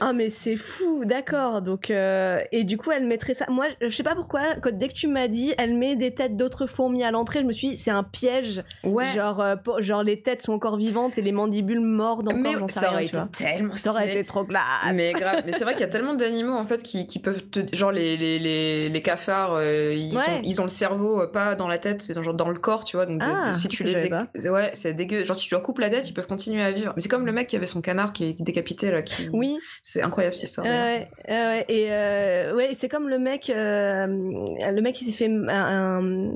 Ah, 0.00 0.12
mais 0.12 0.30
c'est 0.30 0.56
fou, 0.56 1.04
d'accord. 1.04 1.62
Donc, 1.62 1.90
euh, 1.90 2.40
et 2.52 2.64
du 2.64 2.76
coup, 2.76 2.90
elle 2.90 3.06
mettrait 3.06 3.34
ça. 3.34 3.46
Moi, 3.48 3.66
je 3.80 3.88
sais 3.88 4.02
pas 4.02 4.14
pourquoi, 4.14 4.42
quand, 4.62 4.72
dès 4.76 4.88
que 4.88 4.94
tu 4.94 5.08
m'as 5.08 5.28
dit, 5.28 5.54
elle 5.58 5.74
met 5.74 5.96
des 5.96 6.14
têtes 6.14 6.36
d'autres 6.36 6.66
fourmis 6.66 7.04
à 7.04 7.10
l'entrée, 7.10 7.40
je 7.40 7.44
me 7.44 7.52
suis 7.52 7.68
dit, 7.70 7.76
c'est 7.76 7.90
un 7.90 8.02
piège. 8.04 8.62
Ouais. 8.84 9.06
Genre, 9.14 9.40
euh, 9.40 9.56
pour- 9.56 9.80
genre, 9.82 10.02
les 10.02 10.20
têtes 10.20 10.42
sont 10.42 10.52
encore 10.52 10.76
vivantes 10.76 11.18
et 11.18 11.22
les 11.22 11.32
mandibules 11.32 11.80
mortes 11.80 12.28
encore, 12.28 12.34
mais 12.38 12.54
ça 12.68 12.90
aurait 12.92 13.06
été 13.06 13.18
tellement 13.36 13.74
Ça 13.74 13.90
aurait 13.90 14.08
été 14.10 14.24
trop 14.24 14.44
classe. 14.44 14.62
Mais 14.94 15.12
grave, 15.12 15.42
mais 15.46 15.52
c'est 15.52 15.64
vrai 15.64 15.72
qu'il 15.74 15.82
y 15.82 15.84
a 15.84 15.88
tellement 15.88 16.14
d'animaux 16.14 16.52
en 16.56 16.64
fait 16.64 16.82
qui, 16.82 17.06
qui 17.06 17.18
peuvent 17.18 17.42
te, 17.50 17.60
genre 17.74 17.90
les 17.92 18.16
les 18.16 18.38
les, 18.38 18.88
les 18.88 19.02
cafards 19.02 19.54
euh, 19.54 19.92
ils, 19.94 20.14
Ouais. 20.14 20.20
ont, 20.22 20.42
ils 20.44 20.60
ont 20.60 20.64
le 20.64 20.68
cerveau 20.70 21.26
pas 21.28 21.54
dans 21.54 21.68
la 21.68 21.78
tête 21.78 22.04
mais 22.08 22.14
dans, 22.14 22.22
genre 22.22 22.34
dans 22.34 22.48
le 22.48 22.58
corps 22.58 22.84
tu 22.84 22.96
vois 22.96 23.06
donc 23.06 23.20
Ah, 23.24 23.50
de- 23.50 23.56
si 23.56 23.68
tu 23.68 23.82
les 23.84 24.08
ouais 24.48 24.70
c'est 24.74 24.92
dégueu 24.94 25.24
genre 25.24 25.36
si 25.36 25.48
tu 25.48 25.54
leur 25.54 25.62
coupes 25.62 25.78
la 25.78 25.90
tête 25.90 26.08
ils 26.08 26.12
peuvent 26.12 26.26
continuer 26.26 26.62
à 26.62 26.70
vivre 26.72 26.92
mais 26.96 27.02
c'est 27.02 27.08
comme 27.08 27.26
le 27.26 27.32
mec 27.32 27.46
qui 27.48 27.56
avait 27.56 27.66
son 27.66 27.80
canard 27.80 28.12
qui 28.12 28.24
est 28.26 28.42
décapité 28.42 28.90
là 28.90 29.02
qui 29.02 29.28
Oui, 29.32 29.53
c'est 29.82 30.02
incroyable 30.02 30.34
cette 30.34 30.48
histoire 30.50 30.66
d'ailleurs. 30.66 30.84
Ouais, 30.84 31.08
ouais, 31.28 31.64
et 31.68 31.86
euh, 31.90 32.54
ouais, 32.54 32.70
c'est 32.74 32.88
comme 32.88 33.08
le 33.08 33.18
mec, 33.18 33.50
euh, 33.50 34.06
le 34.06 34.80
mec 34.80 34.94
qui 34.94 35.04
s'est 35.04 35.12
fait 35.12 35.30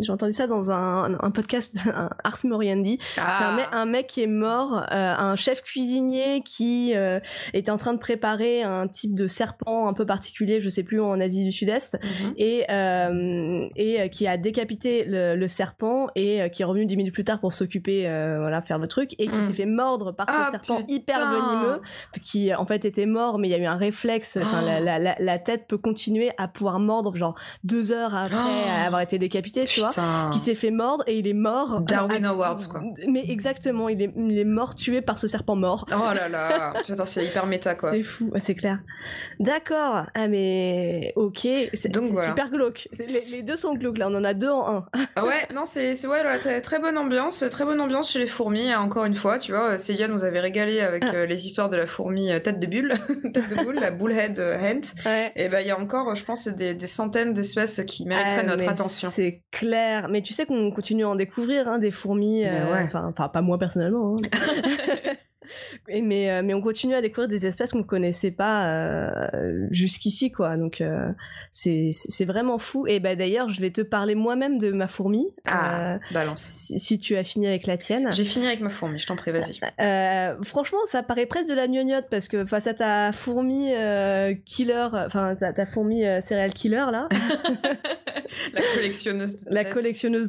j'ai 0.01 0.13
entendu 0.13 0.33
ça 0.33 0.47
dans 0.47 0.71
un, 0.71 1.19
un 1.21 1.31
podcast, 1.31 1.77
un 1.95 2.11
Ars 2.25 2.39
Moriendi. 2.45 2.99
C'est 3.15 3.21
un, 3.21 3.25
ah 3.29 3.57
mec, 3.57 3.67
un 3.73 3.85
mec 3.87 4.07
qui 4.07 4.23
est 4.23 4.27
mort, 4.27 4.85
euh, 4.93 5.15
un 5.17 5.37
chef 5.37 5.63
cuisinier 5.63 6.43
qui 6.45 6.95
était 7.53 7.71
en 7.71 7.77
train 7.77 7.93
de 7.95 7.99
préparer 7.99 8.63
un 8.63 8.89
type 8.89 9.15
de 9.15 9.27
serpent 9.27 9.89
un 9.89 9.93
peu 9.95 10.07
particulier, 10.07 10.61
je 10.61 10.69
sais 10.69 10.83
plus 10.83 11.01
en 11.01 11.21
Asie 11.21 11.45
du 11.45 11.53
Sud-Est, 11.53 11.99
Mhm. 12.03 12.35
et 12.37 12.65
et 13.77 14.11
qui 14.11 14.27
a 14.27 14.37
décapité 14.37 15.05
le, 15.05 15.35
le 15.37 15.49
serpent 15.49 16.09
et 16.15 16.49
qui 16.53 16.63
est 16.63 16.65
revenu 16.65 16.87
dix 16.87 16.97
minutes 16.97 17.15
plus 17.15 17.25
tard 17.25 17.41
pour 17.41 17.53
s'occuper, 17.53 18.03
voilà, 18.03 18.61
faire 18.63 18.79
le 18.79 18.89
truc, 18.89 19.13
et 19.19 19.27
qui 19.29 19.39
Mm. 19.39 19.47
s'est 19.47 19.53
fait 19.53 19.67
mordre 19.67 20.13
par 20.13 20.29
ce 20.31 20.35
Ah, 20.37 20.49
serpent 20.51 20.77
putain. 20.79 20.93
hyper 20.93 21.31
venimeux 21.31 21.81
qui 22.23 22.53
en 22.55 22.67
fait 22.67 22.85
était 22.85 23.07
mort 23.09 23.39
mais 23.39 23.49
il 23.49 23.51
y 23.51 23.55
a 23.55 23.59
eu 23.59 23.67
un 23.67 23.77
réflexe 23.77 24.39
enfin 24.41 24.61
Oh. 24.63 24.67
la, 24.67 24.81
la, 24.81 24.99
la, 24.99 25.17
la 25.19 25.39
tête 25.39 25.67
peut 25.69 25.79
continuer 25.79 26.31
à 26.39 26.47
pouvoir 26.49 26.79
mordre 26.81 27.15
genre 27.17 27.35
deux 27.65 27.91
heures 27.93 28.15
après 28.15 28.37
Oh. 28.39 28.87
avoir 28.87 29.01
été 29.01 29.19
décapité 29.19 29.65
tu 29.65 29.81
vois 29.81 29.91
qui 30.33 30.39
s'est 30.39 30.55
fait 30.55 30.71
mordre 30.71 31.03
et 31.07 31.19
il 31.19 31.27
est 31.27 31.33
mort 31.33 31.81
Darwin 31.83 32.25
à- 32.25 32.31
Awards, 32.31 32.57
quoi. 32.71 32.83
mais 33.09 33.25
exactement 33.29 33.89
il 33.89 34.01
est, 34.03 34.13
il 34.17 34.39
est 34.39 34.45
mort 34.45 34.75
tué 34.75 35.01
par 35.03 35.19
ce 35.19 35.27
serpent 35.27 35.57
mort 35.57 35.87
oh 35.93 36.15
là 36.15 36.29
là 36.29 36.73
c'est 37.05 37.25
hyper 37.25 37.47
méta 37.47 37.75
quoi 37.75 37.91
c'est 37.91 38.03
fou, 38.03 38.31
c'est 38.39 38.55
clair. 38.55 38.79
D'accord. 39.41 40.07
Ah 40.15 40.29
mais 40.29 41.13
ok, 41.17 41.47
c'est 41.75 41.97
voilà. 41.97 42.29
super 42.29 42.51
glauque. 42.51 42.89
Les, 42.99 43.07
les 43.37 43.43
deux 43.43 43.57
sont 43.57 43.75
glauques 43.75 43.99
là, 43.99 44.09
on 44.09 44.15
en 44.15 44.25
a 44.25 44.35
deux 44.35 44.51
en 44.51 44.69
un. 44.69 44.85
Ah 45.17 45.25
ouais, 45.25 45.47
non, 45.55 45.63
c'est 45.65 45.95
c'est- 45.95 46.07
ouais, 46.07 46.39
très, 46.39 46.61
très 46.61 46.79
bonne 46.81 46.99
ambiance, 46.99 47.45
très 47.51 47.65
bonne 47.65 47.81
ambiance 47.81 48.11
chez 48.13 48.19
les 48.19 48.27
fourmis. 48.27 48.71
hein, 48.73 48.81
Encore 48.81 49.05
une 49.05 49.15
fois, 49.15 49.39
tu 49.39 49.53
vois, 49.53 49.79
Célia 49.79 50.09
nous 50.09 50.25
avait 50.25 50.41
régalé 50.41 50.81
avec 50.81 51.05
Ah. 51.07 51.15
euh, 51.15 51.27
les 51.27 51.47
histoires 51.47 51.71
de 51.71 51.77
la 51.77 51.87
fourmi 51.87 52.31
euh, 52.33 52.41
tête 52.41 52.59
de 52.61 52.67
bulle. 52.67 52.95
tête 53.33 53.49
de 53.51 53.65
boule, 53.65 53.77
la 53.77 53.91
bullhead 53.91 54.39
ant. 54.39 54.81
Et 55.37 55.49
ben 55.49 55.61
il 55.61 55.67
y 55.67 55.71
a 55.71 55.79
encore, 55.79 56.15
je 56.15 56.25
pense, 56.25 56.49
des, 56.49 56.75
des 56.75 56.87
centaines 56.87 57.33
d'espèces 57.33 57.83
qui 57.87 58.07
mériteraient 58.07 58.41
Ah, 58.41 58.43
notre 58.43 58.69
attention. 58.69 59.09
C'est 59.09 59.43
clair. 59.51 60.09
Mais 60.09 60.23
tu 60.23 60.33
sais 60.33 60.47
qu'on 60.47 60.71
continue 60.71 61.05
à 61.05 61.09
en 61.11 61.17
découvrir 61.17 61.69
hein, 61.69 61.79
des 61.79 61.91
fourmis. 61.91 62.45
Ben 62.45 62.55
euh, 62.67 62.73
ouais. 62.73 62.83
Enfin, 62.85 63.07
enfin, 63.09 63.29
pas 63.29 63.43
moi 63.43 63.59
personnellement. 63.59 64.15
hein. 64.17 64.29
Mais, 65.89 66.31
euh, 66.31 66.43
mais 66.45 66.53
on 66.53 66.61
continue 66.61 66.95
à 66.95 67.01
découvrir 67.01 67.27
des 67.29 67.47
espèces 67.47 67.73
qu'on 67.73 67.79
ne 67.79 67.83
connaissait 67.85 68.31
pas 68.31 68.67
euh, 68.67 69.67
jusqu'ici, 69.71 70.31
quoi. 70.31 70.59
Donc 70.59 70.83
euh, 70.83 71.11
c'est 71.93 72.25
vraiment 72.25 72.59
fou. 72.59 72.87
Et 72.87 73.01
bah 73.01 73.17
d'ailleurs, 73.17 73.49
je 73.51 73.61
vais 73.61 73.71
te 73.71 73.81
parler 73.83 74.15
moi-même 74.15 74.59
de 74.59 74.71
ma 74.71 74.87
fourmi. 74.87 75.27
Ah, 75.47 75.95
euh, 75.95 75.99
balance. 76.13 76.41
si, 76.41 76.79
si 76.79 76.99
tu 76.99 77.17
as 77.17 77.25
fini 77.25 77.47
avec 77.47 77.67
la 77.67 77.77
tienne. 77.77 78.09
J'ai 78.13 78.25
fini 78.25 78.47
avec 78.47 78.61
ma 78.61 78.71
fourmi, 78.71 78.99
je 78.99 79.07
t'en 79.07 79.17
prie, 79.17 79.33
vas-y. 79.33 79.59
Euh, 79.81 80.35
franchement, 80.43 80.79
ça 80.87 81.03
paraît 81.03 81.27
presque 81.27 81.49
de 81.49 81.55
la 81.55 81.67
gnognotte 81.67 82.07
parce 82.11 82.29
que 82.29 82.45
face 82.45 82.67
à 82.67 82.75
ta 82.75 83.13
fourmi 83.13 83.73
euh, 83.75 84.35
killer, 84.45 84.89
enfin 85.07 85.35
ta, 85.35 85.53
ta 85.53 85.67
fourmi 85.67 86.05
euh, 86.05 86.21
serial 86.21 86.53
killer 86.53 86.87
là, 86.93 87.09
La 88.53 88.63
collectionneuse. 88.75 89.45
de 89.45 89.55
la 89.55 89.65
tête. 89.65 89.73
collectionneuse 89.73 90.29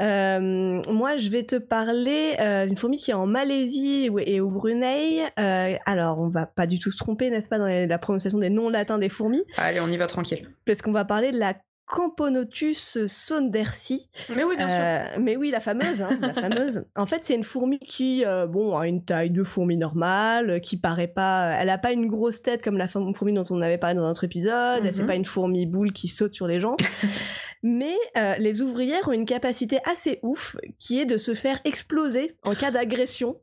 euh, 0.00 0.80
moi 0.90 1.16
je 1.16 1.30
vais 1.30 1.44
te 1.44 1.56
parler 1.56 2.36
euh, 2.40 2.66
d'une 2.66 2.76
fourmi 2.76 2.96
qui 2.96 3.10
est 3.10 3.14
en 3.14 3.26
Malaisie 3.26 4.10
et 4.26 4.40
au 4.40 4.50
Brunei. 4.50 5.22
Euh, 5.38 5.74
alors 5.86 6.18
on 6.18 6.28
va 6.28 6.46
pas 6.46 6.66
du 6.66 6.78
tout 6.78 6.90
se 6.90 6.98
tromper, 6.98 7.30
n'est-ce 7.30 7.48
pas, 7.48 7.58
dans 7.58 7.66
la 7.66 7.98
prononciation 7.98 8.38
des 8.38 8.50
noms 8.50 8.68
latins 8.68 8.98
des 8.98 9.08
fourmis, 9.08 9.42
Allez, 9.56 9.80
on 9.80 9.88
y 9.88 9.96
va 9.96 10.06
tranquille. 10.10 10.50
parce 10.66 10.82
qu'on 10.82 10.92
va 10.92 11.04
parler 11.04 11.30
de 11.30 11.38
la 11.38 11.54
Camponotus 11.90 13.04
sondersi, 13.06 14.08
Mais 14.28 14.44
oui, 14.44 14.56
bien 14.56 14.68
sûr. 14.68 14.78
euh, 14.80 15.04
mais 15.18 15.36
oui, 15.36 15.50
la 15.50 15.58
fameuse, 15.58 16.02
hein, 16.02 16.16
la 16.20 16.32
fameuse. 16.32 16.84
En 16.94 17.04
fait, 17.04 17.24
c'est 17.24 17.34
une 17.34 17.42
fourmi 17.42 17.80
qui, 17.80 18.24
euh, 18.24 18.46
bon, 18.46 18.76
a 18.76 18.86
une 18.86 19.04
taille 19.04 19.30
de 19.30 19.42
fourmi 19.42 19.76
normale, 19.76 20.60
qui 20.60 20.76
paraît 20.76 21.08
pas, 21.08 21.56
elle 21.58 21.68
a 21.68 21.78
pas 21.78 21.90
une 21.90 22.06
grosse 22.06 22.42
tête 22.42 22.62
comme 22.62 22.78
la 22.78 22.86
fourmi 22.86 23.32
dont 23.32 23.42
on 23.50 23.60
avait 23.60 23.76
parlé 23.76 23.96
dans 23.96 24.04
un 24.04 24.10
autre 24.12 24.22
épisode. 24.22 24.84
Mhm. 24.84 24.92
C'est 24.92 25.04
pas 25.04 25.16
une 25.16 25.24
fourmi 25.24 25.66
boule 25.66 25.92
qui 25.92 26.06
saute 26.06 26.32
sur 26.32 26.46
les 26.46 26.60
gens. 26.60 26.76
Mais 27.64 27.96
euh, 28.16 28.36
les 28.38 28.62
ouvrières 28.62 29.08
ont 29.08 29.12
une 29.12 29.26
capacité 29.26 29.80
assez 29.84 30.20
ouf, 30.22 30.56
qui 30.78 31.00
est 31.00 31.06
de 31.06 31.16
se 31.16 31.34
faire 31.34 31.60
exploser 31.64 32.36
en 32.44 32.54
cas 32.54 32.70
d'agression. 32.70 33.36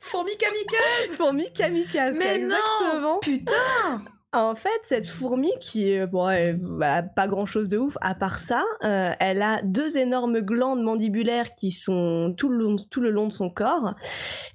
Fourmi 0.00 0.32
kamikaze 0.36 1.16
fourmi 1.16 1.50
kamikaze. 1.52 2.16
Mais 2.18 2.38
non 2.38 2.54
exactement. 2.54 3.18
Putain 3.20 4.02
En 4.34 4.54
fait, 4.54 4.68
cette 4.82 5.06
fourmi 5.06 5.50
qui 5.58 5.98
bon, 6.06 6.28
elle 6.28 6.60
a 6.82 7.02
pas 7.02 7.26
grand 7.26 7.46
chose 7.46 7.70
de 7.70 7.78
ouf 7.78 7.96
à 8.02 8.14
part 8.14 8.38
ça, 8.38 8.62
euh, 8.84 9.12
elle 9.20 9.40
a 9.40 9.62
deux 9.62 9.96
énormes 9.96 10.40
glandes 10.40 10.82
mandibulaires 10.82 11.54
qui 11.54 11.72
sont 11.72 12.34
tout 12.36 12.50
le 12.50 13.10
long 13.10 13.26
de 13.26 13.32
son 13.32 13.48
corps. 13.48 13.94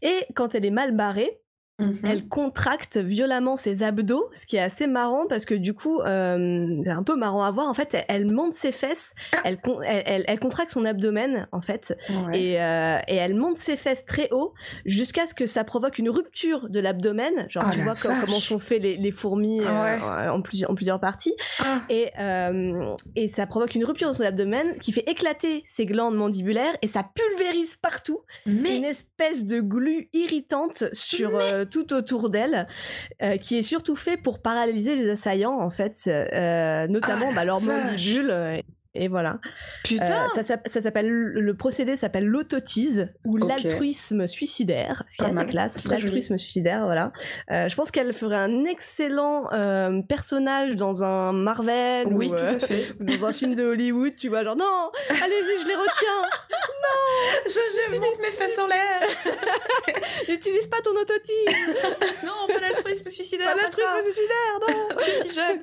Et 0.03 0.27
quand 0.35 0.53
elle 0.53 0.65
est 0.65 0.71
mal 0.71 0.95
barrée, 0.95 1.42
Mhm. 1.79 1.93
elle 2.03 2.27
contracte 2.27 2.97
violemment 2.97 3.55
ses 3.55 3.81
abdos, 3.81 4.29
ce 4.33 4.45
qui 4.45 4.57
est 4.57 4.61
assez 4.61 4.85
marrant 4.85 5.25
parce 5.27 5.43
que 5.45 5.55
du 5.55 5.73
coup, 5.73 6.01
euh, 6.01 6.81
c'est 6.83 6.89
un 6.91 7.01
peu 7.01 7.15
marrant 7.15 7.43
à 7.43 7.49
voir. 7.49 7.67
En 7.67 7.73
fait, 7.73 7.93
elle, 7.95 8.05
elle 8.09 8.31
monte 8.31 8.53
ses 8.53 8.71
fesses, 8.71 9.15
elle, 9.43 9.59
con- 9.59 9.81
elle, 9.81 10.03
elle- 10.05 10.23
elle 10.27 10.39
contracte 10.39 10.69
son 10.69 10.85
abdomen 10.85 11.47
en 11.51 11.61
fait, 11.61 11.97
Ouais. 12.27 12.39
et, 12.39 12.61
euh, 12.61 12.99
et 13.07 13.15
elle 13.15 13.33
monte 13.35 13.57
ses 13.57 13.75
fesses 13.75 14.05
très 14.05 14.29
haut 14.31 14.53
jusqu'à 14.85 15.25
ce 15.25 15.33
que 15.33 15.47
ça 15.47 15.63
provoque 15.63 15.97
une 15.97 16.09
rupture 16.11 16.69
de 16.69 16.79
l'abdomen. 16.79 17.47
Genre, 17.49 17.63
Oh 17.67 17.71
tu 17.73 17.81
vois 17.81 17.95
comment 17.95 18.27
sont 18.39 18.59
faits 18.59 18.81
les, 18.81 18.95
les 18.97 19.11
fourmis 19.11 19.61
euh, 19.61 20.29
en, 20.29 20.41
plusieurs, 20.43 20.69
en 20.69 20.75
plusieurs 20.75 20.99
parties. 20.99 21.33
Ah. 21.59 21.79
Et, 21.89 22.11
et 23.15 23.27
ça 23.27 23.47
provoque 23.47 23.73
une 23.75 23.85
rupture 23.85 24.09
de 24.09 24.13
son 24.13 24.23
abdomen 24.23 24.77
qui 24.79 24.91
fait 24.91 25.09
éclater 25.09 25.63
ses 25.65 25.85
glandes 25.87 26.15
mandibulaires 26.15 26.75
et 26.81 26.87
ça 26.87 27.03
pulvérise 27.15 27.77
partout 27.77 28.21
Mais 28.45 28.77
une 28.77 28.85
espèce 28.85 29.45
de 29.45 29.59
glu 29.59 30.09
irritante 30.13 30.83
sur 30.93 31.31
euh, 31.63 31.65
tout 31.65 31.93
autour 31.93 32.29
d'elle, 32.29 32.67
euh, 33.21 33.37
qui 33.37 33.57
est 33.57 33.63
surtout 33.63 33.95
fait 33.95 34.17
pour 34.17 34.39
paralyser 34.41 34.95
les 34.95 35.09
assaillants 35.09 35.59
en 35.59 35.69
fait, 35.71 35.93
euh, 36.07 36.87
notamment 36.87 37.29
Ah, 37.31 37.35
bah, 37.35 37.45
vache. 37.59 37.83
mandibules. 37.85 38.29
euh, 38.31 38.59
et 38.95 39.07
voilà. 39.07 39.39
putain 39.83 40.25
Euh, 40.25 40.29
ça, 40.35 40.43
s'app- 40.43 40.67
ça 40.67 40.81
s'appelle 40.81 41.09
le 41.09 41.53
procédé 41.55 41.95
s'appelle 41.97 42.25
l'autotise 42.25 43.09
ou 43.25 43.37
l'altruisme 43.37 44.27
suicidaire, 44.27 45.03
ce 45.09 45.17
qui 45.17 45.23
est 45.23 45.35
assez 45.37 45.45
classe. 45.47 45.87
L'altruisme 45.89 46.37
suicidaire, 46.37 46.83
voilà. 46.85 47.11
Euh, 47.51 47.67
je 47.69 47.75
pense 47.75 47.89
qu'elle 47.91 48.13
ferait 48.13 48.35
un 48.37 48.65
excellent 48.65 49.51
euh, 49.53 50.01
personnage 50.01 50.75
dans 50.75 51.03
un 51.03 51.33
Marvel 51.33 52.07
Oui, 52.11 52.27
ou 52.27 52.35
tout 52.35 52.43
à 52.43 52.59
fait. 52.59 52.93
dans 52.99 53.25
un 53.25 53.33
film 53.33 53.55
de 53.55 53.63
Hollywood. 53.63 54.15
Tu 54.15 54.29
vois, 54.29 54.43
genre 54.43 54.55
non, 54.55 54.91
allez-y, 55.09 55.61
je 55.61 55.67
les 55.67 55.75
retiens. 55.75 56.29
Je, 57.45 57.91
je 57.91 57.97
monte 57.97 58.19
mes 58.21 58.31
fesses 58.31 58.57
en 58.59 58.67
l'air 58.67 59.01
N'utilise 60.29 60.67
pas 60.71 60.77
ton 60.83 60.91
autotise. 60.91 61.75
Non, 62.23 62.47
pas 62.47 62.59
l'altruisme 62.59 63.09
suicidaire, 63.09 63.47
Pas 63.55 63.61
l'altruisme 63.61 64.03
suicidaire, 64.03 64.59
non. 64.61 64.97
Tu 64.99 65.09
es 65.09 65.15
si 65.15 65.35
jeune 65.35 65.59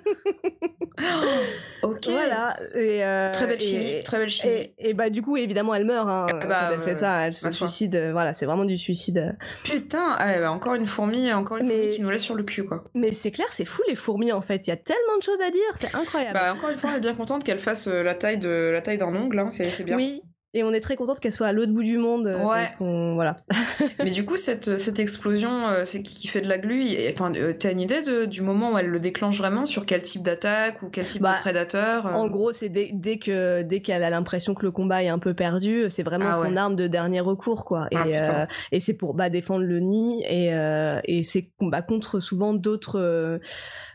Ok. 2.06 2.12
Voilà. 2.12 2.56
Et, 2.74 3.04
euh, 3.04 3.32
Très 3.32 3.46
belle 3.46 3.56
et- 3.56 3.64
chimie, 3.64 4.02
très 4.04 4.18
belle 4.18 4.28
chimie. 4.28 4.52
Et, 4.78 4.90
et 4.90 4.94
bah 4.94 5.10
du 5.10 5.22
coup 5.22 5.36
évidemment 5.36 5.74
elle 5.74 5.84
meurt 5.84 6.08
hein, 6.08 6.26
Ah 6.28 6.32
quand 6.40 6.48
bah, 6.48 6.70
elle 6.72 6.80
fait 6.80 6.90
ouais, 6.90 6.94
ça 6.94 7.26
elle 7.26 7.34
se 7.34 7.50
suicide 7.52 7.94
euh, 7.96 8.12
voilà 8.12 8.34
c'est 8.34 8.46
vraiment 8.46 8.64
du 8.64 8.78
suicide 8.78 9.36
Putain, 9.64 10.16
ah, 10.18 10.38
bah, 10.38 10.50
encore 10.52 10.74
une 10.74 10.86
fourmi, 10.86 11.32
encore 11.32 11.58
une 11.58 11.66
Mais- 11.66 11.76
fourmi 11.78 11.94
qui 11.96 12.02
nous 12.02 12.10
laisse 12.10 12.22
sur 12.22 12.34
le 12.34 12.42
cul, 12.42 12.64
quoi. 12.64 12.84
mais 12.94 13.12
c'est 13.12 13.30
clair 13.30 13.46
c'est 13.50 13.64
fou 13.64 13.82
les 13.88 13.94
fourmis 13.94 14.32
en 14.32 14.40
fait 14.40 14.66
il 14.66 14.70
y 14.70 14.72
a 14.72 14.76
tellement 14.76 15.16
de 15.18 15.22
choses 15.22 15.40
à 15.46 15.50
dire 15.50 15.60
c'est 15.76 15.94
incroyable 15.94 16.34
Bah, 16.34 16.52
encore 16.54 16.70
une 16.70 16.78
fois, 16.78 16.90
on 16.92 16.96
est 16.96 17.00
bien 17.00 17.14
contente 17.14 17.44
qu'elle 17.44 17.60
fasse 17.60 17.86
euh, 17.88 18.02
la 18.02 18.14
taille 18.14 18.38
de 18.38 18.70
la 18.72 18.80
taille 18.80 18.98
d'un 18.98 19.14
ongle, 19.14 19.38
hein, 19.38 19.50
c'est 19.50 19.68
c'est 19.70 19.84
bien. 19.84 19.96
oui 19.96 20.22
et 20.52 20.62
on 20.64 20.72
est 20.72 20.80
très 20.80 20.96
contente 20.96 21.20
qu'elle 21.20 21.32
soit 21.32 21.46
à 21.46 21.52
l'autre 21.52 21.72
bout 21.72 21.82
du 21.82 21.96
monde 21.98 22.26
euh, 22.26 22.44
Ouais. 22.44 22.70
on- 22.80 23.14
voilà 23.14 23.36
Mais 24.02 24.10
du 24.10 24.24
coup, 24.24 24.36
cette, 24.36 24.78
cette 24.78 24.98
explosion, 24.98 25.68
euh, 25.68 25.84
c'est 25.84 26.02
qui, 26.02 26.14
qui 26.14 26.28
fait 26.28 26.40
de 26.40 26.48
la 26.48 26.58
glu? 26.58 26.84
et- 26.86 27.12
Enfin, 27.12 27.32
euh, 27.34 27.52
t'as 27.58 27.70
une 27.72 27.80
idée 27.80 28.02
de, 28.02 28.24
du 28.24 28.42
moment 28.42 28.72
où 28.72 28.78
elle 28.78 28.86
le 28.88 28.98
déclenche 29.00 29.38
vraiment? 29.38 29.64
Sur 29.64 29.86
quel 29.86 30.02
type 30.02 30.22
d'attaque 30.22 30.82
ou 30.82 30.88
quel 30.90 31.06
type 31.06 31.22
Bah, 31.22 31.34
de 31.36 31.40
prédateur 31.40 32.06
euh, 32.06 32.12
en 32.12 32.26
gros 32.28 32.52
c'est 32.52 32.68
dès, 32.68 32.90
dès 32.92 33.18
que 33.18 33.62
dès 33.62 33.80
qu'elle 33.80 34.02
a 34.02 34.10
l'impression 34.10 34.54
que 34.54 34.64
le 34.64 34.70
combat 34.70 35.02
est 35.02 35.08
un 35.08 35.18
peu 35.18 35.34
perdu 35.34 35.84
c'est 35.90 36.02
vraiment 36.02 36.26
Ah 36.30 36.34
son 36.34 36.52
ouais. 36.52 36.58
arme 36.58 36.76
de 36.76 36.86
dernier 36.86 37.20
recours 37.20 37.64
quoi 37.64 37.88
Ah, 37.94 38.06
et 38.08 38.18
euh, 38.20 38.46
et 38.72 38.80
c'est 38.80 38.96
pour 38.96 39.14
bah, 39.14 39.28
défendre 39.30 39.64
le 39.64 39.78
nid 39.80 40.24
et 40.28 40.52
euh, 40.54 40.98
et 41.04 41.22
c'est 41.24 41.50
combat 41.58 41.82
contre 41.82 42.20
souvent 42.20 42.54
d'autres 42.54 42.98
euh, 42.98 43.38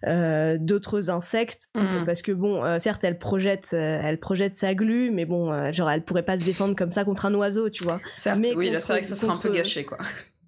euh, 0.07 0.57
d'autres 0.59 1.09
insectes 1.09 1.69
Mhm. 1.75 2.05
parce 2.05 2.21
que 2.21 2.31
bon 2.31 2.63
euh, 2.63 2.79
certes 2.79 3.03
elle 3.03 3.17
projette 3.17 3.71
euh, 3.73 3.99
elle 4.03 4.19
projette 4.19 4.55
sa 4.55 4.73
glu 4.75 5.09
mais 5.11 5.25
bon 5.25 5.51
euh, 5.51 5.71
genre 5.71 5.89
elle 5.89 6.03
pourrait 6.03 6.23
pas 6.23 6.37
se 6.39 6.44
défendre 6.45 6.75
comme 6.75 6.91
ça 6.91 7.03
contre 7.03 7.25
un 7.25 7.33
oiseau 7.33 7.69
tu 7.69 7.83
vois. 7.83 7.99
Certes, 8.15 8.39
mais 8.39 8.53
oui, 8.55 8.69
là, 8.69 8.79
c'est 8.79 8.93
vrai 8.93 9.01
que 9.01 9.07
ça 9.07 9.15
serait 9.15 9.33
un 9.33 9.35
peu 9.35 9.49
gâché, 9.49 9.83
quoi. 9.83 9.97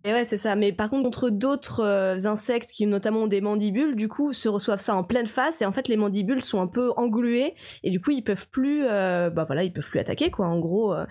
et 0.03 0.13
ouais 0.13 0.25
c'est 0.25 0.37
ça. 0.37 0.55
Mais 0.55 0.71
par 0.71 0.89
contre 0.89 0.97
contre 1.07 1.29
d'autres 1.29 1.83
euh, 1.83 2.25
insectes 2.25 2.71
qui 2.71 2.85
notamment 2.87 3.23
ont 3.23 3.27
des 3.27 3.41
mandibules 3.41 3.95
du 3.95 4.07
coup 4.07 4.33
se 4.33 4.49
reçoivent 4.49 4.79
ça 4.79 4.95
en 4.95 5.03
pleine 5.03 5.27
face. 5.27 5.61
Et 5.61 5.65
en 5.65 5.71
fait 5.71 5.87
les 5.87 5.97
mandibules 5.97 6.43
sont 6.43 6.61
un 6.61 6.67
peu 6.67 6.91
engluées. 6.97 7.53
Et 7.83 7.91
du 7.91 7.99
coup 8.01 8.11
ils 8.11 8.23
peuvent 8.23 8.49
plus 8.49 8.83
euh, 8.85 9.29
bah 9.29 9.45
voilà 9.45 9.63
ils 9.63 9.73
peuvent 9.73 9.87
plus 9.87 9.99
attaquer 9.99 10.31
quoi 10.31 10.47
en 10.47 10.59
gros 10.59 10.93
euh. 10.93 11.05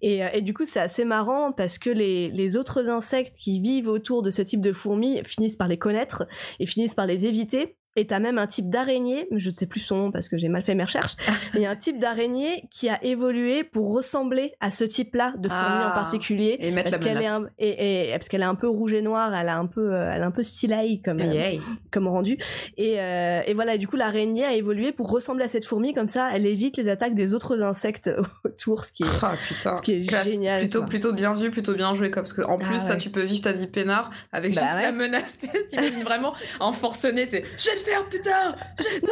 et, 0.00 0.24
euh, 0.24 0.28
et 0.32 0.42
du 0.42 0.54
coup 0.54 0.64
c'est 0.64 0.80
assez 0.80 1.04
marrant 1.04 1.52
parce 1.52 1.78
que 1.78 1.90
les, 1.90 2.30
les 2.30 2.56
autres 2.56 2.88
insectes 2.88 3.36
qui 3.36 3.60
vivent 3.60 3.88
autour 3.88 4.22
de 4.22 4.30
ce 4.30 4.42
type 4.42 4.60
de 4.60 4.72
fourmis 4.72 5.22
finissent 5.24 5.56
par 5.56 5.68
les 5.68 5.78
connaître 5.78 6.26
et 6.60 6.66
finissent 6.66 6.94
par 6.94 7.06
les 7.06 7.26
éviter 7.26 7.76
et 7.96 8.06
t'as 8.06 8.18
même 8.20 8.38
un 8.38 8.46
type 8.46 8.70
d'araignée, 8.70 9.26
je 9.34 9.48
ne 9.48 9.54
sais 9.54 9.66
plus 9.66 9.80
son 9.80 9.96
nom 9.96 10.10
parce 10.12 10.28
que 10.28 10.36
j'ai 10.38 10.48
mal 10.48 10.62
fait 10.62 10.74
mes 10.74 10.84
recherches, 10.84 11.16
mais 11.54 11.60
il 11.60 11.62
y 11.62 11.66
a 11.66 11.70
un 11.70 11.76
type 11.76 11.98
d'araignée 11.98 12.64
qui 12.70 12.88
a 12.88 13.02
évolué 13.04 13.64
pour 13.64 13.92
ressembler 13.92 14.52
à 14.60 14.70
ce 14.70 14.84
type-là 14.84 15.34
de 15.38 15.48
fourmi 15.48 15.64
Ah. 15.64 15.90
en 15.90 15.94
particulier. 15.94 16.56
Et 16.60 16.70
mettre 16.70 16.90
Parce 16.90 17.02
la 17.04 17.08
qu'elle 17.08 17.18
est 17.24 17.28
menace. 17.28 17.40
un, 17.48 17.48
et, 17.58 18.08
et- 18.08 18.12
parce 18.12 18.28
qu'elle 18.28 18.42
est 18.42 18.44
un 18.46 18.54
peu 18.54 18.68
rouge 18.68 18.94
et 18.94 19.02
noire, 19.02 19.34
elle 19.34 19.48
a 19.48 19.58
un 19.58 19.66
peu, 19.66 19.92
euh, 19.94 20.12
elle 20.14 20.22
a 20.22 20.26
un 20.26 20.30
peu 20.30 20.42
stylé 20.42 21.00
comme, 21.04 21.20
euh, 21.20 21.50
comme 21.90 22.08
rendu. 22.08 22.38
Et, 22.76 22.98
euh, 22.98 23.40
et 23.46 23.54
voilà, 23.54 23.74
et 23.74 23.78
du 23.78 23.86
coup, 23.88 23.96
l'araignée 23.96 24.44
a 24.44 24.54
évolué 24.54 24.92
pour 24.92 25.10
ressembler 25.10 25.44
à 25.44 25.48
cette 25.48 25.64
fourmi, 25.64 25.92
comme 25.94 26.08
ça, 26.08 26.30
elle 26.34 26.46
évite 26.46 26.76
les 26.76 26.88
attaques 26.88 27.14
des 27.14 27.34
autres 27.34 27.60
insectes 27.62 28.10
autour, 28.44 28.84
ce 28.84 28.92
qui 28.92 29.02
est. 29.02 29.06
Ah 29.22 29.34
putain, 29.48 29.72
ce 29.72 29.82
qui 29.82 29.92
est 29.92 30.00
Classe. 30.08 30.28
génial, 30.28 30.60
Plutôt, 30.60 30.78
quoi. 30.80 30.88
plutôt 30.88 31.12
bien 31.12 31.34
vu, 31.34 31.50
plutôt 31.50 31.74
bien 31.74 31.94
joué, 31.94 32.10
quoi. 32.10 32.22
Parce 32.22 32.32
qu'en 32.32 32.58
Ah 32.60 32.64
plus, 32.64 32.78
ça, 32.80 32.96
tu 32.96 33.10
peux 33.10 33.22
vivre 33.22 33.42
ta 33.42 33.52
vie 33.52 33.66
peinard 33.66 34.10
avec 34.32 34.54
Bah 34.54 34.62
juste 34.62 34.74
ouais. 34.74 34.82
la 34.82 34.92
menace. 34.92 35.38
T'imagines 35.70 36.02
vraiment 36.04 36.32
en 36.60 36.72
forcené, 36.72 37.26
c'est 37.28 37.42
faire, 37.82 38.08
putain 38.08 38.56
Je 38.78 38.84
vais 38.84 38.90
le 38.94 39.00
faire 39.00 39.08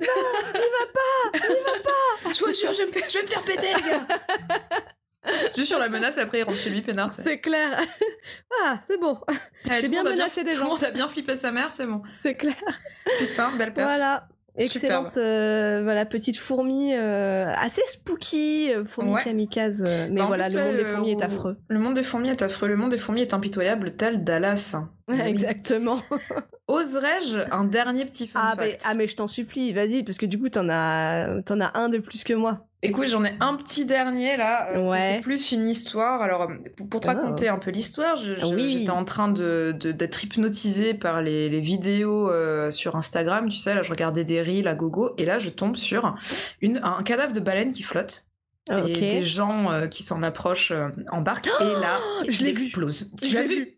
Non, 0.00 0.06
non, 0.06 0.60
n'y 0.60 0.68
va 0.78 0.86
pas 0.92 1.48
N'y 1.48 1.62
va 1.62 1.82
pas 1.82 2.32
Je 2.34 2.44
vous 2.44 2.54
jure, 2.54 2.72
je 2.74 2.78
vais 2.82 2.86
me 2.86 2.92
faire, 2.92 3.08
je 3.08 3.18
vais 3.18 3.24
me 3.24 3.28
faire 3.28 3.42
péter, 3.42 3.66
les 3.76 3.90
gars 3.90 4.06
Juste 5.56 5.68
sur 5.68 5.78
la 5.78 5.88
menace, 5.88 6.18
après, 6.18 6.40
il 6.40 6.42
rentre 6.42 6.58
chez 6.58 6.70
lui, 6.70 6.80
peinard. 6.80 7.12
c'est- 7.14 7.22
C'est 7.22 7.40
clair. 7.40 7.80
ah, 8.64 8.80
c'est 8.84 8.98
bon. 9.00 9.18
Allez, 9.66 9.80
j'ai 9.80 9.84
tout 9.84 9.90
bien 9.90 10.02
le 10.02 10.10
monde 10.10 10.18
a 10.18 10.22
menacé 10.22 10.42
des 10.42 10.50
Tout 10.50 10.56
le 10.58 10.62
gens. 10.64 10.68
monde 10.70 10.84
a 10.84 10.90
bien 10.90 11.06
flippé 11.06 11.36
sa 11.36 11.52
mère, 11.52 11.70
c'est 11.70 11.86
bon. 11.86 12.02
C'est 12.08 12.34
clair. 12.34 12.56
Putain, 13.18 13.52
belle 13.56 13.72
perf. 13.72 13.86
Voilà. 13.86 14.26
Excellente, 14.58 15.14
euh, 15.16 15.80
voilà, 15.82 16.04
petite 16.04 16.36
fourmi, 16.36 16.92
euh, 16.94 17.50
assez 17.56 17.80
spooky, 17.86 18.70
euh, 18.74 18.84
fourmi 18.84 19.14
Ouais. 19.14 19.22
kamikaze. 19.22 19.80
mais 19.80 20.08
Bah, 20.16 20.24
en 20.24 20.26
voilà, 20.26 20.44
plus, 20.50 20.56
le 20.56 20.62
monde 20.64 20.76
des 20.76 20.82
euh, 20.84 20.94
fourmis 20.96 21.12
est 21.12 21.22
affreux. 21.22 21.56
Le 21.68 21.78
monde 21.78 21.94
des 21.94 22.02
fourmis 22.02 22.28
est 22.28 22.42
affreux. 22.42 22.68
Le 22.68 22.76
monde 22.76 22.90
des 22.90 22.98
fourmis 22.98 23.22
est 23.22 23.32
impitoyable, 23.32 23.92
tel 23.96 24.24
Dallas. 24.24 24.74
Oui. 25.08 25.20
Exactement. 25.20 26.00
oserais-je 26.68 27.40
un 27.50 27.64
dernier 27.64 28.04
petit 28.04 28.26
fun 28.26 28.40
ah, 28.42 28.56
fact 28.56 28.60
mais, 28.60 28.76
ah 28.84 28.94
mais 28.94 29.08
je 29.08 29.16
t'en 29.16 29.26
supplie, 29.26 29.72
vas-y, 29.72 30.02
parce 30.04 30.18
que 30.18 30.26
du 30.26 30.38
coup 30.38 30.48
t'en 30.48 30.68
as, 30.70 31.42
t'en 31.44 31.60
as 31.60 31.76
un 31.78 31.88
de 31.88 31.98
plus 31.98 32.24
que 32.24 32.32
moi. 32.34 32.66
Écoute, 32.84 33.06
j'en 33.06 33.24
ai 33.24 33.32
un 33.38 33.54
petit 33.54 33.84
dernier 33.84 34.36
là. 34.36 34.68
Euh, 34.70 34.82
c'est- 34.82 34.88
Ouais. 34.90 35.12
C'est 35.16 35.20
plus 35.22 35.52
une 35.52 35.68
histoire. 35.68 36.20
Alors, 36.20 36.48
pour, 36.76 36.88
pour 36.88 37.00
te 37.00 37.06
Oh. 37.08 37.12
raconter 37.14 37.48
un 37.48 37.58
peu 37.58 37.70
l'histoire, 37.70 38.16
Oui. 38.52 38.78
j'étais 38.80 38.90
en 38.90 39.04
train 39.04 39.28
de, 39.28 39.72
de- 39.78 39.92
d'être 39.92 40.24
hypnotisée 40.24 40.92
par 40.92 41.22
les, 41.22 41.48
les 41.48 41.60
vidéos 41.60 42.28
euh, 42.28 42.72
sur 42.72 42.96
Instagram. 42.96 43.48
Tu 43.50 43.58
sais, 43.58 43.76
là, 43.76 43.82
je 43.84 43.90
regardais 43.90 44.24
des 44.24 44.42
reels 44.42 44.66
à 44.66 44.74
gogo 44.74 45.12
et 45.16 45.24
là, 45.24 45.38
je 45.38 45.50
tombe 45.50 45.76
sur 45.76 46.16
une, 46.60 46.80
un 46.82 47.00
cadavre 47.04 47.32
de 47.32 47.38
baleine 47.38 47.70
qui 47.70 47.84
flotte. 47.84 48.26
Ok. 48.70 48.88
Et 48.90 48.92
des 48.94 49.22
gens 49.22 49.70
euh, 49.72 49.86
qui 49.88 50.02
s'en 50.04 50.22
approchent 50.22 50.70
euh, 50.70 50.88
embarquent 51.10 51.48
et 51.60 51.64
là, 51.80 51.98
je 52.28 52.40
il 52.40 52.46
l'ai 52.46 52.52
vu. 52.52 52.62
explose. 52.62 53.10
Tu 53.20 53.34
l'as 53.34 53.42
vu 53.42 53.76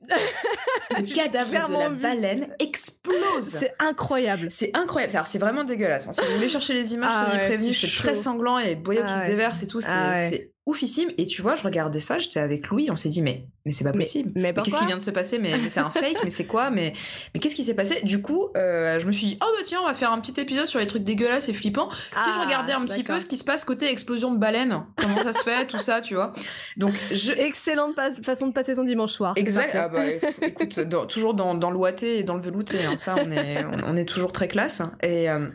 Le 0.98 1.02
cadavre 1.14 1.48
de 1.68 1.72
la 1.78 1.88
vu. 1.88 2.02
baleine 2.02 2.54
explose. 2.58 3.44
C'est 3.44 3.74
incroyable. 3.78 4.48
C'est 4.50 4.76
incroyable. 4.76 5.12
Alors, 5.14 5.26
c'est 5.26 5.38
vraiment 5.38 5.64
dégueulasse. 5.64 6.08
hein. 6.08 6.12
Si 6.12 6.20
vous 6.26 6.34
voulez 6.34 6.48
chercher 6.50 6.74
les 6.74 6.92
images, 6.92 7.10
Ah 7.12 7.24
soyez 7.26 7.40
ouais, 7.40 7.46
prévenus. 7.48 7.80
c'est 7.80 7.96
très 7.96 8.14
sanglant. 8.14 8.60
Des 8.62 8.74
boyaux 8.76 9.00
Ah 9.04 9.08
qui 9.08 9.14
se 9.14 9.18
ouais. 9.20 9.26
déversent 9.28 9.62
et 9.62 9.68
tout. 9.68 9.80
C'est 9.80 9.88
Ah 9.90 10.12
ouais. 10.12 10.52
Oufissime. 10.66 11.10
Et 11.18 11.26
tu 11.26 11.42
vois, 11.42 11.54
je 11.56 11.62
regardais 11.64 12.00
ça. 12.00 12.18
J'étais 12.18 12.40
avec 12.40 12.68
Louis. 12.68 12.88
On 12.90 12.96
s'est 12.96 13.08
dit, 13.10 13.20
mais, 13.22 13.46
mais 13.66 13.72
c'est 13.72 13.84
pas 13.84 13.92
Mais- 13.92 13.98
possible. 13.98 14.32
mais 14.34 14.42
qu'est-ce 14.52 14.54
pourquoi 14.64 14.78
qui 14.80 14.86
vient 14.86 14.96
de 14.96 15.02
se 15.02 15.10
passer? 15.10 15.38
Mais, 15.38 15.58
mais 15.58 15.68
c'est 15.68 15.80
un 15.80 15.90
fake. 15.90 16.16
Mais 16.24 16.30
c'est 16.30 16.46
quoi? 16.46 16.70
Mais, 16.70 16.92
mais 17.34 17.40
qu'est-ce 17.40 17.54
qui 17.54 17.64
s'est 17.64 17.74
passé? 17.74 18.00
Du 18.02 18.22
coup, 18.22 18.48
euh, 18.56 18.98
je 18.98 19.06
me 19.06 19.12
suis 19.12 19.26
dit, 19.26 19.38
oh 19.42 19.46
bah 19.56 19.62
tiens, 19.64 19.80
on 19.82 19.86
va 19.86 19.94
faire 19.94 20.10
un 20.12 20.20
petit 20.20 20.40
épisode 20.40 20.66
sur 20.66 20.78
les 20.80 20.86
trucs 20.86 21.04
dégueulasses 21.04 21.48
et 21.48 21.52
flippants. 21.54 21.90
si 21.90 21.98
je 22.30 22.38
Ah, 22.40 22.44
regardais 22.44 22.72
un 22.72 22.84
petit 22.86 23.02
peu 23.02 23.18
ce 23.18 23.26
qui 23.26 23.36
se 23.36 23.44
passe 23.44 23.64
côté 23.64 23.90
explosion 23.90 24.32
de 24.32 24.38
baleine, 24.38 24.84
comment 24.96 25.22
ça 25.22 25.32
se 25.32 25.42
fait, 25.42 25.66
tout 25.66 25.78
ça, 25.78 26.00
tu 26.00 26.14
vois? 26.14 26.32
Donc, 26.76 26.94
je, 27.12 27.32
Excellente 27.38 27.94
façon 28.22 28.46
de 28.48 28.52
passer 28.52 28.74
son 28.74 28.84
dimanche 28.84 29.12
soir. 29.12 29.34
Exact. 29.36 29.74
Ah 29.74 29.88
bah, 29.88 30.02
écoute, 30.42 30.80
dans- 30.80 31.06
toujours 31.06 31.34
dans, 31.34 31.54
dans 31.54 31.70
le 31.70 31.76
ouaté 31.76 32.18
et 32.18 32.22
dans 32.22 32.34
le 32.36 32.42
velouté, 32.42 32.78
hein, 32.84 32.96
ça, 32.96 33.16
on 33.18 33.30
est, 33.30 33.64
on, 33.64 33.92
on 33.92 33.96
est 33.96 34.04
toujours 34.06 34.32
très 34.32 34.48
classe. 34.48 34.80
Et 35.02 35.28
euh, 35.30 35.46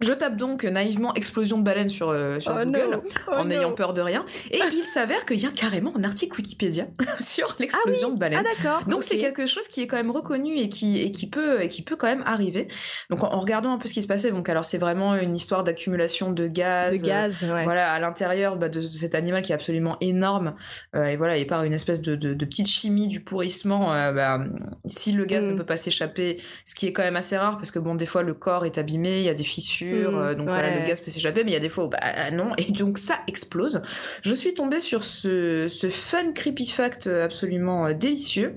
je 0.00 0.12
tape 0.12 0.36
donc 0.36 0.64
naïvement 0.64 1.14
explosion 1.14 1.58
de 1.58 1.62
baleine 1.62 1.88
sur, 1.88 2.08
euh, 2.08 2.40
sur 2.40 2.52
Oh 2.52 2.64
Google. 2.64 3.00
Oh 3.28 3.32
En 3.32 3.44
n'ayant 3.46 3.72
peur 3.72 3.94
de 3.94 4.00
rien. 4.00 4.24
Et 4.50 4.58
il 4.72 4.82
s'avère 4.84 5.24
qu'il 5.24 5.40
y 5.40 5.46
a 5.46 5.50
carrément 5.50 5.92
un 5.96 6.04
article 6.04 6.36
Wikipédia 6.36 6.86
sur 7.20 7.56
l'explosion 7.58 8.10
de 8.10 8.18
baleine. 8.18 8.42
Ah 8.44 8.54
d'accord. 8.56 8.84
Donc 8.86 9.02
c'est 9.04 9.18
quelque 9.18 9.46
chose 9.46 9.68
qui 9.68 9.82
est 9.82 9.86
quand 9.86 9.96
même 9.96 10.10
reconnu 10.10 10.56
et 10.58 10.68
qui, 10.68 11.00
et 11.00 11.10
qui 11.10 11.28
peut 11.28 11.62
et 11.62 11.68
qui 11.68 11.82
peut 11.82 11.96
quand 11.96 12.08
même 12.08 12.24
arriver. 12.26 12.68
Donc 13.10 13.22
en, 13.22 13.32
en 13.32 13.38
regardant 13.38 13.72
un 13.72 13.78
peu 13.78 13.88
ce 13.88 13.94
qui 13.94 14.02
se 14.02 14.06
passait, 14.08 14.30
donc 14.30 14.48
alors 14.48 14.64
c'est 14.64 14.78
vraiment 14.78 15.14
une 15.14 15.36
histoire 15.36 15.62
d'accumulation 15.64 16.32
de 16.32 16.46
gaz, 16.48 17.00
de 17.02 17.06
gaz. 17.06 17.42
Ouais. 17.44 17.64
voilà, 17.64 17.92
à 17.92 18.00
l'intérieur 18.00 18.56
bah, 18.56 18.68
de, 18.68 18.80
de 18.80 18.88
cet 18.90 19.14
animal 19.14 19.42
qui 19.42 19.52
est 19.52 19.54
absolument 19.54 19.96
énorme, 20.00 20.54
euh, 20.96 21.04
et 21.04 21.16
voilà, 21.16 21.36
et 21.36 21.44
par 21.44 21.62
une 21.64 21.72
espèce 21.72 22.02
de, 22.02 22.16
de, 22.16 22.34
de 22.34 22.44
petite 22.44 22.68
chimie 22.68 23.08
du 23.08 23.20
pourrissement, 23.22 23.94
euh, 23.94 24.12
bah, 24.12 24.40
si 24.84 25.12
le 25.12 25.24
gaz 25.24 25.44
Mm. 25.44 25.50
ne 25.50 25.56
peut 25.58 25.64
pas 25.66 25.76
s'échapper, 25.76 26.40
ce 26.64 26.74
qui 26.74 26.86
est 26.86 26.92
quand 26.92 27.02
même 27.02 27.16
assez 27.16 27.36
rare, 27.36 27.56
parce 27.58 27.70
que 27.70 27.78
bon, 27.78 27.94
des 27.94 28.06
fois 28.06 28.22
le 28.22 28.34
corps 28.34 28.64
est 28.64 28.78
abîmé, 28.78 29.18
il 29.18 29.24
y 29.24 29.28
a 29.28 29.34
des 29.34 29.44
fissures, 29.44 29.83
Mm, 29.92 30.14
euh, 30.16 30.34
donc 30.34 30.48
voilà, 30.48 30.80
le 30.80 30.86
gaz 30.88 31.00
peut 31.00 31.10
s'échapper, 31.10 31.44
mais 31.44 31.50
il 31.50 31.54
y 31.54 31.56
a 31.56 31.60
des 31.60 31.68
fois 31.68 31.84
où 31.84 31.88
bah 31.88 31.98
non, 32.32 32.52
et 32.58 32.72
donc 32.72 32.98
ça 32.98 33.18
explose. 33.26 33.82
Je 34.22 34.34
suis 34.34 34.54
tombée 34.54 34.80
sur 34.80 35.04
ce, 35.04 35.68
ce 35.68 35.90
fun 35.90 36.32
creepy 36.32 36.66
fact 36.66 37.06
absolument 37.06 37.86
euh, 37.86 37.92
délicieux 37.92 38.56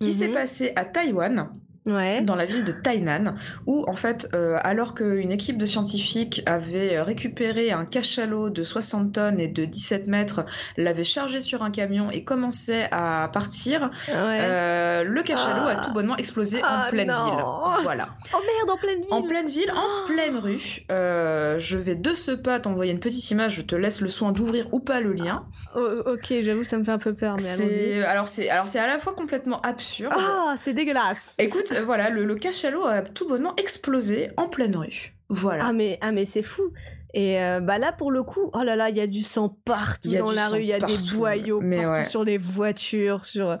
qui 0.00 0.08
Mhm. 0.08 0.12
s'est 0.12 0.28
passé 0.28 0.72
à 0.76 0.84
Taïwan 0.84 1.50
Ouais. 1.84 2.22
dans 2.22 2.36
la 2.36 2.44
ville 2.46 2.64
de 2.64 2.70
Tainan, 2.72 3.34
où 3.66 3.84
en 3.88 3.94
fait, 3.94 4.28
euh, 4.34 4.56
alors 4.62 4.94
qu'une 4.94 5.32
équipe 5.32 5.58
de 5.58 5.66
scientifiques 5.66 6.42
avait 6.46 6.96
euh, 6.96 7.02
récupéré 7.02 7.72
un 7.72 7.84
cachalot 7.84 8.50
de 8.50 8.62
60 8.62 9.12
tonnes 9.12 9.40
et 9.40 9.48
de 9.48 9.64
17 9.64 10.06
mètres, 10.06 10.46
l'avait 10.76 11.02
chargé 11.02 11.40
sur 11.40 11.62
un 11.64 11.70
camion 11.72 12.10
et 12.12 12.22
commençait 12.24 12.88
à 12.92 13.28
partir, 13.32 13.90
Ouais. 14.08 14.38
euh, 14.42 15.02
le 15.04 15.22
cachalot 15.22 15.62
Ah. 15.66 15.78
a 15.80 15.84
tout 15.84 15.92
bonnement 15.92 16.16
explosé 16.16 16.60
Ah, 16.62 16.84
en 16.86 16.90
pleine 16.90 17.08
non. 17.08 17.24
ville. 17.24 17.44
Voilà. 17.82 18.06
Oh 18.34 18.38
merde, 18.46 18.70
en 18.70 18.76
pleine 18.78 18.98
ville. 19.00 19.06
En 19.10 19.22
pleine 19.22 19.48
ville, 19.48 19.72
en 19.72 20.06
pleine 20.06 20.36
rue. 20.38 20.84
Euh, 20.90 21.58
je 21.58 21.76
vais 21.76 21.94
de 21.96 22.14
ce 22.14 22.30
pas 22.30 22.60
t'envoyer 22.60 22.92
une 22.92 23.00
petite 23.00 23.28
image, 23.30 23.56
je 23.56 23.62
te 23.62 23.74
laisse 23.74 24.00
le 24.00 24.08
soin 24.08 24.32
d'ouvrir 24.32 24.68
ou 24.72 24.78
pas 24.80 25.00
le 25.00 25.12
lien. 25.12 25.44
Oh, 25.76 25.86
ok, 26.06 26.32
j'avoue, 26.42 26.64
ça 26.64 26.78
me 26.78 26.84
fait 26.84 26.92
un 26.92 26.98
peu 26.98 27.12
peur, 27.12 27.36
mais 27.38 27.48
allons-y. 27.48 27.68
C'est 27.68 28.04
alors 28.04 28.28
c'est 28.28 28.48
alors 28.48 28.68
c'est 28.68 28.78
à 28.78 28.86
la 28.86 28.98
fois 28.98 29.14
complètement 29.14 29.60
absurde. 29.62 30.12
Ah, 30.16 30.54
c'est 30.56 30.72
dégueulasse. 30.72 31.34
Écoute, 31.38 31.71
euh, 31.72 31.84
voilà, 31.84 32.10
le, 32.10 32.24
le 32.24 32.34
cachalot 32.34 32.84
a 32.84 33.02
tout 33.02 33.28
bonnement 33.28 33.54
explosé 33.56 34.30
en 34.36 34.48
pleine 34.48 34.76
rue. 34.76 35.14
Voilà. 35.28 35.66
Ah 35.68 35.72
mais 35.72 35.98
ah 36.00 36.12
mais 36.12 36.24
c'est 36.24 36.42
fou. 36.42 36.72
Et 37.14 37.42
euh, 37.42 37.60
bah 37.60 37.78
là 37.78 37.92
pour 37.92 38.10
le 38.10 38.22
coup, 38.22 38.50
oh 38.54 38.62
là 38.62 38.74
là, 38.74 38.88
il 38.88 38.96
y 38.96 39.00
a 39.00 39.06
du 39.06 39.22
sang 39.22 39.54
partout 39.64 40.08
dans 40.16 40.32
la 40.32 40.48
rue, 40.48 40.60
il 40.60 40.66
y 40.66 40.72
a 40.72 40.80
des 40.80 40.96
boyaux 41.14 41.60
Mais 41.60 41.82
partout 41.82 41.90
ouais. 41.90 42.04
sur 42.04 42.24
les 42.24 42.38
voitures, 42.38 43.24
sur 43.24 43.58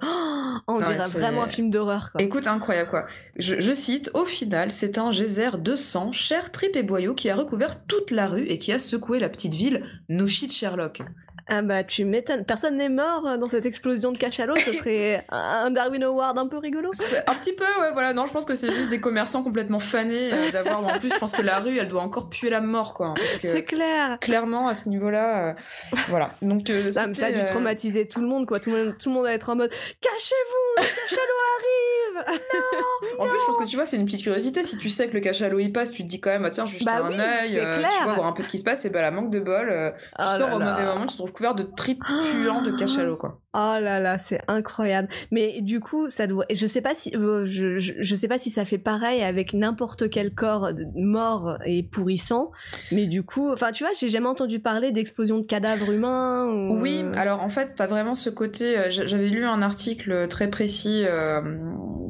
Oh, 0.68 0.74
on 0.74 0.78
dirait 0.78 0.96
vraiment 0.96 1.42
un 1.42 1.48
film 1.48 1.70
d'horreur. 1.70 2.10
Écoute, 2.18 2.46
incroyable 2.46 2.90
quoi. 2.90 3.06
Je, 3.36 3.58
je 3.58 3.72
cite, 3.72 4.10
au 4.14 4.26
final, 4.26 4.70
c'est 4.70 4.96
un 4.98 5.10
geyser 5.10 5.58
de 5.58 5.74
sang, 5.74 6.12
chair, 6.12 6.52
tripes 6.52 6.76
et 6.76 6.82
boyaux 6.82 7.14
qui 7.14 7.30
a 7.30 7.36
recouvert 7.36 7.84
toute 7.86 8.10
la 8.10 8.28
rue 8.28 8.46
et 8.46 8.58
qui 8.58 8.72
a 8.72 8.78
secoué 8.78 9.18
la 9.18 9.28
petite 9.28 9.54
ville. 9.54 9.84
No 10.08 10.26
shit 10.28 10.52
Sherlock. 10.52 11.00
Ah 11.48 11.60
bah 11.62 11.82
tu 11.84 12.04
m'étonnes, 12.04 12.44
personne 12.44 12.76
n'est 12.76 12.88
mort 12.88 13.26
euh, 13.26 13.36
dans 13.36 13.48
cette 13.48 13.66
explosion 13.66 14.12
de 14.12 14.18
cachalot, 14.18 14.54
ce 14.56 14.72
serait 14.72 15.24
un 15.30 15.70
Darwin 15.70 16.02
Award 16.04 16.38
un 16.38 16.46
peu 16.46 16.58
rigolo. 16.58 16.90
Un 17.26 17.34
petit 17.34 17.52
peu, 17.52 17.64
ouais, 17.80 17.92
voilà. 17.92 18.12
Non, 18.12 18.26
je 18.26 18.32
pense 18.32 18.44
que 18.44 18.54
c'est 18.54 18.72
juste 18.72 18.88
des 18.90 19.00
commerçants 19.00 19.42
complètement 19.42 19.78
fanés 19.80 20.32
euh, 20.32 20.50
d'avoir. 20.50 20.84
En 20.84 20.98
plus, 20.98 21.12
je 21.12 21.18
pense 21.18 21.32
que 21.34 21.42
la 21.42 21.58
rue, 21.58 21.78
elle 21.78 21.88
doit 21.88 22.02
encore 22.02 22.28
puer 22.28 22.50
la 22.50 22.60
mort, 22.60 22.94
quoi. 22.94 23.14
Que 23.16 23.46
C'est 23.46 23.64
clair. 23.64 24.18
clairement, 24.20 24.68
à 24.68 24.74
ce 24.74 24.88
niveau-là, 24.88 25.48
euh, 25.48 25.52
voilà. 26.08 26.30
Donc, 26.42 26.70
euh, 26.70 26.84
Non, 26.84 27.12
ça 27.14 27.26
a 27.26 27.32
dû 27.32 27.44
traumatiser 27.46 28.06
tout 28.08 28.20
le 28.20 28.26
monde 28.28 28.46
quoi, 28.46 28.60
tout 28.60 28.70
le 28.70 28.84
monde, 28.84 28.94
tout 28.98 29.08
le 29.08 29.14
monde 29.16 29.24
va 29.24 29.32
être 29.32 29.48
en 29.50 29.56
mode 29.56 29.70
cachez-vous, 30.00 30.82
le 30.82 30.82
cachalot 30.82 31.40
arrive. 31.58 32.38
En 33.18 33.26
plus, 33.26 33.38
je 33.40 33.46
pense 33.46 33.58
que 33.58 33.64
tu 33.64 33.76
vois, 33.76 33.84
c'est 33.84 33.96
une 33.96 34.04
petite 34.06 34.22
curiosité. 34.22 34.62
Si 34.62 34.78
tu 34.78 34.88
sais 34.88 35.08
que 35.08 35.14
le 35.14 35.20
cachalot 35.20 35.58
il 35.58 35.72
passe, 35.72 35.90
tu 35.92 36.02
te 36.02 36.08
dis 36.08 36.20
quand 36.20 36.30
même, 36.30 36.44
ah, 36.44 36.50
tiens, 36.50 36.66
je 36.66 36.72
vais 36.74 36.78
jeter 36.78 36.90
Bah 36.90 37.02
un 37.04 37.08
oui, 37.10 37.18
œil, 37.20 37.50
tu 37.98 38.04
vois, 38.04 38.14
voir 38.14 38.26
un 38.26 38.32
peu 38.32 38.42
ce 38.42 38.48
qui 38.48 38.58
se 38.58 38.64
passe. 38.64 38.84
Et 38.84 38.90
ben, 38.90 39.02
la 39.02 39.10
manque 39.10 39.30
de 39.30 39.40
bol, 39.40 39.68
tu 39.68 40.10
Oh 40.18 40.38
sors 40.38 40.48
là 40.48 40.56
au 40.56 40.58
là. 40.58 40.70
mauvais 40.72 40.84
moment, 40.86 41.06
tu 41.06 41.16
te 41.16 41.22
trouves 41.32 41.36
couvert 41.36 41.54
de 41.54 41.64
tripes 41.64 42.04
puants 42.04 42.62
de 42.62 42.70
cachalot, 42.78 43.16
quoi. 43.16 43.41
Oh 43.54 43.76
là 43.80 44.00
là, 44.00 44.18
c'est 44.18 44.40
incroyable. 44.48 45.08
Mais 45.30 45.60
du 45.60 45.78
coup, 45.80 46.08
ça 46.08 46.26
doit. 46.26 46.46
Je 46.50 46.66
sais 46.66 46.80
pas 46.80 46.94
si 46.94 47.14
euh, 47.14 47.44
je, 47.44 47.78
je, 47.78 47.92
je 47.98 48.14
sais 48.14 48.26
pas 48.28 48.38
si 48.38 48.48
ça 48.50 48.64
fait 48.64 48.78
pareil 48.78 49.22
avec 49.22 49.52
n'importe 49.52 50.08
quel 50.08 50.34
corps 50.34 50.70
mort 50.94 51.58
et 51.66 51.82
pourrissant. 51.82 52.50
Mais 52.92 53.06
du 53.06 53.22
coup, 53.22 53.50
enfin, 53.52 53.70
tu 53.72 53.84
vois, 53.84 53.92
j'ai 53.98 54.08
jamais 54.08 54.26
entendu 54.28 54.58
parler 54.58 54.90
d'explosion 54.90 55.38
de 55.38 55.44
cadavres 55.46 55.92
humains. 55.92 56.46
ou- 56.46 56.78
Oui, 56.80 57.04
alors 57.14 57.42
en 57.42 57.50
fait, 57.50 57.74
t'as 57.76 57.86
vraiment 57.86 58.14
ce 58.14 58.30
côté. 58.30 58.78
euh, 58.78 58.86
j'a- 58.88 59.06
J'avais 59.06 59.28
lu 59.28 59.44
un 59.44 59.60
article 59.60 60.28
très 60.28 60.48
précis 60.48 61.02
euh, 61.04 61.42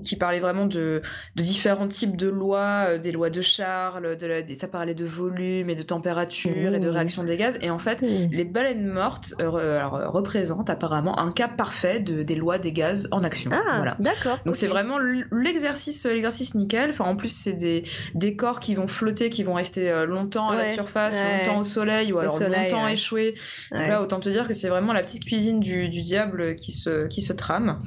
qui 0.05 0.15
parlait 0.15 0.39
vraiment 0.41 0.67
de, 0.67 1.03
de 1.35 1.43
différents 1.43 1.89
types 1.89 2.17
de 2.17 2.29
lois, 2.29 2.85
euh, 2.91 2.99
des 2.99 3.11
lois 3.11 3.31
de 3.31 3.41
Charles, 3.41 4.17
de 4.17 4.27
la, 4.29 4.55
ça 4.55 4.69
parlait 4.69 4.95
de 4.95 5.05
volume 5.05 5.71
et 5.71 5.75
de 5.75 5.83
température 5.83 6.73
et 6.75 6.79
de 6.79 6.89
Mmh. 6.89 6.93
réaction 6.95 7.25
des 7.25 7.37
gaz. 7.37 7.59
Et 7.63 7.71
en 7.71 7.79
fait, 7.79 8.03
Hmm. 8.03 8.29
les 8.31 8.45
baleines 8.45 8.87
mortes 8.87 9.35
euh, 9.41 9.51
euh, 9.55 9.89
représentent 10.09 10.71
apparemment 10.71 11.19
un 11.19 11.32
cas 11.33 11.49
parfait 11.49 12.01
de, 12.01 12.23
des 12.23 12.35
lois 12.35 12.59
des 12.59 12.73
gaz 12.73 13.09
en 13.11 13.25
action. 13.25 13.51
Ah, 13.55 13.77
Voilà. 13.77 13.97
d'accord. 13.99 14.39
Donc 14.47 14.57
c'est 14.57 14.67
vraiment 14.67 14.99
l'exercice, 15.31 16.05
l'exercice 16.07 16.55
nickel. 16.55 16.91
Enfin 16.91 17.05
en 17.05 17.17
plus 17.17 17.29
c'est 17.35 17.53
des, 17.55 17.85
des 18.15 18.37
corps 18.37 18.61
qui 18.61 18.75
vont 18.75 18.89
flotter, 18.89 19.31
qui 19.31 19.43
vont 19.45 19.55
rester 19.55 19.91
euh, 19.91 20.07
longtemps 20.07 20.51
à 20.51 20.57
la 20.57 20.67
surface, 20.67 21.15
ouais. 21.17 21.47
longtemps 21.47 21.61
au 21.61 21.65
soleil 21.65 22.13
ou 22.13 22.19
alors 22.19 22.37
soleil, 22.37 22.71
longtemps 22.71 22.85
ouais. 22.85 22.93
échoués. 22.95 23.35
Là 23.71 24.03
autant 24.03 24.21
te 24.21 24.29
dire 24.29 24.47
que 24.47 24.55
c'est 24.55 24.69
vraiment 24.69 24.93
la 24.93 25.03
petite 25.03 25.25
cuisine 25.25 25.61
du, 25.61 25.89
du 25.89 26.03
diable 26.03 26.57
qui 26.57 26.73
se, 26.73 27.07
qui 27.07 27.23
se 27.23 27.33
trame. 27.33 27.81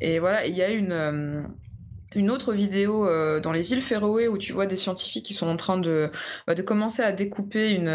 Et 0.00 0.18
voilà, 0.18 0.46
il 0.46 0.54
y 0.56 0.62
a 0.62 0.70
une 0.70 0.92
euh, 0.92 1.42
une 2.16 2.28
autre 2.28 2.52
vidéo 2.52 3.06
euh, 3.06 3.38
dans 3.38 3.52
les 3.52 3.72
îles 3.72 3.82
Féroé 3.82 4.26
où 4.26 4.36
tu 4.36 4.52
vois 4.52 4.66
des 4.66 4.74
scientifiques 4.74 5.24
qui 5.24 5.32
sont 5.32 5.46
en 5.46 5.54
train 5.54 5.78
de, 5.78 6.10
bah, 6.48 6.56
de 6.56 6.62
commencer 6.62 7.02
à 7.02 7.12
découper 7.12 7.70
une, 7.70 7.88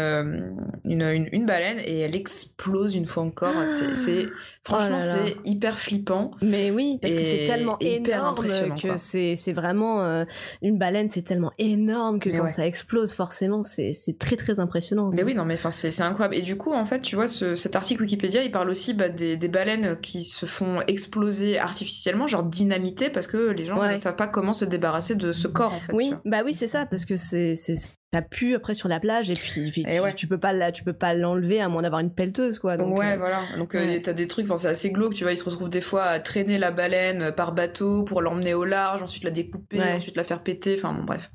une, 0.86 1.02
une, 1.02 1.28
une 1.32 1.44
baleine 1.44 1.78
et 1.84 1.98
elle 2.00 2.14
explose 2.16 2.94
une 2.94 3.06
fois 3.06 3.24
encore. 3.24 3.52
C'est, 3.66 3.92
c'est- 3.92 4.28
franchement, 4.66 4.98
Oh 5.00 5.04
c'est 5.04 5.36
hyper 5.48 5.78
flippant. 5.78 6.30
Mais 6.42 6.70
oui, 6.70 6.98
parce 7.00 7.14
que 7.14 7.24
c'est 7.24 7.44
tellement 7.46 7.78
énorme 7.80 8.36
que 8.80 8.98
c'est 8.98 9.36
c'est 9.36 9.52
vraiment 9.52 10.02
euh, 10.04 10.24
une 10.62 10.78
baleine, 10.78 11.08
c'est 11.08 11.22
tellement 11.22 11.52
énorme 11.58 12.18
que 12.20 12.28
Mais 12.28 12.38
quand 12.38 12.44
ouais. 12.44 12.50
ça 12.50 12.66
explose, 12.66 13.12
forcément, 13.12 13.62
c'est 13.62 13.92
c'est 13.94 14.18
très 14.18 14.36
très 14.36 14.60
impressionnant. 14.60 15.10
Mais 15.12 15.22
oui, 15.22 15.34
non, 15.34 15.44
mais 15.44 15.54
enfin, 15.54 15.70
c'est 15.70 15.90
c'est 15.90 16.02
incroyable. 16.02 16.34
Et 16.36 16.42
du 16.42 16.56
coup, 16.56 16.72
en 16.72 16.84
fait, 16.86 17.00
tu 17.00 17.16
vois, 17.16 17.28
ce, 17.28 17.56
cet 17.56 17.76
article 17.76 18.02
Wikipédia, 18.02 18.42
il 18.42 18.50
parle 18.50 18.68
aussi 18.70 18.92
bah, 18.94 19.08
des, 19.08 19.36
des 19.36 19.48
baleines 19.48 19.96
qui 20.00 20.22
se 20.22 20.46
font 20.46 20.80
exploser 20.88 21.58
artificiellement, 21.58 22.26
genre 22.26 22.44
dynamiter, 22.44 23.08
parce 23.10 23.26
que 23.26 23.50
les 23.52 23.64
gens 23.64 23.78
Ouais. 23.78 23.92
ne 23.92 23.96
savent 23.96 24.16
pas 24.16 24.26
comment 24.26 24.52
se 24.52 24.64
débarrasser 24.64 25.14
de 25.14 25.32
ce 25.32 25.48
corps, 25.48 25.72
en 25.74 25.80
fait. 25.80 25.92
Oui, 25.92 26.12
bah 26.24 26.42
oui, 26.44 26.54
c'est 26.54 26.68
ça, 26.68 26.86
parce 26.86 27.04
que 27.04 27.16
c'est 27.16 27.54
c'est 27.54 27.76
ça 28.14 28.22
pue 28.22 28.54
après 28.54 28.74
sur 28.74 28.88
la 28.88 29.00
plage 29.00 29.30
et 29.30 29.34
puis, 29.34 29.70
puis 29.70 29.82
Et 29.82 29.96
tu, 29.96 30.00
ouais. 30.00 30.14
tu 30.14 30.26
peux 30.28 30.38
pas 30.38 30.52
la- 30.52 30.70
tu 30.72 30.84
peux 30.84 30.92
pas 30.92 31.12
l'enlever 31.12 31.60
à 31.60 31.68
moins 31.68 31.82
d'avoir 31.82 32.00
une 32.00 32.14
pelleteuse 32.14 32.58
quoi. 32.58 32.76
Donc, 32.76 32.96
ouais, 32.96 33.12
euh, 33.12 33.16
voilà. 33.16 33.42
Donc, 33.58 33.74
euh, 33.74 33.84
ouais. 33.84 34.00
t'as 34.00 34.12
des 34.12 34.26
trucs, 34.28 34.46
enfin, 34.46 34.56
c'est 34.56 34.68
assez 34.68 34.90
glauque, 34.90 35.12
tu 35.14 35.24
vois. 35.24 35.32
Ils 35.32 35.36
se 35.36 35.44
retrouvent 35.44 35.68
des 35.68 35.80
fois 35.80 36.04
à 36.04 36.20
traîner 36.20 36.56
la 36.56 36.70
baleine 36.70 37.32
par 37.32 37.52
bateau 37.52 38.04
pour 38.04 38.22
l'emmener 38.22 38.54
au 38.54 38.64
large, 38.64 39.02
ensuite 39.02 39.24
la 39.24 39.30
découper, 39.30 39.78
Ouais. 39.80 39.92
ensuite 39.94 40.16
la 40.16 40.24
faire 40.24 40.42
péter. 40.42 40.76
Enfin, 40.78 40.92
bon, 40.94 41.02
bref. 41.04 41.30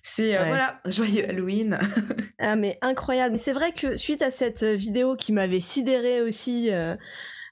C'est, 0.00 0.36
euh, 0.38 0.44
voilà, 0.44 0.78
joyeux 0.86 1.28
Halloween. 1.28 1.78
Ah 2.38 2.56
mais 2.56 2.78
incroyable. 2.82 3.32
Mais 3.32 3.38
c'est 3.38 3.52
vrai 3.52 3.72
que 3.72 3.96
suite 3.96 4.22
à 4.22 4.30
cette 4.30 4.62
vidéo 4.64 5.16
qui 5.16 5.32
m'avait 5.32 5.60
sidéré 5.60 6.22
aussi, 6.22 6.70
euh, 6.70 6.94
Euh, 6.94 6.96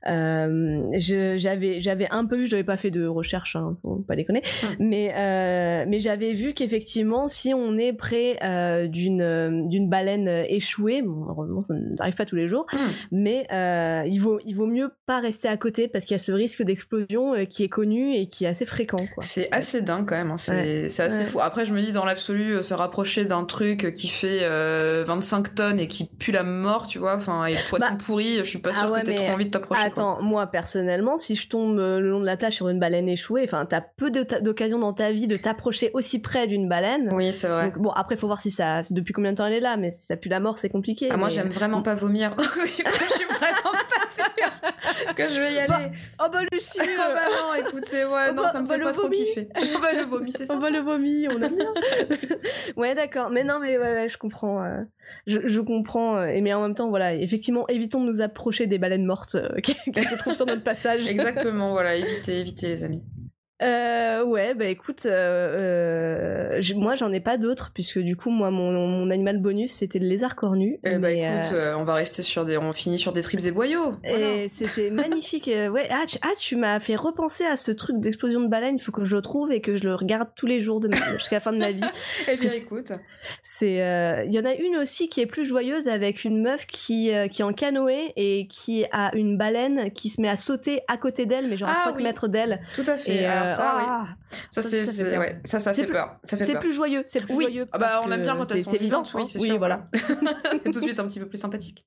j'avais 0.05 1.81
j'avais 1.81 2.09
un 2.11 2.25
peu 2.27 2.37
vu, 2.37 2.47
je 2.47 2.53
n'avais 2.53 2.65
pas 2.65 2.77
fait 2.77 2.91
de 2.91 3.07
recherche, 3.07 3.57
hein, 3.57 3.75
faut 3.83 3.97
pas 4.07 4.17
déconner, 4.17 4.43
mais 4.79 5.13
euh, 5.15 5.85
mais 5.89 5.99
j'avais 5.99 6.33
vu 6.33 6.55
qu'effectivement, 6.55 7.29
si 7.29 7.53
on 7.55 7.77
est 7.79 7.93
près 7.93 8.39
euh, 8.43 8.87
d'une 8.87 9.21
euh, 9.23 9.61
d'une 9.65 9.89
baleine 9.89 10.29
euh, 10.29 10.45
échouée, 10.49 11.03
bon, 11.03 11.27
heureusement 11.29 11.61
ça 11.63 11.75
n'arrive 11.75 12.15
pas 12.15 12.25
tous 12.27 12.37
les 12.37 12.49
jours, 12.49 12.67
Hmm. 12.73 12.77
mais 13.11 13.47
euh, 13.53 14.03
il 14.07 14.19
vaut 14.19 14.39
il 14.45 14.55
vaut 14.55 14.67
mieux 14.67 14.91
pas 15.07 15.21
rester 15.21 15.49
à 15.49 15.57
côté 15.57 15.89
parce 15.89 16.05
qu'il 16.05 16.15
y 16.15 16.21
a 16.21 16.23
ce 16.23 16.33
risque 16.33 16.63
d'explosion 16.63 17.35
euh, 17.35 17.45
qui 17.45 17.65
est 17.65 17.69
connu 17.69 18.15
et 18.15 18.29
qui 18.29 18.45
est 18.45 18.49
assez 18.49 18.67
fréquent. 18.67 19.05
C'est 19.19 19.49
assez 19.53 19.83
dingue 19.83 20.07
quand 20.09 20.17
même, 20.17 20.31
hein. 20.31 20.37
c'est 20.37 20.89
c'est 20.89 21.03
assez 21.03 21.21
Ouais. 21.21 21.25
fou. 21.25 21.41
Après, 21.41 21.67
je 21.67 21.73
me 21.75 21.81
dis, 21.81 21.93
dans 21.93 22.05
l'absolu, 22.05 22.53
euh, 22.53 22.63
se 22.63 22.73
rapprocher 22.75 23.25
d'un 23.25 23.45
truc 23.45 23.93
qui 23.95 24.09
fait 24.09 24.41
euh, 24.43 25.05
25 25.07 25.55
tonnes 25.55 25.81
et 25.81 25.87
qui 25.89 26.07
pue 26.09 26.33
la 26.33 26.43
mort, 26.43 26.87
tu 26.87 26.99
vois, 26.99 27.17
enfin, 27.17 27.45
et 27.47 27.55
poisson 27.69 27.87
Bah, 27.91 27.97
pourri, 28.05 28.37
je 28.39 28.43
suis 28.45 28.61
pas 28.61 28.71
ah 28.73 28.79
sûre 28.81 28.91
ouais, 28.91 29.01
que 29.01 29.07
t'aies 29.07 29.17
trop 29.17 29.29
envie 29.33 29.47
de 29.47 29.51
t'approcher. 29.51 29.90
Quoi. 29.91 30.13
Attends, 30.15 30.23
moi 30.23 30.47
personnellement, 30.47 31.19
si 31.19 31.35
je 31.35 31.49
tombe 31.49 31.79
euh, 31.79 32.01
le 32.01 32.11
long 32.11 32.21
de 32.21 32.27
la 32.27 32.37
plage 32.37 32.55
sur 32.55 32.69
une 32.69 32.79
baleine 32.79 33.09
échouée, 33.09 33.43
enfin, 33.45 33.67
t'as 33.67 33.81
peu 33.81 34.11
d'occasions 34.11 34.79
dans 34.79 34.93
ta 34.93 35.13
vie 35.13 35.27
de 35.27 35.37
t'approcher 35.37 35.91
aussi 35.95 36.21
près 36.21 36.47
d'une 36.47 36.69
baleine. 36.69 37.11
Oui, 37.13 37.33
c'est 37.33 37.49
vrai. 37.49 37.67
Donc, 37.71 37.79
bon, 37.79 37.91
après, 37.91 38.17
faut 38.17 38.27
voir 38.27 38.41
si 38.41 38.51
ça, 38.51 38.83
depuis 38.91 39.13
combien 39.13 39.33
de 39.33 39.37
temps 39.37 39.47
elle 39.47 39.55
est 39.55 39.61
là, 39.61 39.77
mais 39.77 39.91
si 39.93 40.07
ça 40.07 40.17
pue 40.17 40.29
la 40.29 40.41
mort, 40.41 40.59
c'est 40.59 40.69
compliqué. 40.71 41.09
Ah, 41.11 41.17
moi, 41.17 41.29
j'aime 41.29 41.49
vraiment 41.49 41.83
pas 41.83 41.95
vomir. 41.95 42.35
Je 42.39 42.67
suis 43.15 43.25
vraiment 43.25 43.73
pas 43.73 44.09
sûre 44.09 45.15
que 45.15 45.29
je 45.29 45.41
vais 45.41 45.53
y 45.55 45.59
aller. 45.59 45.91
Oh 46.23 46.27
bah 46.33 46.41
Lucie, 46.53 46.79
Ah 46.81 47.13
bah 47.15 47.21
non, 47.31 47.55
écoute, 47.67 47.85
c'est 47.85 48.05
ouais, 48.05 48.27
Oh 48.31 48.33
non, 48.35 48.43
bah- 48.43 48.49
ça 48.53 48.61
me 48.61 48.67
bah, 48.67 48.75
fait 48.75 48.81
pas 48.81 48.93
trop 48.93 49.03
vomi. 49.05 49.17
kiffer. 49.17 49.49
Oh 49.57 49.79
bah 49.81 49.89
le 49.97 50.05
vomi, 50.05 50.33
c'est 50.33 50.47
ça. 50.47 50.55
on 50.57 50.59
va 50.59 50.71
le 50.71 50.81
vomi, 50.81 51.27
on 51.29 51.41
aime 51.43 51.57
bien. 51.57 51.73
ouais, 52.77 52.95
d'accord. 52.95 53.31
Mais 53.31 53.45
non, 53.45 53.59
mais 53.61 53.79
ouais, 53.79 53.95
ouais, 53.95 54.09
je 54.09 54.19
comprends. 54.19 54.63
euh, 54.63 54.83
je, 55.27 55.47
je 55.47 55.61
comprends. 55.61 56.17
euh, 56.17 56.27
et 56.27 56.41
mais 56.41 56.53
en 56.53 56.63
même 56.63 56.75
temps, 56.75 56.89
voilà, 56.89 57.15
effectivement, 57.15 57.67
évitons 57.69 58.03
de 58.03 58.09
nous 58.09 58.21
approcher 58.21 58.67
des 58.67 58.79
baleines 58.79 59.05
mortes 59.05 59.35
euh, 59.37 59.49
qui, 59.63 59.75
qui 59.93 60.03
se 60.03 60.15
trouvent 60.17 60.35
sur 60.35 60.47
notre 60.47 60.63
passage. 60.63 61.07
Exactement, 61.07 61.71
voilà, 61.71 61.95
évitez, 61.97 62.41
évitez 62.41 62.69
les 62.69 62.85
amis. 62.85 63.03
Euh, 63.63 64.25
ouais, 64.25 64.55
bah 64.55 64.67
écoute, 64.67 65.03
euh, 65.07 66.57
euh, 66.59 66.61
moi 66.77 66.95
j'en 66.95 67.13
ai 67.13 67.21
pas 67.21 67.37
d'autres 67.37 67.71
puisque 67.75 67.99
du 67.99 68.17
coup 68.17 68.31
moi 68.31 68.51
mon, 68.51 68.71
mon 68.73 69.11
animal 69.11 69.39
bonus 69.39 69.73
c'était 69.73 69.99
le 69.99 70.07
lézard 70.09 70.35
cornu. 70.37 70.79
Eh 70.85 70.97
bah 70.99 71.11
écoute, 71.11 71.53
euh, 71.53 71.73
euh, 71.73 71.77
on 71.77 71.85
va 71.85 71.95
rester 71.95 72.23
sur 72.23 72.45
des, 72.45 72.57
on 72.57 72.73
finit 72.73 72.99
sur 72.99 73.13
des 73.13 73.23
tripes 73.23 73.41
et 73.47 73.51
boyaux. 73.51 73.95
Voilà. 74.03 74.19
et 74.45 74.49
c'était 74.49 74.91
magnifique. 74.91 75.49
euh, 75.49 75.69
ouais, 75.69 75.89
ah, 75.91 76.05
tu, 76.07 76.17
ah, 76.23 76.31
tu 76.39 76.57
m'as 76.57 76.81
fait 76.81 76.97
repenser 76.97 77.45
à 77.45 77.57
ce 77.57 77.71
truc 77.71 78.01
d'explosion 78.01 78.41
de 78.41 78.49
baleine. 78.49 78.77
Il 78.77 78.81
faut 78.83 78.93
que 78.93 79.05
je 79.05 79.15
le 79.15 79.23
trouve 79.23 79.53
et 79.53 79.61
que 79.61 79.77
je 79.77 79.85
le 79.85 79.95
regarde 79.95 80.29
tous 80.37 80.47
les 80.47 80.61
jours 80.61 80.81
de 80.81 80.89
ma- 80.89 80.97
jusqu'à 81.19 81.37
la 81.37 81.41
fin 81.41 81.53
de 81.53 81.59
ma 81.59 81.73
vie. 81.73 81.83
Eh 82.23 82.27
parce 82.27 82.41
que 82.41 82.47
bien, 82.47 82.57
écoute. 82.57 82.93
C'est, 83.43 83.83
euh, 83.83 84.25
il 84.27 84.35
y 84.35 84.39
en 84.41 84.45
a 84.45 84.55
une 84.55 84.77
aussi 84.77 85.09
qui 85.09 85.21
est 85.21 85.27
plus 85.27 85.45
joyeuse 85.45 85.89
avec 85.89 86.25
une 86.25 86.41
meuf 86.43 86.67
qui 86.67 87.11
qui 87.31 87.43
est 87.43 87.45
en 87.45 87.53
canoë 87.53 88.13
et 88.17 88.47
qui 88.49 88.85
a 88.93 89.15
une 89.15 89.37
baleine 89.37 89.91
qui 89.93 90.09
se 90.09 90.21
met 90.21 90.29
à 90.29 90.37
sauter 90.37 90.81
à 90.89 90.97
côté 90.97 91.27
d'elle, 91.27 91.47
mais 91.49 91.57
genre 91.57 91.69
à 91.69 91.75
Ah 91.77 91.85
5 91.85 91.97
oui. 91.97 92.03
mètres 92.03 92.29
d'elle. 92.29 92.61
Tout 92.75 92.85
à 92.87 92.97
fait. 92.97 93.23
Et 93.23 93.27
ça, 93.57 93.75
oui. 93.77 93.83
ah, 93.87 94.09
Ça, 94.51 94.63
ça, 94.63 94.69
c'est, 94.69 94.85
ça 94.87 95.19
ouais, 95.19 95.41
ça, 95.45 95.59
ça 95.59 95.73
C'est 95.73 95.81
fait 95.83 95.87
plus- 95.87 95.93
peur. 95.95 96.17
Ça 96.25 96.37
fait 96.37 96.45
c'est 96.45 96.59
plus 96.59 96.73
joyeux, 96.73 97.03
c'est 97.07 97.21
plus 97.25 97.35
Oui. 97.35 97.45
joyeux. 97.45 97.67
Ah 97.73 97.79
bah, 97.79 98.01
on 98.05 98.11
aime 98.13 98.23
bien 98.23 98.37
quand 98.37 98.51
elles 98.51 98.59
c'est- 98.59 98.65
sont 98.65 98.77
vivantes, 98.77 99.11
oui, 99.15 99.27
c'est 99.27 99.39
oui, 99.39 99.49
sûr, 99.49 99.59
voilà. 99.59 99.85
tout 100.65 100.71
de 100.71 100.81
suite 100.83 100.99
un 101.01 101.07
petit 101.07 101.21
peu 101.21 101.27
plus 101.29 101.39
sympathique. 101.39 101.85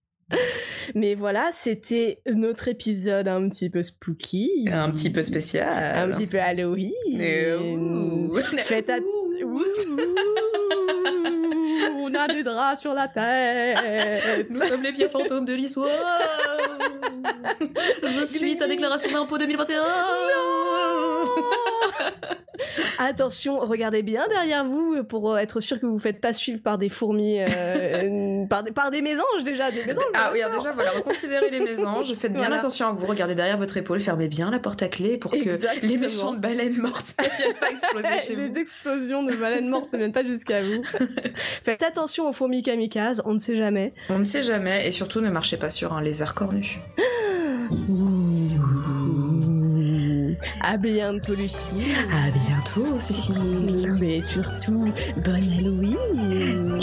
Mais 0.96 1.14
voilà, 1.16 1.52
c'était 1.54 2.22
notre 2.34 2.68
épisode 2.68 3.28
un 3.28 3.48
petit 3.50 3.70
peu 3.70 3.84
spooky. 3.84 4.68
Un 4.72 4.90
petit 4.90 5.12
peu 5.12 5.22
spécial. 5.22 5.68
Un 6.10 6.10
petit 6.16 6.28
peu 6.28 6.40
Halloween. 6.40 6.92
Et 7.20 7.54
ouh. 7.54 8.36
Faites 8.58 8.90
at- 8.90 9.00
On 12.06 12.14
a 12.16 12.28
des 12.28 12.44
draps 12.44 12.82
sur 12.82 12.94
la 12.94 13.08
tête. 13.08 14.48
Nous 14.50 14.62
sommes 14.62 14.84
les 14.84 14.92
pires 14.92 15.10
fantômes 15.10 15.46
de 15.46 15.54
l'histoire. 15.54 15.90
Je 18.04 18.26
suis 18.26 18.58
ta 18.58 18.68
déclaration 18.68 19.10
d'impôt 19.12 19.38
2021. 19.38 19.76
Attention, 23.00 23.60
regardez 23.60 24.02
bien 24.04 24.26
derrière 24.30 24.66
vous 24.66 25.04
pour 25.04 25.38
être 25.38 25.60
sûr 25.60 25.78
que 25.80 25.86
vous 25.86 25.94
ne 25.94 25.98
vous 25.98 26.04
faites 26.04 26.22
pas 26.22 26.34
suivre 26.34 26.62
par 26.62 26.78
des 26.78 26.88
fourmis, 26.90 27.38
euh, 27.42 28.46
par, 28.50 28.64
des, 28.64 28.72
par 28.72 28.92
des 28.92 29.02
mésanges 29.02 29.44
déjà, 29.44 29.72
des 29.72 29.84
mésanges. 29.84 30.04
Ah 30.14 30.30
oui, 30.32 30.42
alors 30.42 30.60
déjà, 30.60 30.72
voilà, 30.74 30.92
reconsidérez 30.92 31.50
les 31.50 31.60
mésanges, 31.60 32.14
faites 32.16 32.32
bien 32.32 32.44
Voilà. 32.44 32.58
attention 32.58 32.88
à 32.88 32.92
vous, 32.94 33.06
regardez 33.06 33.36
derrière 33.36 33.58
votre 33.58 33.76
épaule, 33.78 34.00
fermez 34.00 34.28
bien 34.30 34.52
la 34.52 34.60
porte 34.60 34.82
à 34.84 34.88
clé 34.88 35.18
pour 35.18 35.32
que 35.32 35.60
les 35.86 35.98
méchantes 35.98 36.40
baleines 36.40 36.78
mortes 36.78 37.16
ne 37.20 37.38
viennent 37.38 37.56
pas 37.60 37.72
exploser 37.72 38.22
chez 38.26 38.36
Les 38.36 38.50
vous. 38.50 38.58
explosions 38.58 39.24
de 39.24 39.34
baleines 39.36 39.70
mortes 39.70 39.92
ne 39.92 39.98
viennent 39.98 40.14
pas 40.14 40.24
jusqu'à 40.24 40.62
vous. 40.62 40.84
Faites 41.64 41.84
attention 41.94 42.28
aux 42.28 42.34
fourmis 42.34 42.64
kamikazes, 42.64 43.22
on 43.24 43.36
ne 43.36 43.40
sait 43.40 43.56
jamais. 43.56 43.94
On 44.10 44.18
ne 44.18 44.24
sait 44.24 44.42
jamais, 44.42 44.88
et 44.88 44.92
surtout 44.92 45.22
ne 45.22 45.30
marchez 45.30 45.58
pas 45.58 45.70
sur 45.70 45.94
un 45.94 46.02
lézard 46.02 46.34
cornu. 46.34 46.80
À 50.66 50.78
bientôt, 50.78 51.36
Lucie. 51.36 51.58
À 52.12 52.32
bientôt, 52.32 53.00
Cécile. 53.00 53.96
Mais 54.00 54.22
surtout, 54.22 54.86
bonne 55.24 55.44
Halloween. 55.60 56.80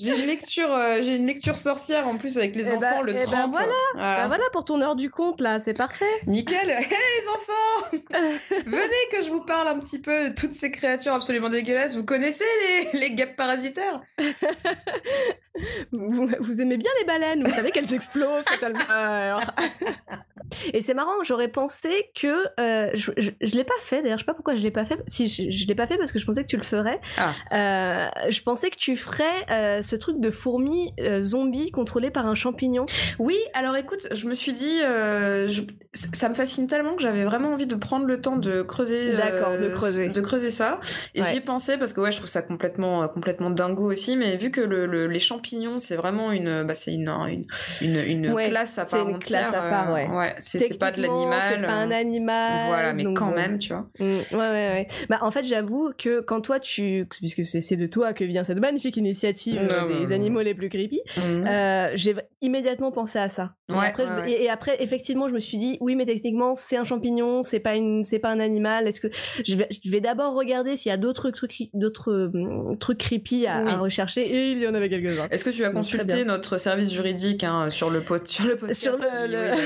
J'ai 0.00 0.14
une, 0.20 0.26
lecture, 0.26 0.72
euh, 0.72 0.98
j'ai 1.02 1.16
une 1.16 1.26
lecture 1.26 1.56
sorcière 1.56 2.06
en 2.06 2.16
plus 2.16 2.36
avec 2.38 2.54
les 2.54 2.68
Eh 2.68 2.76
enfants 2.76 3.00
ben- 3.00 3.02
le 3.02 3.10
eh 3.12 3.14
ben 3.14 3.24
30. 3.24 3.52
voilà. 3.52 3.72
Voilà. 3.94 4.16
Bah 4.16 4.26
voilà 4.28 4.44
pour 4.52 4.64
ton 4.64 4.80
heure 4.80 4.96
du 4.96 5.10
compte 5.10 5.40
là, 5.40 5.58
c'est 5.60 5.74
parfait. 5.74 6.06
Nickel. 6.26 6.70
Allez 6.70 6.86
les 6.86 7.28
enfants, 7.28 7.98
venez 8.66 9.08
que 9.12 9.22
je 9.24 9.30
vous 9.30 9.40
parle 9.42 9.68
un 9.68 9.78
petit 9.78 9.98
peu 9.98 10.30
de 10.30 10.34
toutes 10.34 10.54
ces 10.54 10.70
créatures 10.70 11.14
absolument 11.14 11.48
dégueulasses. 11.48 11.96
Vous 11.96 12.04
connaissez 12.04 12.44
les, 12.92 13.00
les 13.00 13.10
guêpes 13.12 13.36
parasitaires? 13.36 14.00
Vous, 15.90 16.28
vous 16.38 16.60
aimez 16.60 16.76
bien 16.76 16.90
les 17.00 17.04
baleines, 17.04 17.42
vous 17.44 17.52
savez 17.52 17.72
qu'elles 17.72 17.92
explosent 17.92 18.44
quand 18.44 18.66
elles 18.68 18.74
meurent. 18.88 19.40
Et 20.72 20.82
c'est 20.82 20.94
marrant, 20.94 21.12
j'aurais 21.24 21.48
pensé 21.48 21.88
que 22.20 22.28
euh, 22.60 22.90
je, 22.94 23.10
je, 23.16 23.30
je 23.40 23.54
l'ai 23.56 23.64
pas 23.64 23.74
fait 23.82 24.02
d'ailleurs, 24.02 24.18
je 24.18 24.22
sais 24.24 24.26
pas 24.26 24.34
pourquoi 24.34 24.56
je 24.56 24.62
l'ai 24.62 24.70
pas 24.70 24.84
fait. 24.84 24.98
Si 25.06 25.28
je, 25.28 25.50
je 25.50 25.66
l'ai 25.66 25.74
pas 25.74 25.86
fait 25.86 25.96
parce 25.98 26.12
que 26.12 26.18
je 26.18 26.24
pensais 26.26 26.42
que 26.42 26.48
tu 26.48 26.56
le 26.56 26.62
ferais. 26.62 27.00
Ah. 27.16 27.34
Euh, 27.52 28.30
je 28.30 28.42
pensais 28.42 28.70
que 28.70 28.76
tu 28.76 28.96
ferais 28.96 29.24
euh, 29.50 29.82
ce 29.82 29.96
truc 29.96 30.20
de 30.20 30.30
fourmi 30.30 30.92
zombie 31.20 31.70
contrôlée 31.70 32.10
par 32.10 32.26
un 32.26 32.34
champignon. 32.34 32.86
Oui, 33.18 33.36
alors 33.54 33.76
écoute, 33.76 34.06
je 34.12 34.26
me 34.26 34.34
suis 34.34 34.52
dit, 34.52 34.78
ça 35.92 36.28
me 36.28 36.34
fascine 36.34 36.66
tellement 36.66 36.94
que 36.94 37.02
j'avais 37.02 37.24
vraiment 37.24 37.52
envie 37.52 37.66
de 37.66 37.74
prendre 37.74 38.06
le 38.06 38.20
temps 38.20 38.36
de 38.36 38.62
creuser, 38.62 39.16
D'accord, 39.16 39.52
de 39.58 39.68
creuser. 39.70 40.08
de 40.08 40.20
creuser 40.20 40.50
ça. 40.50 40.80
Et 41.14 41.20
Ouais. 41.22 41.26
j'y 41.30 41.36
ai 41.36 41.40
pensé 41.40 41.76
parce 41.76 41.92
que 41.92 42.00
ouais, 42.00 42.10
je 42.12 42.16
trouve 42.18 42.28
ça 42.28 42.42
complètement, 42.42 43.06
complètement 43.08 43.50
dingo 43.50 43.90
aussi. 43.90 44.16
Mais 44.16 44.36
vu 44.36 44.50
que 44.50 44.60
le, 44.60 44.86
le- 44.86 45.06
les 45.06 45.20
champignons, 45.20 45.78
c'est 45.78 45.96
vraiment 45.96 46.30
une, 46.32 46.64
bah, 46.64 46.74
c'est 46.74 46.92
une, 46.94 47.08
une, 47.08 47.44
une, 47.80 47.96
une 47.96 48.32
Ouais, 48.32 48.48
classe 48.48 48.78
à 48.78 48.84
part 48.84 49.08
une 49.08 49.16
entière. 49.16 49.50
classe 49.50 49.54
à 49.62 49.68
part, 49.68 49.92
ouais. 49.92 50.34
C'est 50.48 50.78
pas 50.78 50.90
de 50.90 51.00
l'animal. 51.02 51.40
C'est 51.60 51.66
pas 51.66 51.72
un 51.74 51.90
euh, 51.90 51.94
animal. 51.94 52.66
Voilà, 52.66 52.92
mais 52.94 53.04
donc 53.04 53.16
quand 53.18 53.28
bon. 53.28 53.34
même, 53.34 53.58
tu 53.58 53.68
vois. 53.72 53.88
Mm, 53.98 54.04
ouais, 54.04 54.18
ouais, 54.32 54.38
ouais. 54.40 54.86
Bah, 55.08 55.18
en 55.22 55.30
fait, 55.30 55.44
j'avoue 55.44 55.92
que 55.96 56.20
quand 56.20 56.40
toi, 56.40 56.58
tu. 56.60 57.06
Puisque 57.10 57.44
c'est 57.44 57.76
de 57.76 57.86
toi 57.86 58.12
que 58.12 58.24
vient 58.24 58.44
cette 58.44 58.58
magnifique 58.60 58.96
initiative 58.96 59.58
euh, 59.60 59.80
Non, 59.82 59.86
des 59.88 60.04
non. 60.06 60.10
animaux 60.12 60.40
les 60.42 60.54
plus 60.54 60.68
creepy, 60.68 61.00
euh, 61.18 61.90
j'ai 61.94 62.14
immédiatement 62.40 62.90
pensé 62.92 63.18
à 63.18 63.28
ça. 63.28 63.54
Et, 63.68 63.72
Ouais, 63.74 63.86
après, 63.88 64.04
ouais, 64.04 64.30
et, 64.32 64.44
et 64.44 64.50
après, 64.50 64.82
effectivement, 64.82 65.28
je 65.28 65.34
me 65.34 65.38
suis 65.40 65.58
dit, 65.58 65.76
oui, 65.80 65.94
mais 65.94 66.06
techniquement, 66.06 66.54
c'est 66.54 66.76
un 66.76 66.84
champignon, 66.84 67.42
c'est 67.42 67.60
pas, 67.60 67.76
une, 67.76 68.02
pas 68.22 68.30
un 68.30 68.40
animal. 68.40 68.86
Est-ce 68.88 69.00
que. 69.00 69.08
Je 69.44 69.56
vais, 69.56 69.68
je 69.84 69.90
vais 69.90 70.00
d'abord 70.00 70.34
regarder 70.34 70.76
s'il 70.76 70.90
y 70.90 70.92
a 70.92 70.96
d'autres 70.96 71.30
trucs, 71.30 71.54
d'autres 71.74 72.30
hum, 72.34 72.76
trucs 72.78 72.98
creepy 72.98 73.46
à, 73.46 73.62
Oui. 73.64 73.70
à 73.70 73.76
rechercher, 73.78 74.22
et 74.22 74.50
il 74.52 74.58
y 74.58 74.66
en 74.68 74.74
avait 74.74 74.88
quelques-uns. 74.88 75.28
Est-ce 75.30 75.44
que 75.44 75.50
tu 75.50 75.64
as 75.64 75.70
consulté 75.70 76.24
notre 76.24 76.58
service 76.58 76.92
juridique 76.92 77.44
hein, 77.44 77.66
sur 77.68 77.90
le 77.90 78.00
post 78.00 78.26
sur 78.28 78.44
le 78.46 78.74
Sur 78.74 78.96
le- 78.98 79.52
oui. 79.56 79.62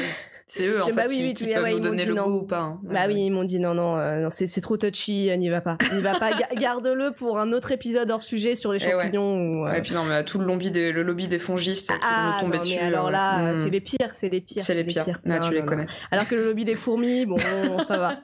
C'est 0.54 0.66
eux 0.66 0.82
en 0.82 0.86
Je- 0.86 0.92
bah 0.92 1.02
fait 1.04 1.08
oui, 1.08 1.16
qui, 1.16 1.22
oui, 1.22 1.32
qui 1.32 1.42
tous 1.44 1.48
les- 1.48 1.54
peuvent 1.54 1.62
ouais, 1.64 1.70
nous 1.70 1.76
ils 1.76 1.80
m'ont 1.82 1.88
donner 1.88 2.02
dit 2.02 2.08
le 2.10 2.14
non. 2.14 2.26
ou 2.26 2.42
pas. 2.42 2.58
hein. 2.60 2.80
Bah 2.82 3.00
oui, 3.08 3.14
ils 3.24 3.30
m'ont 3.30 3.44
dit 3.44 3.58
non, 3.58 3.72
non, 3.72 3.96
euh, 3.96 4.20
non, 4.24 4.28
c'est 4.30 4.60
trop 4.60 4.76
touchy, 4.76 5.30
euh, 5.30 5.36
n'y 5.36 5.48
va 5.48 5.62
pas. 5.62 5.78
N'y 5.94 6.02
va 6.02 6.12
pas, 6.18 6.30
ga- 6.32 6.48
garde-le 6.60 7.12
pour 7.12 7.38
un 7.38 7.52
autre 7.52 7.72
épisode 7.72 8.10
hors 8.10 8.22
sujet 8.22 8.54
sur 8.54 8.70
les 8.72 8.78
Eh 8.84 8.90
champignons. 8.90 9.34
ou, 9.34 9.66
euh, 9.66 9.70
Ouais, 9.70 9.78
et 9.78 9.82
puis 9.82 9.94
non, 9.94 10.04
mais 10.04 10.22
tout 10.24 10.38
le 10.38 10.44
lobby 10.44 10.70
des, 10.70 10.92
le 10.92 11.02
lobby 11.02 11.26
des 11.28 11.38
fongistes 11.38 11.88
qui 11.90 11.96
ah, 12.02 12.38
nous 12.44 12.50
dessus. 12.50 12.78
alors 12.78 13.10
là, 13.10 13.38
euh, 13.38 13.48
euh, 13.48 13.52
hmm. 13.54 13.56
c'est 13.62 13.70
les 13.70 13.80
pires, 13.80 14.10
c'est 14.12 14.28
les 14.28 14.40
pires. 14.42 14.62
C'est 14.62 14.74
les 14.74 14.84
pires. 14.84 15.20
Non, 15.24 15.40
tu 15.40 15.54
les 15.54 15.64
connais. 15.64 15.86
Alors 16.10 16.28
que 16.28 16.34
le 16.34 16.44
lobby 16.44 16.66
des 16.66 16.74
fourmis, 16.74 17.24
bon, 17.24 17.36
ça 17.88 17.96
va. 17.96 18.16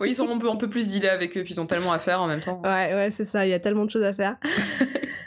Oui, 0.00 0.10
ils 0.10 0.14
sont 0.16 0.28
un 0.28 0.38
peu, 0.38 0.50
un 0.50 0.56
peu 0.56 0.68
plus 0.68 0.88
dealés 0.88 1.08
avec 1.08 1.36
eux, 1.36 1.44
puis 1.44 1.54
ils 1.54 1.60
ont 1.60 1.66
tellement 1.66 1.92
à 1.92 2.00
faire 2.00 2.20
en 2.20 2.26
même 2.26 2.40
temps. 2.40 2.60
Ouais, 2.64 2.94
ouais, 2.94 3.08
c'est 3.12 3.24
ça, 3.24 3.46
il 3.46 3.50
y 3.50 3.54
a 3.54 3.60
tellement 3.60 3.84
de 3.84 3.90
choses 3.92 4.02
à 4.04 4.12
faire. 4.12 4.36